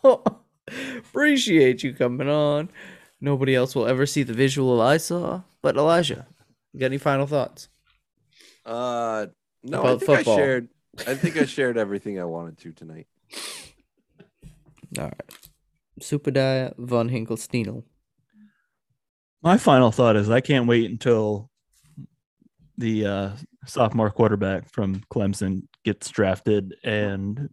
Appreciate 0.99 1.83
you 1.83 1.95
coming 1.95 2.29
on. 2.29 2.71
Nobody 3.21 3.55
else 3.55 3.75
will 3.75 3.87
ever 3.87 4.07
see 4.07 4.23
the 4.23 4.35
visual 4.35 4.81
I 4.81 4.99
saw. 4.99 5.43
But 5.63 5.77
Elijah, 5.77 6.27
you 6.73 6.81
got 6.81 6.87
any 6.87 6.99
final 6.99 7.27
thoughts? 7.27 7.69
Uh, 8.65 9.27
no, 9.65 9.83
I 9.83 9.89
think 9.97 10.03
football. 10.03 10.35
I 10.35 10.37
shared. 10.37 10.69
I 11.07 11.15
think 11.15 11.37
I 11.37 11.45
shared 11.45 11.77
everything 11.79 12.21
I 12.21 12.25
wanted 12.25 12.59
to 12.59 12.73
tonight. 12.73 13.07
All 14.97 15.05
right. 15.05 15.31
Superdaya 16.01 16.75
von 16.79 17.09
Hinkelsteinel. 17.09 17.83
My 19.43 19.59
final 19.59 19.91
thought 19.93 20.17
is 20.17 20.31
I 20.31 20.41
can't 20.41 20.67
wait 20.67 20.91
until 20.91 21.51
the 22.77 23.07
uh, 23.07 23.31
sophomore 23.67 24.11
quarterback 24.11 24.71
from 24.71 25.03
Clemson 25.13 25.63
gets 25.85 26.09
drafted 26.11 26.75
and 26.85 27.49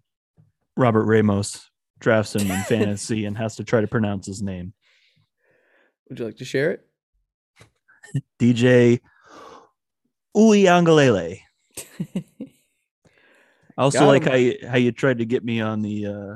Robert 0.77 1.05
Ramos 1.05 1.69
drafts 1.99 2.35
him 2.35 2.49
in 2.49 2.61
fantasy 2.67 3.25
and 3.25 3.37
has 3.37 3.55
to 3.57 3.63
try 3.63 3.81
to 3.81 3.87
pronounce 3.87 4.25
his 4.27 4.41
name. 4.41 4.73
Would 6.09 6.19
you 6.19 6.25
like 6.25 6.37
to 6.37 6.45
share 6.45 6.71
it? 6.71 6.87
DJ 8.39 8.99
Uiagalelei. 10.35 11.39
I 13.77 13.81
also 13.81 13.99
Got 13.99 14.07
like 14.07 14.23
him. 14.23 14.29
how 14.29 14.37
you, 14.37 14.57
how 14.69 14.77
you 14.77 14.91
tried 14.91 15.17
to 15.17 15.25
get 15.25 15.43
me 15.43 15.59
on 15.61 15.81
the 15.81 16.05
uh, 16.05 16.35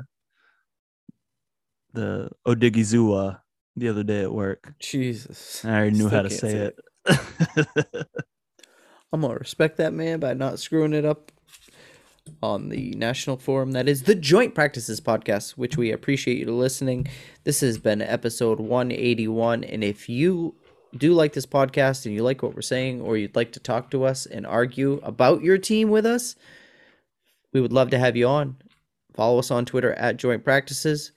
the 1.92 2.30
Odighizuwa 2.46 3.40
the 3.76 3.88
other 3.88 4.02
day 4.02 4.22
at 4.22 4.32
work. 4.32 4.74
Jesus. 4.78 5.64
I 5.64 5.68
already 5.70 5.90
knew 5.96 6.06
Still 6.06 6.10
how 6.10 6.22
to 6.22 6.30
say 6.30 6.50
say 6.50 6.72
it. 7.06 8.06
I'm 9.12 9.22
gonna 9.22 9.34
respect 9.34 9.78
that 9.78 9.92
man 9.92 10.20
by 10.20 10.34
not 10.34 10.58
screwing 10.58 10.92
it 10.92 11.04
up 11.04 11.32
on 12.42 12.68
the 12.68 12.92
national 12.92 13.36
forum 13.36 13.72
that 13.72 13.88
is 13.88 14.04
the 14.04 14.14
Joint 14.14 14.54
Practices 14.54 15.00
Podcast, 15.00 15.52
which 15.52 15.76
we 15.76 15.90
appreciate 15.90 16.38
you 16.38 16.54
listening. 16.54 17.08
This 17.44 17.60
has 17.60 17.78
been 17.78 18.02
episode 18.02 18.60
181, 18.60 19.64
and 19.64 19.82
if 19.82 20.08
you 20.08 20.54
do 20.96 21.12
like 21.12 21.32
this 21.32 21.46
podcast 21.46 22.06
and 22.06 22.14
you 22.14 22.22
like 22.22 22.42
what 22.42 22.54
we're 22.54 22.62
saying, 22.62 23.00
or 23.00 23.16
you'd 23.16 23.36
like 23.36 23.52
to 23.52 23.60
talk 23.60 23.90
to 23.90 24.04
us 24.04 24.26
and 24.26 24.46
argue 24.46 25.00
about 25.02 25.42
your 25.42 25.58
team 25.58 25.88
with 25.88 26.06
us, 26.06 26.36
we 27.52 27.60
would 27.60 27.72
love 27.72 27.90
to 27.90 27.98
have 27.98 28.16
you 28.16 28.28
on. 28.28 28.56
Follow 29.14 29.38
us 29.38 29.50
on 29.50 29.64
Twitter 29.64 29.92
at 29.94 30.16
Joint 30.16 30.44
Practices 30.44 31.12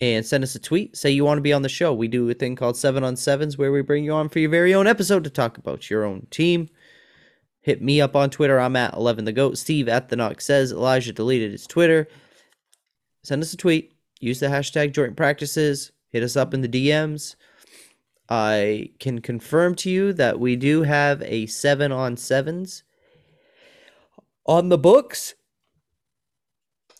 and 0.00 0.24
send 0.24 0.44
us 0.44 0.54
a 0.54 0.58
tweet. 0.58 0.96
Say 0.96 1.10
you 1.10 1.24
want 1.24 1.38
to 1.38 1.42
be 1.42 1.52
on 1.52 1.62
the 1.62 1.68
show. 1.68 1.94
We 1.94 2.08
do 2.08 2.28
a 2.28 2.34
thing 2.34 2.56
called 2.56 2.76
Seven 2.76 3.04
on 3.04 3.16
Sevens 3.16 3.56
where 3.56 3.72
we 3.72 3.82
bring 3.82 4.04
you 4.04 4.12
on 4.12 4.28
for 4.28 4.38
your 4.38 4.50
very 4.50 4.74
own 4.74 4.86
episode 4.86 5.24
to 5.24 5.30
talk 5.30 5.56
about 5.56 5.88
your 5.90 6.04
own 6.04 6.26
team. 6.30 6.68
Hit 7.62 7.80
me 7.80 8.00
up 8.00 8.14
on 8.14 8.30
Twitter. 8.30 8.60
I'm 8.60 8.76
at 8.76 8.94
11 8.94 9.24
the 9.24 9.32
goat. 9.32 9.56
Steve 9.56 9.88
at 9.88 10.08
the 10.08 10.16
knock 10.16 10.40
says 10.40 10.72
Elijah 10.72 11.12
deleted 11.12 11.52
his 11.52 11.66
Twitter. 11.66 12.08
Send 13.22 13.42
us 13.42 13.54
a 13.54 13.56
tweet. 13.56 13.94
Use 14.20 14.40
the 14.40 14.46
hashtag 14.46 14.92
joint 14.92 15.16
practices. 15.16 15.92
Hit 16.10 16.22
us 16.22 16.36
up 16.36 16.52
in 16.52 16.60
the 16.60 16.68
DMs. 16.68 17.36
I 18.28 18.90
can 19.00 19.20
confirm 19.20 19.74
to 19.76 19.90
you 19.90 20.12
that 20.14 20.40
we 20.40 20.56
do 20.56 20.82
have 20.82 21.22
a 21.22 21.46
seven 21.46 21.92
on 21.92 22.16
sevens 22.16 22.82
on 24.46 24.68
the 24.68 24.78
books 24.78 25.34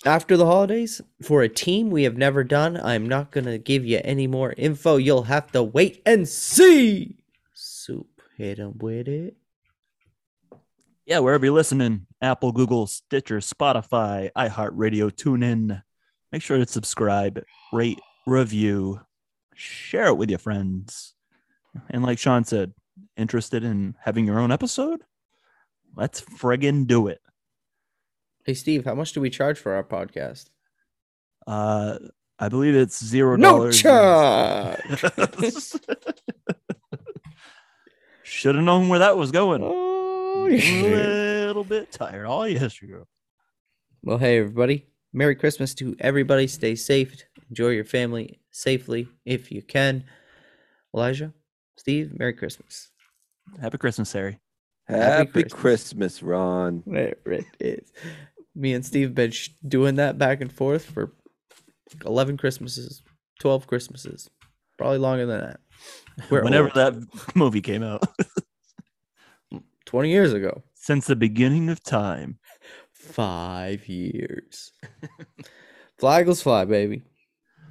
after 0.07 0.37
the 0.37 0.47
holidays 0.47 1.01
for 1.23 1.43
a 1.43 1.49
team 1.49 1.91
we 1.91 2.05
have 2.05 2.17
never 2.17 2.45
done. 2.45 2.77
I'm 2.77 3.09
not 3.09 3.31
going 3.31 3.47
to 3.47 3.59
give 3.59 3.85
you 3.85 4.01
any 4.05 4.27
more 4.27 4.55
info. 4.57 4.97
You'll 4.97 5.25
have 5.25 5.51
to 5.53 5.63
wait 5.63 6.03
and 6.05 6.29
see. 6.29 7.17
Soup, 7.53 8.21
hit 8.37 8.59
him 8.59 8.79
with 8.79 9.09
it. 9.09 9.37
Yeah, 11.07 11.19
wherever 11.19 11.45
you're 11.45 11.55
listening, 11.55 12.07
Apple, 12.23 12.53
Google, 12.53 12.87
Stitcher, 12.87 13.39
Spotify, 13.39 14.31
iHeartRadio, 14.37 15.11
TuneIn. 15.11 15.83
Make 16.33 16.43
sure 16.43 16.57
to 16.57 16.67
subscribe, 16.67 17.43
rate, 17.73 18.01
review, 18.27 19.01
share 19.55 20.07
it 20.07 20.15
with 20.15 20.31
your 20.31 20.39
friends. 20.39 21.15
And 21.91 22.03
like 22.03 22.19
Sean 22.19 22.45
said, 22.45 22.73
interested 23.17 23.65
in 23.65 23.97
having 24.01 24.27
your 24.27 24.39
own 24.39 24.51
episode? 24.51 25.03
Let's 25.95 26.21
friggin' 26.21 26.87
do 26.87 27.09
it. 27.09 27.21
Hey 28.45 28.55
Steve, 28.55 28.85
how 28.85 28.95
much 28.95 29.13
do 29.13 29.21
we 29.21 29.31
charge 29.31 29.59
for 29.59 29.73
our 29.73 29.85
podcast? 29.85 30.51
Uh, 31.47 31.99
I 32.39 32.49
believe 32.49 32.75
it's 32.75 33.03
zero 33.03 33.37
dollars. 33.37 33.83
No 33.85 33.91
dollars. 33.91 34.81
charge. 34.93 35.83
Should 38.23 38.55
have 38.57 38.65
known 38.65 38.89
where 38.89 38.99
that 38.99 39.17
was 39.17 39.31
going. 39.31 39.63
Oh, 39.65 40.47
A 40.51 41.47
little 41.47 41.65
bit 41.65 41.91
tired. 41.93 42.27
Oh 42.27 42.45
yes, 42.45 42.83
you. 42.83 43.07
Well, 44.03 44.19
hey 44.19 44.39
everybody. 44.39 44.87
Merry 45.13 45.37
Christmas 45.37 45.75
to 45.77 45.97
everybody. 46.01 46.47
Stay 46.47 46.75
safe. 46.75 47.25
Enjoy 47.49 47.69
your 47.69 47.85
family 47.85 48.41
safely 48.51 49.09
if 49.25 49.51
you 49.53 49.63
can. 49.63 50.05
Elijah, 50.95 51.33
Steve, 51.77 52.19
Merry 52.19 52.33
Christmas. 52.35 52.91
Happy 53.61 53.79
Christmas, 53.79 54.13
Harry. 54.13 54.39
Happy 54.87 55.45
Christmas. 55.45 55.53
Christmas, 55.61 56.23
Ron. 56.23 56.83
There 56.87 57.15
it 57.27 57.47
is. 57.61 57.93
Me 58.55 58.73
and 58.73 58.85
Steve 58.87 59.15
been 59.15 59.31
sh- 59.33 59.49
doing 59.67 59.97
that 59.97 60.17
back 60.19 60.41
and 60.41 60.53
forth 60.53 60.85
for 60.85 61.13
11 62.05 62.37
Christmases, 62.37 63.03
12 63.41 63.67
Christmases, 63.67 64.31
probably 64.79 64.99
longer 64.99 65.27
than 65.27 65.41
that. 65.41 65.61
We're 66.31 66.45
Whenever 66.45 66.69
old. 66.69 66.75
that 66.75 67.35
movie 67.35 67.61
came 67.61 67.83
out, 67.83 68.05
20 69.87 70.09
years 70.11 70.33
ago. 70.33 70.63
since 70.75 71.07
the 71.07 71.17
beginning 71.17 71.69
of 71.69 71.83
time. 71.83 72.39
Five 72.93 73.87
years. 73.89 74.73
fly 75.99 76.25
fly, 76.43 76.65
baby. 76.65 77.03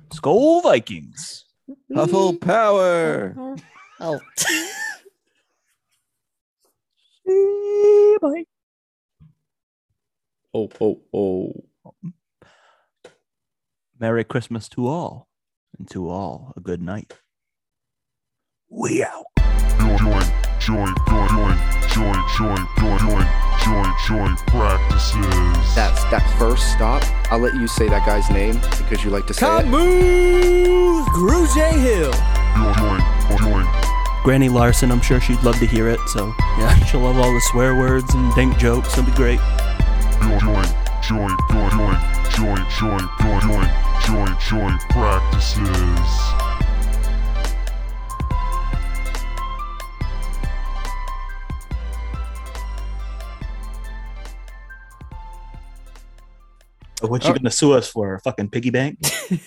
Skol 0.09 0.61
Vikings. 0.61 1.45
Huffle 1.91 2.39
power. 2.39 3.55
Oh. 3.99 4.19
Oh, 10.53 10.69
oh, 10.79 11.01
oh. 11.13 11.93
Merry 13.99 14.23
Christmas 14.23 14.67
to 14.69 14.87
all, 14.87 15.29
and 15.77 15.89
to 15.89 16.09
all 16.09 16.53
a 16.55 16.59
good 16.59 16.81
night. 16.81 17.13
We 18.69 19.03
out. 19.03 19.25
join, 19.79 19.97
join, 19.97 20.23
join, 20.59 20.93
join, 21.29 21.57
join, 21.89 22.19
join, 22.37 22.67
join, 22.77 23.27
join, 23.63 23.93
join 24.07 24.35
practices. 24.47 25.75
That's 25.75 26.03
that 26.05 26.35
first 26.37 26.71
stop. 26.73 27.03
I'll 27.31 27.39
let 27.39 27.55
you 27.55 27.67
say 27.67 27.87
that 27.87 28.05
guy's 28.05 28.29
name 28.29 28.55
because 28.77 29.03
you 29.03 29.09
like 29.09 29.27
to 29.27 29.33
say 29.33 29.45
it. 29.45 29.63
Camus 29.63 31.07
Gruge 31.09 31.71
Hill. 31.81 32.11
Join, 32.75 32.99
join, 33.29 33.63
join, 33.65 33.93
Granny 34.23 34.49
Larson, 34.49 34.91
I'm 34.91 35.01
sure 35.01 35.19
she'd 35.19 35.41
love 35.43 35.59
to 35.59 35.65
hear 35.65 35.87
it. 35.89 35.99
So, 36.07 36.33
yeah, 36.57 36.75
she'll 36.85 37.01
love 37.01 37.17
all 37.17 37.33
the 37.33 37.41
swear 37.51 37.75
words 37.75 38.13
and 38.13 38.33
dank 38.35 38.57
jokes. 38.57 38.93
It'll 38.93 39.05
be 39.05 39.11
great. 39.11 39.39
Join, 40.23 40.39
join, 40.39 40.65
join, 41.01 41.37
join, 41.51 41.71
join, 41.71 41.97
join, 42.31 42.63
join, 42.79 43.09
join, 43.19 43.41
join, 43.41 43.67
join, 44.05 44.37
join 44.39 44.79
practices. 44.89 46.09
What 57.01 57.25
you 57.25 57.33
gonna 57.33 57.51
sue 57.51 57.73
us 57.73 57.89
for? 57.89 58.15
A 58.15 58.19
fucking 58.21 58.49
piggy 58.49 58.69
bank? 58.69 58.99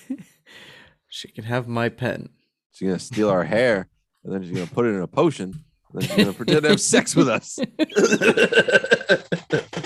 She 1.08 1.28
can 1.28 1.44
have 1.44 1.66
my 1.66 1.88
pen. 1.88 2.28
She's 2.72 2.88
gonna 2.88 2.98
steal 2.98 3.30
our 3.30 3.42
hair, 3.42 3.88
and 4.22 4.34
then 4.34 4.42
she's 4.42 4.50
gonna 4.52 4.66
put 4.66 4.84
it 4.84 4.90
in 4.90 5.00
a 5.00 5.06
potion, 5.06 5.64
and 5.92 6.02
then 6.02 6.02
she's 6.02 6.16
gonna 6.16 6.34
pretend 6.34 6.62
to 6.64 6.68
have 6.68 6.80
sex 6.80 7.16
with 7.16 7.26
us. 7.26 7.58